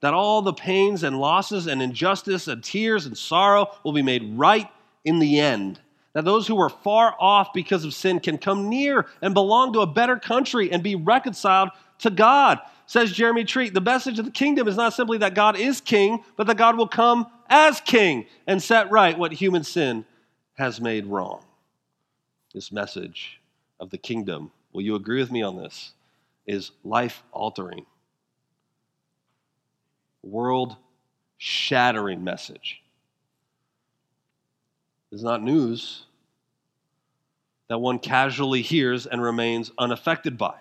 That 0.00 0.14
all 0.14 0.42
the 0.42 0.52
pains 0.52 1.04
and 1.04 1.20
losses 1.20 1.68
and 1.68 1.80
injustice 1.80 2.48
and 2.48 2.64
tears 2.64 3.06
and 3.06 3.16
sorrow 3.16 3.70
will 3.84 3.92
be 3.92 4.02
made 4.02 4.36
right 4.36 4.68
in 5.04 5.20
the 5.20 5.38
end 5.38 5.78
that 6.14 6.24
those 6.24 6.46
who 6.46 6.54
were 6.54 6.68
far 6.68 7.14
off 7.18 7.52
because 7.52 7.84
of 7.84 7.94
sin 7.94 8.20
can 8.20 8.38
come 8.38 8.68
near 8.68 9.06
and 9.20 9.34
belong 9.34 9.72
to 9.72 9.80
a 9.80 9.86
better 9.86 10.18
country 10.18 10.70
and 10.70 10.82
be 10.82 10.94
reconciled 10.94 11.70
to 12.00 12.10
God. 12.10 12.58
Says 12.86 13.12
Jeremy 13.12 13.44
Treat, 13.44 13.72
the 13.72 13.80
message 13.80 14.18
of 14.18 14.24
the 14.24 14.30
kingdom 14.30 14.68
is 14.68 14.76
not 14.76 14.92
simply 14.92 15.18
that 15.18 15.34
God 15.34 15.56
is 15.56 15.80
king, 15.80 16.22
but 16.36 16.46
that 16.46 16.58
God 16.58 16.76
will 16.76 16.88
come 16.88 17.26
as 17.48 17.80
king 17.80 18.26
and 18.46 18.62
set 18.62 18.90
right 18.90 19.18
what 19.18 19.32
human 19.32 19.64
sin 19.64 20.04
has 20.54 20.80
made 20.80 21.06
wrong. 21.06 21.42
This 22.52 22.70
message 22.70 23.40
of 23.80 23.88
the 23.88 23.98
kingdom, 23.98 24.50
will 24.72 24.82
you 24.82 24.94
agree 24.94 25.20
with 25.20 25.32
me 25.32 25.42
on 25.42 25.56
this, 25.56 25.92
is 26.46 26.72
life 26.84 27.22
altering, 27.32 27.86
world 30.22 30.76
shattering 31.38 32.22
message 32.22 32.81
is 35.12 35.22
not 35.22 35.42
news 35.42 36.06
that 37.68 37.78
one 37.78 37.98
casually 37.98 38.62
hears 38.62 39.06
and 39.06 39.22
remains 39.22 39.70
unaffected 39.78 40.36
by. 40.36 40.54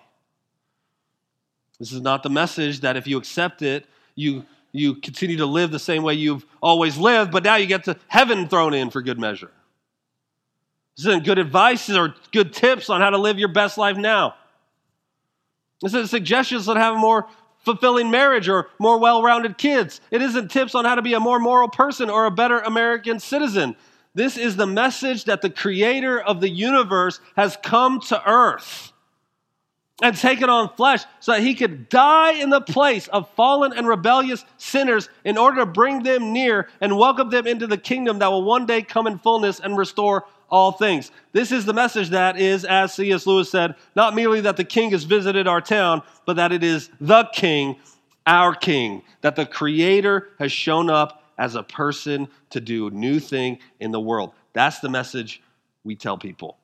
This 1.80 1.92
is 1.92 2.02
not 2.02 2.22
the 2.22 2.30
message 2.30 2.82
that 2.82 2.96
if 2.96 3.08
you 3.08 3.18
accept 3.18 3.62
it, 3.62 3.86
you, 4.16 4.46
you 4.72 4.96
continue 4.96 5.38
to 5.38 5.46
live 5.46 5.72
the 5.72 5.80
same 5.80 6.04
way 6.04 6.14
you've 6.14 6.46
always 6.62 6.98
lived, 6.98 7.32
but 7.32 7.44
now 7.44 7.56
you 7.56 7.66
get 7.66 7.86
to 7.86 7.98
heaven 8.08 8.48
thrown 8.48 8.74
in 8.74 8.92
for 8.92 9.02
good 9.02 9.20
measure. 9.20 9.52
This 10.96 11.08
isn't 11.08 11.26
good 11.26 11.40
advice 11.40 11.90
or 11.90 12.14
good 12.32 12.54
tips 12.54 12.90
on 12.90 13.02
how 13.02 13.10
to 13.10 13.18
live 13.18 13.40
your 13.40 13.52
best 13.52 13.78
life 13.78 13.98
now. 13.98 14.36
This 15.82 15.94
isn't 15.94 16.10
suggestions 16.10 16.68
on 16.68 16.78
a 16.78 16.94
more 16.94 17.28
fulfilling 17.66 18.12
marriage 18.12 18.48
or 18.48 18.70
more 18.80 19.00
well 19.00 19.24
rounded 19.24 19.58
kids. 19.58 20.02
It 20.12 20.22
isn't 20.22 20.52
tips 20.52 20.76
on 20.76 20.86
how 20.86 20.96
to 20.96 21.02
be 21.02 21.14
a 21.14 21.20
more 21.20 21.40
moral 21.40 21.70
person 21.70 22.10
or 22.10 22.26
a 22.26 22.32
better 22.32 22.60
American 22.60 23.20
citizen. 23.20 23.76
This 24.14 24.38
is 24.38 24.56
the 24.56 24.68
message 24.68 25.26
that 25.26 25.42
the 25.42 25.50
creator 25.50 26.20
of 26.20 26.42
the 26.42 26.50
universe 26.50 27.20
has 27.36 27.58
come 27.64 28.02
to 28.02 28.30
earth 28.30 28.92
and 30.02 30.18
taken 30.18 30.50
on 30.50 30.74
flesh 30.76 31.04
so 31.20 31.32
that 31.32 31.42
he 31.42 31.54
could 31.54 31.88
die 31.88 32.34
in 32.34 32.50
the 32.50 32.60
place 32.60 33.08
of 33.08 33.30
fallen 33.36 33.72
and 33.72 33.88
rebellious 33.88 34.44
sinners 34.58 35.08
in 35.24 35.38
order 35.38 35.58
to 35.58 35.66
bring 35.66 36.04
them 36.04 36.34
near 36.34 36.68
and 36.82 36.98
welcome 36.98 37.30
them 37.30 37.48
into 37.48 37.68
the 37.68 37.78
kingdom 37.78 38.20
that 38.20 38.32
will 38.32 38.44
one 38.44 38.66
day 38.66 38.82
come 38.82 39.08
in 39.08 39.18
fullness 39.20 39.60
and 39.60 39.78
restore 39.78 40.26
all 40.50 40.74
things. 40.74 41.12
This 41.32 41.52
is 41.52 41.66
the 41.66 41.74
message 41.74 42.10
that 42.10 42.38
is, 42.38 42.66
as 42.66 42.94
C.S. 42.94 43.26
Lewis 43.26 43.50
said, 43.50 43.76
not 43.96 44.16
merely 44.16 44.42
that 44.42 44.58
the 44.58 44.66
king 44.66 44.92
has 44.92 45.06
visited 45.06 45.48
our 45.48 45.62
town, 45.62 46.02
but 46.26 46.36
that 46.36 46.52
it 46.52 46.64
is 46.64 46.90
the 47.00 47.24
king, 47.32 47.78
our 48.28 48.54
king, 48.54 49.04
that 49.22 49.38
the 49.38 49.46
creator 49.46 50.30
has 50.40 50.52
shown 50.52 50.90
up 50.90 51.21
as 51.38 51.56
a 51.56 51.64
person 51.64 52.28
to 52.52 52.60
do 52.60 52.88
a 52.88 52.92
new 52.92 53.20
thing 53.20 53.60
in 53.80 53.92
the 53.92 54.00
world. 54.00 54.34
That's 54.54 54.80
the 54.80 54.90
message 54.90 55.42
we 55.84 55.96
tell 55.96 56.18
people. 56.18 56.58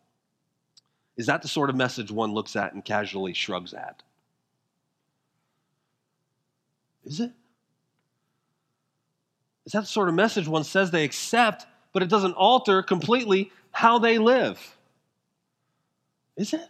Is 1.18 1.26
that 1.26 1.42
the 1.42 1.48
sort 1.48 1.70
of 1.70 1.76
message 1.76 2.12
one 2.12 2.34
looks 2.34 2.56
at 2.56 2.74
and 2.74 2.86
casually 2.86 3.34
shrugs 3.34 3.74
at? 3.74 4.04
Is 7.06 7.20
it? 7.20 7.32
Is 9.66 9.74
that 9.74 9.82
the 9.82 9.88
sort 9.88 10.10
of 10.10 10.16
message 10.16 10.48
one 10.48 10.64
says 10.64 10.92
they 10.92 11.04
accept, 11.04 11.66
but 11.92 12.04
it 12.04 12.10
doesn't 12.10 12.34
alter 12.34 12.84
completely 12.84 13.52
how 13.72 14.00
they 14.00 14.18
live? 14.18 14.78
Is 16.36 16.54
it? 16.54 16.68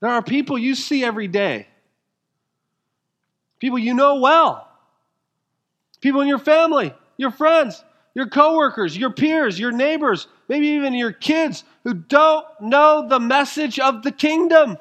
There 0.00 0.10
are 0.10 0.22
people 0.22 0.58
you 0.58 0.74
see 0.74 1.04
every 1.04 1.28
day, 1.28 1.66
people 3.58 3.78
you 3.78 3.94
know 3.94 4.20
well, 4.20 4.65
people 6.06 6.20
in 6.20 6.28
your 6.28 6.38
family, 6.38 6.94
your 7.16 7.32
friends, 7.32 7.82
your 8.14 8.28
coworkers, 8.28 8.96
your 8.96 9.10
peers, 9.10 9.58
your 9.58 9.72
neighbors, 9.72 10.28
maybe 10.48 10.68
even 10.68 10.94
your 10.94 11.10
kids 11.10 11.64
who 11.82 11.94
don't 11.94 12.46
know 12.60 13.08
the 13.08 13.18
message 13.18 13.80
of 13.80 14.04
the 14.04 14.12
kingdom. 14.12 14.78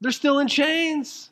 They're 0.00 0.10
still 0.10 0.40
in 0.40 0.48
chains. 0.48 1.30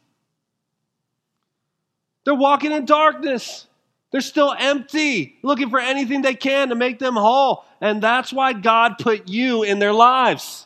They're 2.24 2.36
walking 2.36 2.70
in 2.70 2.84
darkness. 2.84 3.66
They're 4.12 4.20
still 4.20 4.54
empty, 4.56 5.36
looking 5.42 5.68
for 5.68 5.80
anything 5.80 6.22
they 6.22 6.34
can 6.34 6.68
to 6.68 6.76
make 6.76 7.00
them 7.00 7.16
whole. 7.16 7.64
And 7.80 8.00
that's 8.00 8.32
why 8.32 8.52
God 8.52 8.98
put 9.00 9.28
you 9.28 9.64
in 9.64 9.80
their 9.80 9.92
lives. 9.92 10.64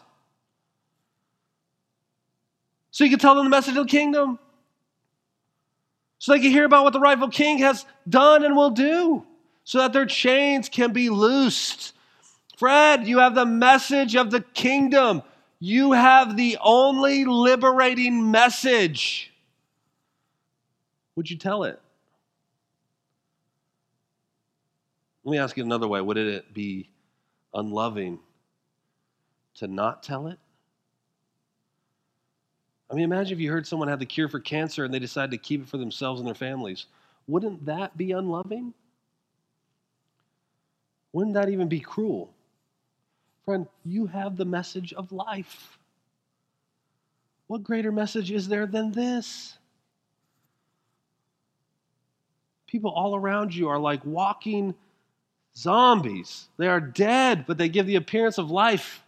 So 2.90 3.04
you 3.04 3.10
can 3.10 3.18
tell 3.18 3.34
them 3.34 3.46
the 3.46 3.50
message 3.50 3.78
of 3.78 3.86
the 3.86 3.90
kingdom. 3.90 4.38
So 6.22 6.30
they 6.30 6.38
can 6.38 6.52
hear 6.52 6.64
about 6.64 6.84
what 6.84 6.92
the 6.92 7.00
rightful 7.00 7.30
king 7.30 7.58
has 7.58 7.84
done 8.08 8.44
and 8.44 8.54
will 8.54 8.70
do. 8.70 9.26
So 9.64 9.78
that 9.78 9.92
their 9.92 10.06
chains 10.06 10.68
can 10.68 10.92
be 10.92 11.10
loosed. 11.10 11.94
Fred, 12.56 13.08
you 13.08 13.18
have 13.18 13.34
the 13.34 13.44
message 13.44 14.14
of 14.14 14.30
the 14.30 14.40
kingdom. 14.40 15.22
You 15.58 15.90
have 15.90 16.36
the 16.36 16.58
only 16.62 17.24
liberating 17.24 18.30
message. 18.30 19.32
Would 21.16 21.28
you 21.28 21.36
tell 21.36 21.64
it? 21.64 21.80
Let 25.24 25.32
me 25.32 25.38
ask 25.38 25.56
you 25.56 25.64
another 25.64 25.88
way. 25.88 26.00
Would 26.00 26.18
it 26.18 26.54
be 26.54 26.88
unloving 27.52 28.20
to 29.56 29.66
not 29.66 30.04
tell 30.04 30.28
it? 30.28 30.38
I 32.92 32.94
mean, 32.94 33.04
imagine 33.04 33.32
if 33.32 33.40
you 33.40 33.50
heard 33.50 33.66
someone 33.66 33.88
had 33.88 34.00
the 34.00 34.06
cure 34.06 34.28
for 34.28 34.38
cancer 34.38 34.84
and 34.84 34.92
they 34.92 34.98
decided 34.98 35.30
to 35.30 35.38
keep 35.38 35.62
it 35.62 35.68
for 35.68 35.78
themselves 35.78 36.20
and 36.20 36.26
their 36.26 36.34
families. 36.34 36.86
Wouldn't 37.26 37.64
that 37.64 37.96
be 37.96 38.12
unloving? 38.12 38.74
Wouldn't 41.14 41.34
that 41.34 41.48
even 41.48 41.68
be 41.68 41.80
cruel? 41.80 42.34
Friend, 43.46 43.66
you 43.86 44.06
have 44.06 44.36
the 44.36 44.44
message 44.44 44.92
of 44.92 45.10
life. 45.10 45.78
What 47.46 47.64
greater 47.64 47.90
message 47.90 48.30
is 48.30 48.46
there 48.46 48.66
than 48.66 48.92
this? 48.92 49.56
People 52.66 52.90
all 52.90 53.16
around 53.16 53.54
you 53.54 53.68
are 53.68 53.78
like 53.78 54.04
walking 54.04 54.74
zombies. 55.56 56.48
They 56.58 56.68
are 56.68 56.80
dead, 56.80 57.46
but 57.46 57.56
they 57.56 57.70
give 57.70 57.86
the 57.86 57.96
appearance 57.96 58.36
of 58.36 58.50
life. 58.50 59.02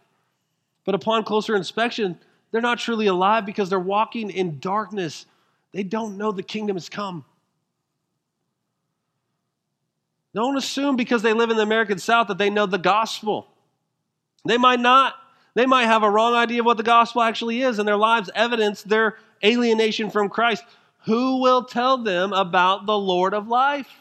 But 0.85 0.95
upon 0.95 1.23
closer 1.23 1.55
inspection, 1.55 2.17
they're 2.55 2.61
not 2.61 2.79
truly 2.79 3.07
alive 3.07 3.45
because 3.45 3.69
they're 3.69 3.77
walking 3.77 4.29
in 4.29 4.59
darkness. 4.59 5.25
They 5.73 5.83
don't 5.83 6.15
know 6.15 6.31
the 6.31 6.41
kingdom 6.41 6.77
has 6.77 6.87
come. 6.87 7.25
Don't 10.33 10.55
assume 10.55 10.95
because 10.95 11.21
they 11.21 11.33
live 11.33 11.49
in 11.49 11.57
the 11.57 11.63
American 11.63 11.99
South 11.99 12.29
that 12.29 12.37
they 12.37 12.49
know 12.49 12.65
the 12.65 12.77
gospel. 12.77 13.45
They 14.45 14.57
might 14.57 14.79
not. 14.79 15.15
They 15.53 15.65
might 15.65 15.87
have 15.87 16.03
a 16.03 16.09
wrong 16.09 16.33
idea 16.33 16.61
of 16.61 16.65
what 16.65 16.77
the 16.77 16.83
gospel 16.83 17.23
actually 17.23 17.59
is, 17.59 17.77
and 17.77 17.85
their 17.85 17.97
lives 17.97 18.29
evidence 18.33 18.83
their 18.83 19.17
alienation 19.43 20.09
from 20.09 20.29
Christ. 20.29 20.63
Who 21.07 21.41
will 21.41 21.65
tell 21.65 21.97
them 21.97 22.31
about 22.31 22.85
the 22.85 22.97
Lord 22.97 23.33
of 23.33 23.49
life? 23.49 23.91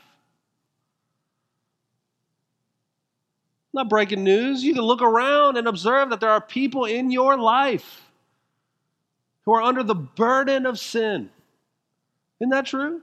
Not 3.73 3.89
breaking 3.89 4.23
news. 4.23 4.63
You 4.63 4.75
can 4.75 4.85
look 4.85 5.03
around 5.03 5.57
and 5.57 5.67
observe 5.67 6.11
that 6.11 6.21
there 6.21 6.31
are 6.31 6.41
people 6.41 6.85
in 6.85 7.11
your 7.11 7.37
life 7.37 8.04
who 9.45 9.53
are 9.53 9.63
under 9.63 9.83
the 9.83 9.95
burden 9.95 10.67
of 10.67 10.79
sin. 10.79 11.31
Isn't 12.41 12.51
that 12.51 12.67
true? 12.67 13.03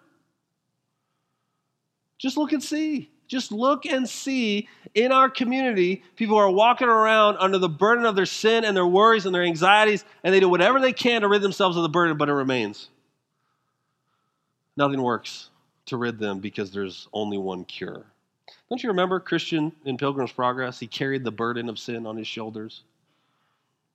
Just 2.18 2.38
look 2.38 2.52
and 2.52 2.62
see. 2.62 3.10
Just 3.28 3.52
look 3.52 3.86
and 3.86 4.08
see 4.10 4.68
in 4.94 5.14
our 5.14 5.30
community, 5.30 6.04
people 6.18 6.38
are 6.38 6.52
walking 6.52 6.90
around 6.90 7.38
under 7.40 7.58
the 7.58 7.70
burden 7.70 8.06
of 8.06 8.16
their 8.16 8.26
sin 8.26 8.66
and 8.66 8.76
their 8.76 8.86
worries 8.86 9.26
and 9.26 9.34
their 9.34 9.44
anxieties, 9.44 10.04
and 10.24 10.34
they 10.34 10.42
do 10.42 10.50
whatever 10.50 10.82
they 10.82 10.92
can 10.92 11.22
to 11.22 11.30
rid 11.30 11.42
themselves 11.42 11.78
of 11.78 11.84
the 11.84 11.90
burden, 11.90 12.18
but 12.18 12.28
it 12.28 12.34
remains. 12.34 12.90
Nothing 14.76 15.02
works 15.02 15.50
to 15.86 15.96
rid 15.96 16.20
them 16.20 16.40
because 16.40 16.72
there's 16.72 17.08
only 17.14 17.38
one 17.38 17.64
cure. 17.64 18.06
Don't 18.68 18.84
you 18.84 18.90
remember 18.90 19.20
Christian 19.22 19.72
in 19.86 19.98
Pilgrim's 19.98 20.34
Progress? 20.34 20.80
He 20.80 20.88
carried 20.88 21.24
the 21.24 21.32
burden 21.32 21.70
of 21.70 21.80
sin 21.80 22.06
on 22.06 22.18
his 22.18 22.28
shoulders. 22.28 22.84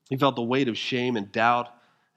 He 0.09 0.17
felt 0.17 0.37
the 0.37 0.43
weight 0.43 0.69
of 0.69 0.79
shame 0.79 1.17
and 1.17 1.31
doubt 1.31 1.69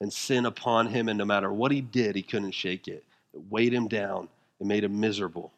and 0.01 0.11
sin 0.11 0.45
upon 0.45 0.87
him, 0.87 1.09
and 1.09 1.17
no 1.17 1.25
matter 1.25 1.51
what 1.51 1.71
he 1.71 1.81
did, 1.81 2.15
he 2.15 2.21
couldn't 2.21 2.51
shake 2.51 2.87
it. 2.87 3.03
It 3.33 3.41
weighed 3.49 3.73
him 3.73 3.87
down, 3.87 4.29
it 4.59 4.67
made 4.67 4.83
him 4.83 4.99
miserable. 4.99 5.51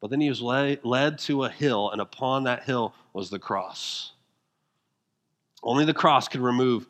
But 0.00 0.10
then 0.10 0.20
he 0.20 0.28
was 0.28 0.42
led 0.42 1.18
to 1.20 1.44
a 1.44 1.48
hill, 1.48 1.90
and 1.90 2.00
upon 2.00 2.44
that 2.44 2.64
hill 2.64 2.94
was 3.12 3.30
the 3.30 3.38
cross. 3.38 4.12
Only 5.62 5.84
the 5.84 5.94
cross 5.94 6.26
could 6.28 6.40
remove 6.40 6.86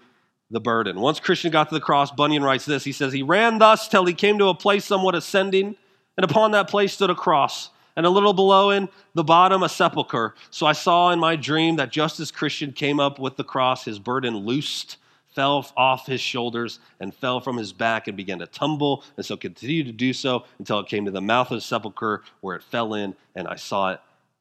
the 0.50 0.60
burden. 0.60 1.00
Once 1.00 1.20
Christian 1.20 1.50
got 1.50 1.68
to 1.68 1.74
the 1.74 1.80
cross, 1.80 2.10
Bunyan 2.10 2.42
writes 2.42 2.64
this 2.64 2.84
He 2.84 2.92
says, 2.92 3.12
He 3.12 3.22
ran 3.22 3.58
thus 3.58 3.88
till 3.88 4.06
he 4.06 4.14
came 4.14 4.38
to 4.38 4.48
a 4.48 4.54
place 4.54 4.84
somewhat 4.84 5.14
ascending, 5.14 5.76
and 6.16 6.24
upon 6.24 6.52
that 6.52 6.68
place 6.68 6.92
stood 6.92 7.10
a 7.10 7.14
cross 7.14 7.70
and 7.96 8.06
a 8.06 8.10
little 8.10 8.32
below 8.32 8.70
in 8.70 8.88
the 9.14 9.24
bottom 9.24 9.62
a 9.62 9.68
sepulchre. 9.68 10.34
So 10.50 10.66
I 10.66 10.72
saw 10.72 11.10
in 11.10 11.18
my 11.18 11.36
dream 11.36 11.76
that 11.76 11.90
just 11.90 12.20
as 12.20 12.30
Christian 12.30 12.72
came 12.72 13.00
up 13.00 13.18
with 13.18 13.36
the 13.36 13.44
cross, 13.44 13.84
his 13.84 13.98
burden 13.98 14.36
loosed, 14.36 14.96
fell 15.34 15.70
off 15.76 16.06
his 16.06 16.20
shoulders, 16.20 16.80
and 17.00 17.14
fell 17.14 17.40
from 17.40 17.56
his 17.56 17.72
back 17.72 18.08
and 18.08 18.16
began 18.16 18.38
to 18.38 18.46
tumble, 18.46 19.04
and 19.16 19.24
so 19.24 19.36
continued 19.36 19.86
to 19.86 19.92
do 19.92 20.12
so 20.12 20.44
until 20.58 20.78
it 20.78 20.88
came 20.88 21.04
to 21.04 21.10
the 21.10 21.20
mouth 21.20 21.50
of 21.50 21.56
the 21.56 21.60
sepulchre 21.60 22.22
where 22.40 22.56
it 22.56 22.62
fell 22.62 22.94
in, 22.94 23.14
and 23.34 23.48
I 23.48 23.56
saw 23.56 23.92
it 23.92 24.00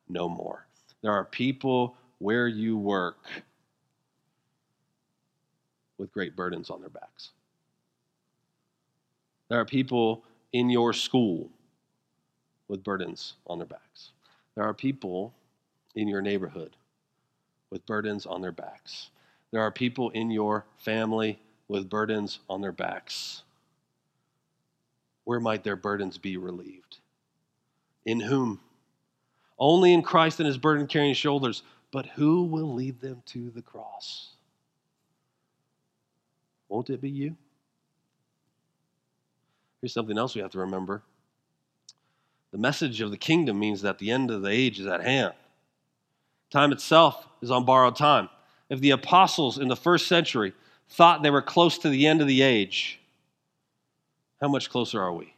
no 0.10 0.28
more. 0.28 0.66
There 1.02 1.12
are 1.12 1.26
people 1.26 1.96
where 2.20 2.48
you 2.48 2.78
work 2.78 3.18
with 5.98 6.12
great 6.12 6.36
burdens 6.36 6.70
on 6.70 6.82
their 6.82 6.89
backs. 6.89 7.30
There 9.50 9.60
are 9.60 9.66
people 9.66 10.24
in 10.54 10.70
your 10.70 10.94
school 10.94 11.50
with 12.68 12.84
burdens 12.84 13.34
on 13.48 13.60
their 13.60 13.68
backs. 13.68 14.12
There 14.56 14.64
are 14.64 14.74
people 14.74 15.34
in 15.96 16.08
your 16.08 16.22
neighborhood 16.22 16.76
with 17.70 17.86
burdens 17.86 18.26
on 18.26 18.42
their 18.42 18.52
backs. 18.52 19.10
There 19.52 19.62
are 19.62 19.72
people 19.72 20.10
in 20.12 20.32
your 20.32 20.66
family 20.78 21.39
with 21.68 21.89
burdens 21.89 22.39
on 22.49 22.62
their 22.62 22.72
backs. 22.72 23.43
Where 25.24 25.39
might 25.39 25.64
their 25.64 25.76
burdens 25.76 26.18
be 26.18 26.38
relieved? 26.38 26.97
In 28.06 28.20
whom? 28.20 28.60
Only 29.60 29.93
in 29.93 30.02
Christ 30.02 30.39
and 30.39 30.47
his 30.47 30.58
burden 30.58 30.88
carrying 30.88 31.14
shoulders. 31.14 31.64
But 31.91 32.06
who 32.08 32.43
will 32.43 32.74
lead 32.74 33.02
them 33.02 33.22
to 33.28 33.49
the 33.49 33.62
cross? 33.62 34.30
Won't 36.70 36.89
it 36.89 37.02
be 37.02 37.10
you? 37.10 37.36
Here's 39.82 39.93
something 39.93 40.18
else 40.18 40.36
we 40.36 40.41
have 40.41 40.52
to 40.52 40.60
remember 40.60 41.02
the 42.52 42.58
message 42.58 42.99
of 42.99 43.12
the 43.12 43.18
kingdom 43.18 43.58
means 43.60 43.82
that 43.82 43.97
the 43.97 44.12
end 44.12 44.30
of 44.30 44.41
the 44.41 44.49
age 44.49 44.80
is 44.80 44.86
at 44.86 45.02
hand. 45.02 45.34
Time 46.49 46.74
itself 46.74 47.26
is 47.41 47.49
on 47.49 47.64
borrowed 47.64 47.95
time. 47.95 48.28
If 48.72 48.80
the 48.80 48.91
apostles 48.91 49.57
in 49.57 49.67
the 49.67 49.76
first 49.76 50.07
century 50.07 50.53
thought 50.88 51.22
they 51.22 51.30
were 51.30 51.41
close 51.41 51.78
to 51.80 51.89
the 51.89 52.07
end 52.07 52.22
of 52.22 52.28
the 52.28 52.41
age, 52.41 53.01
how 54.39 54.47
much 54.47 54.69
closer 54.69 55.01
are 55.01 55.11
we? 55.11 55.34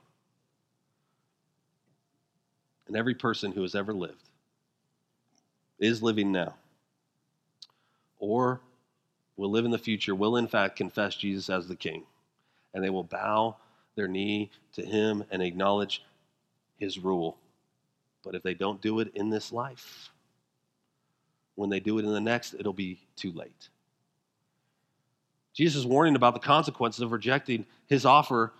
And 2.85 2.95
every 2.95 3.15
person 3.15 3.51
who 3.51 3.63
has 3.63 3.73
ever 3.73 3.91
lived 3.91 4.29
is 5.79 6.03
living 6.03 6.31
now, 6.31 6.53
or 8.19 8.61
will 9.35 9.49
live 9.49 9.65
in 9.65 9.71
the 9.71 9.79
future, 9.79 10.13
will 10.13 10.37
in 10.37 10.47
fact 10.47 10.75
confess 10.75 11.15
Jesus 11.15 11.49
as 11.49 11.67
the 11.67 11.75
King. 11.75 12.03
And 12.75 12.83
they 12.83 12.91
will 12.91 13.03
bow 13.03 13.55
their 13.95 14.07
knee 14.07 14.51
to 14.73 14.85
him 14.85 15.23
and 15.31 15.41
acknowledge 15.41 16.03
his 16.77 16.99
rule. 16.99 17.37
But 18.23 18.35
if 18.35 18.43
they 18.43 18.53
don't 18.53 18.79
do 18.79 18.99
it 18.99 19.11
in 19.15 19.31
this 19.31 19.51
life, 19.51 20.11
when 21.55 21.69
they 21.69 21.79
do 21.79 21.99
it 21.99 22.05
in 22.05 22.13
the 22.13 22.21
next, 22.21 22.53
it'll 22.53 22.73
be 22.73 22.99
too 23.15 23.31
late. 23.31 23.69
Jesus 25.53 25.81
is 25.81 25.85
warning 25.85 26.15
about 26.15 26.33
the 26.33 26.39
consequences 26.39 27.01
of 27.01 27.11
rejecting 27.11 27.65
his 27.87 28.05
offer 28.05 28.53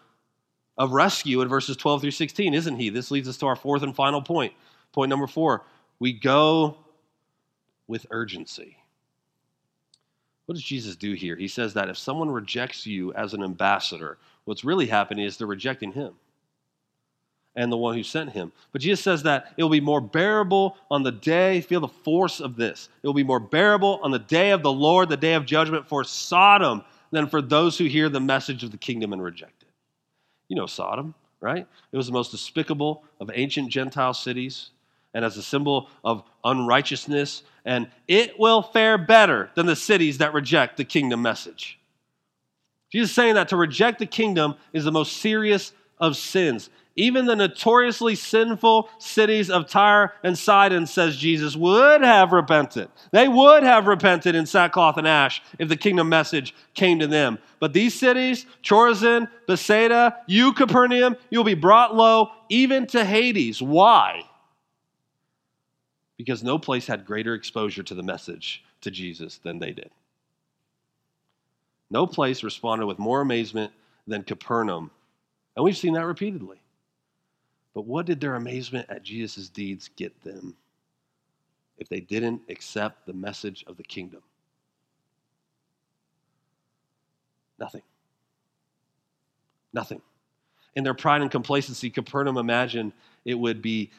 of 0.78 0.92
rescue 0.92 1.42
in 1.42 1.48
verses 1.48 1.76
12 1.78 2.02
through 2.02 2.12
16, 2.12 2.54
isn't 2.54 2.76
he? 2.78 2.90
This 2.90 3.12
leads 3.12 3.28
us 3.28 3.38
to 3.38 3.48
our 3.48 3.56
fourth 3.56 3.84
and 3.84 3.96
final 3.96 4.22
point. 4.22 4.54
Point 4.92 5.10
number 5.10 5.28
four 5.28 5.64
we 6.00 6.14
go 6.14 6.78
with 7.88 8.06
urgency. 8.12 8.78
What 10.46 10.56
does 10.56 10.64
Jesus 10.64 10.96
do 10.96 11.14
here? 11.14 11.36
He 11.36 11.48
says 11.48 11.74
that 11.76 11.90
if 11.90 11.98
someone 11.98 12.30
rejects 12.30 12.86
you 12.86 13.14
as 13.14 13.34
an 13.34 13.44
ambassador, 13.44 14.18
what's 14.44 14.66
really 14.66 14.88
happening 14.88 15.26
is 15.26 15.38
they're 15.38 15.48
rejecting 15.48 15.94
him 15.94 16.14
and 17.56 17.72
the 17.72 17.78
one 17.78 17.96
who 17.96 18.04
sent 18.04 18.32
him. 18.32 18.52
But 18.72 18.82
Jesus 18.82 19.04
says 19.04 19.24
that 19.24 19.54
it 19.58 19.64
will 19.64 19.70
be 19.70 19.82
more 19.82 20.02
bearable 20.02 20.78
on 20.90 21.04
the 21.04 21.12
day, 21.12 21.62
feel 21.62 21.82
the 21.82 21.88
force 21.88 22.40
of 22.40 22.56
this. 22.56 22.90
It 23.02 23.08
will 23.08 23.14
be 23.14 23.24
more 23.24 23.40
bearable 23.40 24.00
on 24.02 24.12
the 24.12 24.20
day 24.20 24.52
of 24.52 24.64
the 24.64 24.72
Lord, 24.72 25.10
the 25.10 25.18
day 25.18 25.34
of 25.34 25.46
judgment 25.46 25.88
for 25.88 26.04
Sodom, 26.04 26.84
than 27.12 27.28
for 27.28 27.42
those 27.42 27.78
who 27.78 27.86
hear 27.86 28.10
the 28.10 28.20
message 28.20 28.64
of 28.64 28.72
the 28.72 28.78
kingdom 28.78 29.14
and 29.14 29.22
reject 29.22 29.62
it. 29.62 29.70
You 30.48 30.56
know 30.56 30.66
Sodom, 30.66 31.14
right? 31.42 31.68
It 31.92 31.98
was 31.98 32.08
the 32.08 32.14
most 32.14 32.32
despicable 32.32 33.04
of 33.20 33.30
ancient 33.34 33.70
Gentile 33.70 34.14
cities 34.14 34.72
and 35.14 35.24
as 35.24 35.38
a 35.38 35.44
symbol 35.44 35.90
of 36.04 36.24
unrighteousness, 36.44 37.44
and 37.66 37.88
it 38.08 38.40
will 38.40 38.64
fare 38.64 38.98
better 38.98 39.52
than 39.54 39.68
the 39.68 39.76
cities 39.76 40.18
that 40.18 40.34
reject 40.34 40.78
the 40.78 40.84
kingdom 40.84 41.22
message. 41.22 41.80
Jesus 42.92 43.12
saying 43.12 43.36
that 43.36 43.50
to 43.50 43.58
reject 43.58 44.00
the 44.00 44.06
kingdom 44.06 44.56
is 44.72 44.84
the 44.84 44.92
most 44.92 45.18
serious 45.18 45.72
of 46.00 46.18
sins. 46.18 46.70
Even 46.96 47.26
the 47.26 47.36
notoriously 47.36 48.14
sinful 48.14 48.88
cities 49.00 49.50
of 49.50 49.68
Tyre 49.68 50.14
and 50.24 50.38
Sidon, 50.38 50.86
says 50.86 51.18
Jesus, 51.18 51.56
would 51.56 52.02
have 52.02 52.32
repented. 52.32 52.88
They 53.12 53.28
would 53.28 53.64
have 53.64 53.88
repented 53.88 54.36
in 54.36 54.46
sackcloth 54.46 54.98
and 54.98 55.08
ash 55.08 55.42
if 55.58 55.70
the 55.70 55.76
kingdom 55.76 56.08
message 56.08 56.54
came 56.76 57.00
to 57.00 57.08
them. 57.08 57.40
But 57.60 57.74
these 57.74 57.96
cities, 58.00 58.46
Chorazin, 58.64 59.28
Bethsaida, 59.48 60.18
you, 60.28 60.54
Capernaum, 60.54 61.16
you'll 61.32 61.44
be 61.44 61.56
brought 61.56 61.96
low 61.96 62.32
even 62.50 62.86
to 62.88 63.04
Hades. 63.04 63.60
Why? 63.60 64.22
Because 66.18 66.44
no 66.44 66.60
place 66.60 66.86
had 66.86 67.06
greater 67.06 67.34
exposure 67.34 67.84
to 67.84 67.96
the 67.96 68.04
message 68.04 68.64
to 68.82 68.92
Jesus 68.92 69.38
than 69.38 69.58
they 69.58 69.72
did. 69.72 69.90
No 71.90 72.06
place 72.06 72.44
responded 72.44 72.86
with 72.86 73.00
more 73.00 73.22
amazement 73.22 73.72
than 74.06 74.24
Capernaum. 74.24 74.92
And 75.56 75.66
we've 75.66 75.78
seen 75.78 75.94
that 75.94 76.06
repeatedly. 76.06 76.63
But 77.74 77.86
what 77.86 78.06
did 78.06 78.22
their 78.22 78.36
amazement 78.36 78.88
at 78.90 79.04
Jesus' 79.04 79.50
deeds 79.50 79.90
get 79.96 80.22
them 80.24 80.56
if 81.78 81.90
they 81.90 82.00
didn't 82.00 82.42
accept 82.50 83.06
the 83.06 83.14
message 83.14 83.64
of 83.68 83.78
the 83.78 83.84
kingdom? 83.84 84.22
Nothing. 87.60 87.82
Nothing. 89.74 90.02
In 90.76 90.84
their 90.84 90.94
pride 90.94 91.22
and 91.22 91.32
complacency, 91.32 91.90
Capernaum 91.90 92.38
imagined 92.38 92.94
it 93.26 93.36
would 93.36 93.62
be 93.62 93.92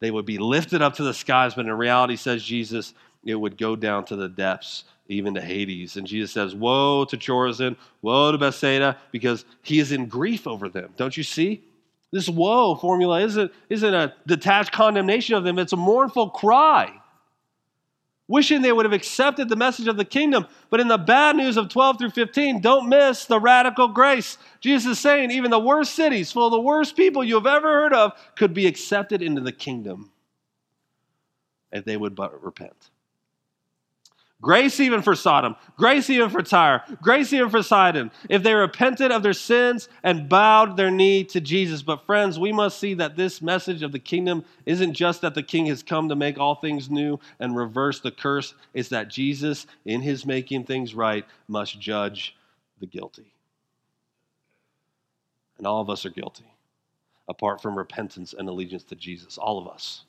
they 0.00 0.10
would 0.10 0.24
be 0.24 0.38
lifted 0.38 0.80
up 0.80 0.94
to 0.94 1.02
the 1.02 1.12
skies, 1.12 1.54
but 1.54 1.66
in 1.66 1.72
reality, 1.72 2.16
says 2.16 2.42
Jesus, 2.42 2.94
it 3.22 3.34
would 3.34 3.58
go 3.58 3.76
down 3.76 4.06
to 4.06 4.16
the 4.16 4.30
depths, 4.30 4.84
even 5.08 5.34
to 5.34 5.42
Hades. 5.42 5.96
And 5.96 6.06
Jesus 6.06 6.32
says, 6.32 6.54
Woe 6.54 7.04
to 7.04 7.18
Chorazin, 7.18 7.76
woe 8.00 8.32
to 8.32 8.38
Bethsaida, 8.38 8.96
because 9.12 9.44
he 9.62 9.78
is 9.78 9.92
in 9.92 10.06
grief 10.06 10.46
over 10.46 10.70
them. 10.70 10.94
Don't 10.96 11.16
you 11.16 11.22
see? 11.22 11.62
This 12.12 12.28
woe 12.28 12.74
formula 12.74 13.20
isn't, 13.20 13.52
isn't 13.68 13.94
a 13.94 14.14
detached 14.26 14.72
condemnation 14.72 15.36
of 15.36 15.44
them, 15.44 15.58
it's 15.58 15.72
a 15.72 15.76
mournful 15.76 16.30
cry. 16.30 16.92
Wishing 18.26 18.62
they 18.62 18.72
would 18.72 18.84
have 18.84 18.92
accepted 18.92 19.48
the 19.48 19.56
message 19.56 19.88
of 19.88 19.96
the 19.96 20.04
kingdom. 20.04 20.46
But 20.70 20.78
in 20.78 20.86
the 20.86 20.98
bad 20.98 21.34
news 21.34 21.56
of 21.56 21.68
12 21.68 21.98
through 21.98 22.10
15, 22.10 22.60
don't 22.60 22.88
miss 22.88 23.24
the 23.24 23.40
radical 23.40 23.88
grace. 23.88 24.38
Jesus 24.60 24.92
is 24.92 24.98
saying 25.00 25.32
even 25.32 25.50
the 25.50 25.58
worst 25.58 25.94
cities, 25.94 26.30
full 26.30 26.46
of 26.46 26.52
the 26.52 26.60
worst 26.60 26.96
people 26.96 27.24
you 27.24 27.34
have 27.34 27.46
ever 27.46 27.66
heard 27.66 27.92
of, 27.92 28.12
could 28.36 28.54
be 28.54 28.68
accepted 28.68 29.20
into 29.20 29.40
the 29.40 29.50
kingdom 29.50 30.12
if 31.72 31.84
they 31.84 31.96
would 31.96 32.14
but 32.14 32.40
repent. 32.44 32.90
Grace 34.42 34.80
even 34.80 35.02
for 35.02 35.14
Sodom, 35.14 35.54
grace 35.76 36.08
even 36.08 36.30
for 36.30 36.40
Tyre, 36.40 36.82
grace 37.02 37.30
even 37.32 37.50
for 37.50 37.62
Sidon, 37.62 38.10
if 38.30 38.42
they 38.42 38.54
repented 38.54 39.12
of 39.12 39.22
their 39.22 39.34
sins 39.34 39.90
and 40.02 40.30
bowed 40.30 40.78
their 40.78 40.90
knee 40.90 41.24
to 41.24 41.42
Jesus. 41.42 41.82
But, 41.82 42.06
friends, 42.06 42.38
we 42.38 42.50
must 42.50 42.78
see 42.78 42.94
that 42.94 43.16
this 43.16 43.42
message 43.42 43.82
of 43.82 43.92
the 43.92 43.98
kingdom 43.98 44.44
isn't 44.64 44.94
just 44.94 45.20
that 45.20 45.34
the 45.34 45.42
king 45.42 45.66
has 45.66 45.82
come 45.82 46.08
to 46.08 46.16
make 46.16 46.38
all 46.38 46.54
things 46.54 46.88
new 46.88 47.20
and 47.38 47.54
reverse 47.54 48.00
the 48.00 48.10
curse, 48.10 48.54
it's 48.72 48.88
that 48.88 49.08
Jesus, 49.08 49.66
in 49.84 50.00
his 50.00 50.24
making 50.24 50.64
things 50.64 50.94
right, 50.94 51.26
must 51.46 51.78
judge 51.78 52.34
the 52.78 52.86
guilty. 52.86 53.34
And 55.58 55.66
all 55.66 55.82
of 55.82 55.90
us 55.90 56.06
are 56.06 56.10
guilty, 56.10 56.50
apart 57.28 57.60
from 57.60 57.76
repentance 57.76 58.34
and 58.36 58.48
allegiance 58.48 58.84
to 58.84 58.94
Jesus. 58.94 59.36
All 59.36 59.58
of 59.58 59.68
us. 59.68 60.04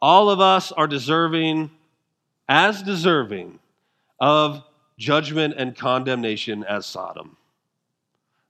All 0.00 0.30
of 0.30 0.40
us 0.40 0.72
are 0.72 0.86
deserving 0.86 1.70
as 2.48 2.82
deserving 2.82 3.58
of 4.20 4.62
judgment 4.98 5.54
and 5.56 5.76
condemnation 5.76 6.64
as 6.64 6.86
Sodom 6.86 7.36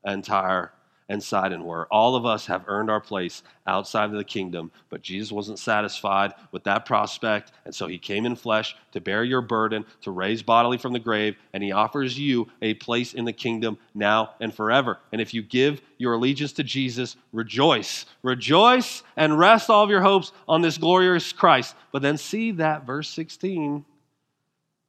and 0.05 0.23
Tyre 0.23 0.74
and 1.09 1.23
Sidon 1.23 1.65
were. 1.65 1.87
All 1.91 2.17
of 2.17 2.25
us 2.25 2.47
have 2.47 2.65
earned 2.67 2.91
our 2.91 3.01
place 3.01 3.43
outside 3.67 4.07
of 4.07 4.17
the 4.17 4.25
kingdom, 4.25 4.71
but 4.89 5.03
Jesus 5.03 5.31
wasn't 5.33 5.59
satisfied 5.59 6.33
with 6.53 6.65
that 6.65 6.87
prospect, 6.87 7.53
and 7.65 7.75
so 7.75 7.87
he 7.87 7.99
came 7.99 8.27
in 8.27 8.37
flesh 8.37 8.77
to 8.93 9.01
bear 9.01 9.25
your 9.25 9.41
burden, 9.41 9.85
to 10.03 10.11
raise 10.11 10.43
bodily 10.43 10.79
from 10.79 10.93
the 10.93 10.99
grave, 10.99 11.37
and 11.53 11.63
he 11.63 11.73
offers 11.73 12.19
you 12.19 12.49
a 12.63 12.75
place 12.75 13.15
in 13.15 13.25
the 13.25 13.33
kingdom 13.33 13.79
now 13.95 14.35
and 14.41 14.55
forever. 14.55 14.99
And 15.13 15.21
if 15.21 15.35
you 15.35 15.43
give 15.43 15.83
your 15.99 16.15
allegiance 16.15 16.53
to 16.55 16.65
Jesus, 16.65 17.17
rejoice. 17.33 18.07
Rejoice 18.23 19.03
and 19.17 19.39
rest 19.39 19.71
all 19.71 19.85
of 19.85 19.91
your 19.91 20.03
hopes 20.03 20.33
on 20.49 20.63
this 20.63 20.79
glorious 20.79 21.33
Christ. 21.33 21.75
But 21.93 22.03
then 22.03 22.17
see 22.17 22.53
that 22.53 22.87
verse 22.87 23.09
16 23.11 23.85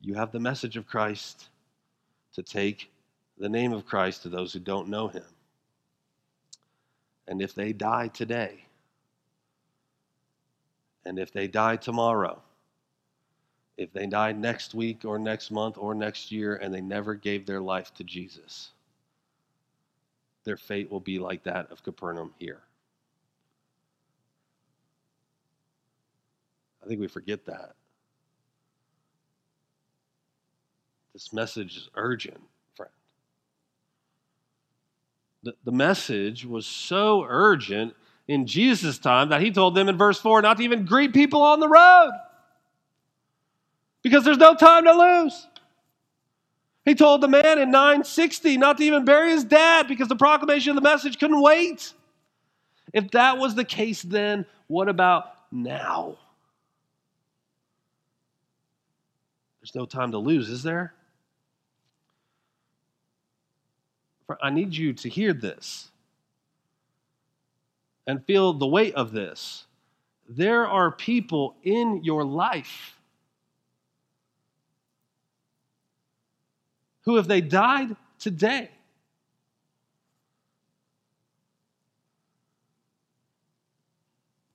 you 0.01 0.13
have 0.13 0.31
the 0.31 0.39
message 0.39 0.77
of 0.77 0.85
Christ 0.85 1.49
to 2.33 2.43
take 2.43 2.91
the 3.39 3.49
name 3.49 3.73
of 3.73 3.87
Christ 3.87 4.21
to 4.21 4.29
those 4.29 4.53
who 4.53 4.59
don't 4.59 4.87
know 4.87 5.07
him. 5.07 5.23
And 7.27 7.41
if 7.41 7.53
they 7.55 7.73
die 7.73 8.07
today, 8.09 8.65
and 11.05 11.19
if 11.19 11.31
they 11.31 11.47
die 11.47 11.75
tomorrow, 11.75 12.41
if 13.77 13.91
they 13.91 14.05
die 14.05 14.31
next 14.31 14.73
week 14.73 15.03
or 15.05 15.19
next 15.19 15.51
month 15.51 15.77
or 15.77 15.93
next 15.93 16.31
year 16.31 16.55
and 16.55 16.73
they 16.73 16.81
never 16.81 17.13
gave 17.13 17.45
their 17.45 17.61
life 17.61 17.93
to 17.95 18.03
Jesus, 18.03 18.71
their 20.43 20.57
fate 20.57 20.89
will 20.91 20.99
be 20.99 21.19
like 21.19 21.43
that 21.43 21.71
of 21.71 21.83
Capernaum 21.83 22.33
here. 22.37 22.61
I 26.83 26.87
think 26.87 26.99
we 26.99 27.07
forget 27.07 27.45
that. 27.45 27.73
This 31.13 31.33
message 31.33 31.77
is 31.77 31.89
urgent. 31.95 32.41
The, 35.45 35.71
message 35.71 36.43
was 36.43 36.65
so 36.65 37.23
urgent 37.27 37.93
in 38.27 38.47
Jesus' 38.47 38.97
time 38.97 39.29
that 39.29 39.41
he 39.41 39.51
told 39.51 39.75
them 39.75 39.87
in 39.87 39.97
verse 39.97 40.19
4 40.19 40.41
not 40.41 40.57
to 40.57 40.63
even 40.63 40.85
greet 40.85 41.13
people 41.13 41.43
on 41.43 41.59
the 41.59 41.67
road 41.67 42.11
because 44.01 44.23
there's 44.23 44.39
no 44.39 44.55
time 44.55 44.85
to 44.85 44.93
lose. 44.93 45.47
He 46.83 46.95
told 46.95 47.21
the 47.21 47.27
man 47.27 47.59
in 47.59 47.69
960 47.69 48.57
not 48.57 48.77
to 48.77 48.83
even 48.83 49.05
bury 49.05 49.31
his 49.31 49.43
dad 49.43 49.87
because 49.87 50.07
the 50.07 50.15
proclamation 50.15 50.71
of 50.71 50.75
the 50.75 50.81
message 50.81 51.19
couldn't 51.19 51.41
wait. 51.41 51.93
If 52.91 53.11
that 53.11 53.37
was 53.37 53.53
the 53.53 53.65
case 53.65 54.01
then, 54.01 54.47
what 54.65 54.89
about 54.89 55.25
now? 55.51 56.17
There's 59.59 59.75
no 59.75 59.85
time 59.85 60.11
to 60.11 60.17
lose, 60.17 60.49
is 60.49 60.63
there? 60.63 60.93
I 64.41 64.49
need 64.49 64.75
you 64.75 64.93
to 64.93 65.09
hear 65.09 65.33
this 65.33 65.89
and 68.07 68.23
feel 68.25 68.53
the 68.53 68.67
weight 68.67 68.95
of 68.95 69.11
this. 69.11 69.65
There 70.27 70.65
are 70.65 70.91
people 70.91 71.55
in 71.63 72.03
your 72.03 72.23
life 72.23 72.97
who, 77.01 77.17
if 77.17 77.27
they 77.27 77.41
died 77.41 77.95
today, 78.17 78.69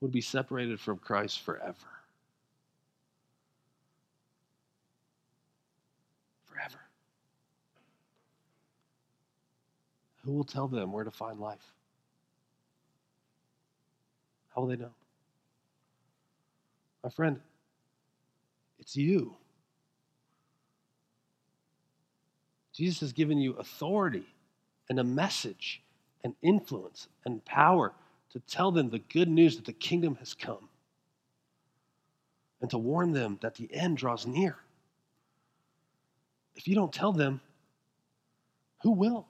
would 0.00 0.10
be 0.10 0.20
separated 0.20 0.80
from 0.80 0.98
Christ 0.98 1.40
forever. 1.40 1.76
Who 10.30 10.36
will 10.36 10.44
tell 10.44 10.68
them 10.68 10.92
where 10.92 11.02
to 11.02 11.10
find 11.10 11.40
life? 11.40 11.74
How 14.54 14.60
will 14.60 14.68
they 14.68 14.76
know? 14.76 14.92
My 17.02 17.10
friend, 17.10 17.40
it's 18.78 18.94
you. 18.94 19.34
Jesus 22.72 23.00
has 23.00 23.12
given 23.12 23.38
you 23.38 23.54
authority 23.54 24.22
and 24.88 25.00
a 25.00 25.04
message 25.04 25.82
and 26.22 26.36
influence 26.42 27.08
and 27.24 27.44
power 27.44 27.92
to 28.30 28.38
tell 28.38 28.70
them 28.70 28.88
the 28.88 29.00
good 29.00 29.28
news 29.28 29.56
that 29.56 29.64
the 29.64 29.72
kingdom 29.72 30.14
has 30.20 30.32
come 30.32 30.68
and 32.60 32.70
to 32.70 32.78
warn 32.78 33.10
them 33.10 33.36
that 33.42 33.56
the 33.56 33.68
end 33.74 33.96
draws 33.96 34.28
near. 34.28 34.58
If 36.54 36.68
you 36.68 36.76
don't 36.76 36.92
tell 36.92 37.12
them, 37.12 37.40
who 38.84 38.92
will? 38.92 39.26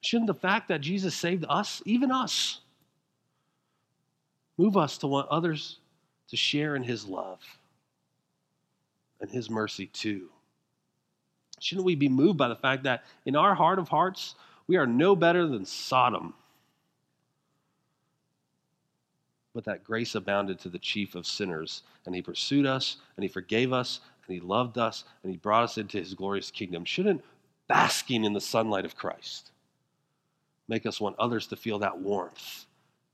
Shouldn't 0.00 0.28
the 0.28 0.34
fact 0.34 0.68
that 0.68 0.80
Jesus 0.80 1.14
saved 1.14 1.44
us, 1.48 1.82
even 1.84 2.10
us, 2.10 2.60
move 4.56 4.76
us 4.76 4.98
to 4.98 5.06
want 5.06 5.28
others 5.28 5.78
to 6.28 6.36
share 6.36 6.76
in 6.76 6.82
his 6.82 7.06
love 7.06 7.40
and 9.20 9.30
his 9.30 9.50
mercy 9.50 9.86
too? 9.86 10.28
Shouldn't 11.60 11.84
we 11.84 11.96
be 11.96 12.08
moved 12.08 12.38
by 12.38 12.48
the 12.48 12.56
fact 12.56 12.84
that 12.84 13.04
in 13.26 13.34
our 13.34 13.54
heart 13.54 13.80
of 13.80 13.88
hearts, 13.88 14.36
we 14.68 14.76
are 14.76 14.86
no 14.86 15.16
better 15.16 15.46
than 15.48 15.64
Sodom. 15.64 16.34
But 19.54 19.64
that 19.64 19.82
grace 19.82 20.14
abounded 20.14 20.60
to 20.60 20.68
the 20.68 20.78
chief 20.78 21.16
of 21.16 21.26
sinners, 21.26 21.82
and 22.06 22.14
he 22.14 22.22
pursued 22.22 22.66
us, 22.66 22.98
and 23.16 23.24
he 23.24 23.28
forgave 23.28 23.72
us, 23.72 23.98
and 24.26 24.34
he 24.34 24.40
loved 24.40 24.78
us, 24.78 25.02
and 25.22 25.32
he 25.32 25.38
brought 25.38 25.64
us 25.64 25.78
into 25.78 25.98
his 25.98 26.14
glorious 26.14 26.52
kingdom. 26.52 26.84
Shouldn't 26.84 27.24
basking 27.66 28.24
in 28.24 28.34
the 28.34 28.40
sunlight 28.40 28.84
of 28.84 28.94
Christ 28.94 29.50
make 30.68 30.86
us 30.86 31.00
want 31.00 31.16
others 31.18 31.46
to 31.48 31.56
feel 31.56 31.78
that 31.80 31.98
warmth 31.98 32.66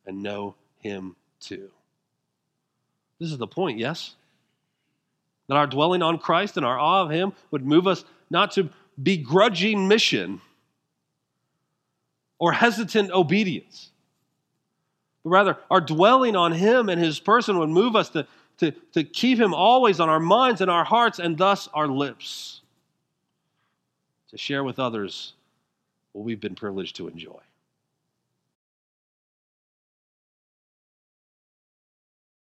and 0.07 0.23
know 0.23 0.55
him 0.79 1.17
too? 1.41 1.71
This 3.19 3.31
is 3.31 3.39
the 3.39 3.47
point, 3.47 3.79
yes? 3.79 4.17
That 5.49 5.57
our 5.57 5.67
dwelling 5.67 6.03
on 6.03 6.19
Christ 6.19 6.57
and 6.57 6.67
our 6.67 6.79
awe 6.79 7.03
of 7.03 7.11
him 7.11 7.33
would 7.51 7.65
move 7.65 7.87
us 7.87 8.05
not 8.31 8.53
to 8.53 8.69
begrudging 9.03 9.89
mission 9.89 10.41
or 12.39 12.53
hesitant 12.53 13.11
obedience. 13.11 13.91
But 15.23 15.31
rather, 15.31 15.59
our 15.71 15.81
dwelling 15.81 16.37
on 16.37 16.53
Him 16.53 16.89
and 16.89 17.01
His 17.01 17.19
person 17.19 17.59
would 17.59 17.71
move 17.71 17.97
us 17.97 18.11
to, 18.11 18.27
to, 18.59 18.71
to 18.93 19.05
keep 19.05 19.41
Him 19.41 19.55
always 19.55 20.01
on 20.01 20.09
our 20.09 20.21
minds 20.21 20.61
and 20.61 20.71
our 20.71 20.85
hearts 20.85 21.19
and 21.19 21.39
thus 21.39 21.69
our 21.73 21.89
lips, 21.89 22.61
to 24.31 24.37
share 24.37 24.63
with 24.63 24.79
others 24.79 25.33
what 26.15 26.25
we've 26.25 26.41
been 26.41 26.57
privileged 26.57 26.97
to 26.97 27.09
enjoy. 27.09 27.41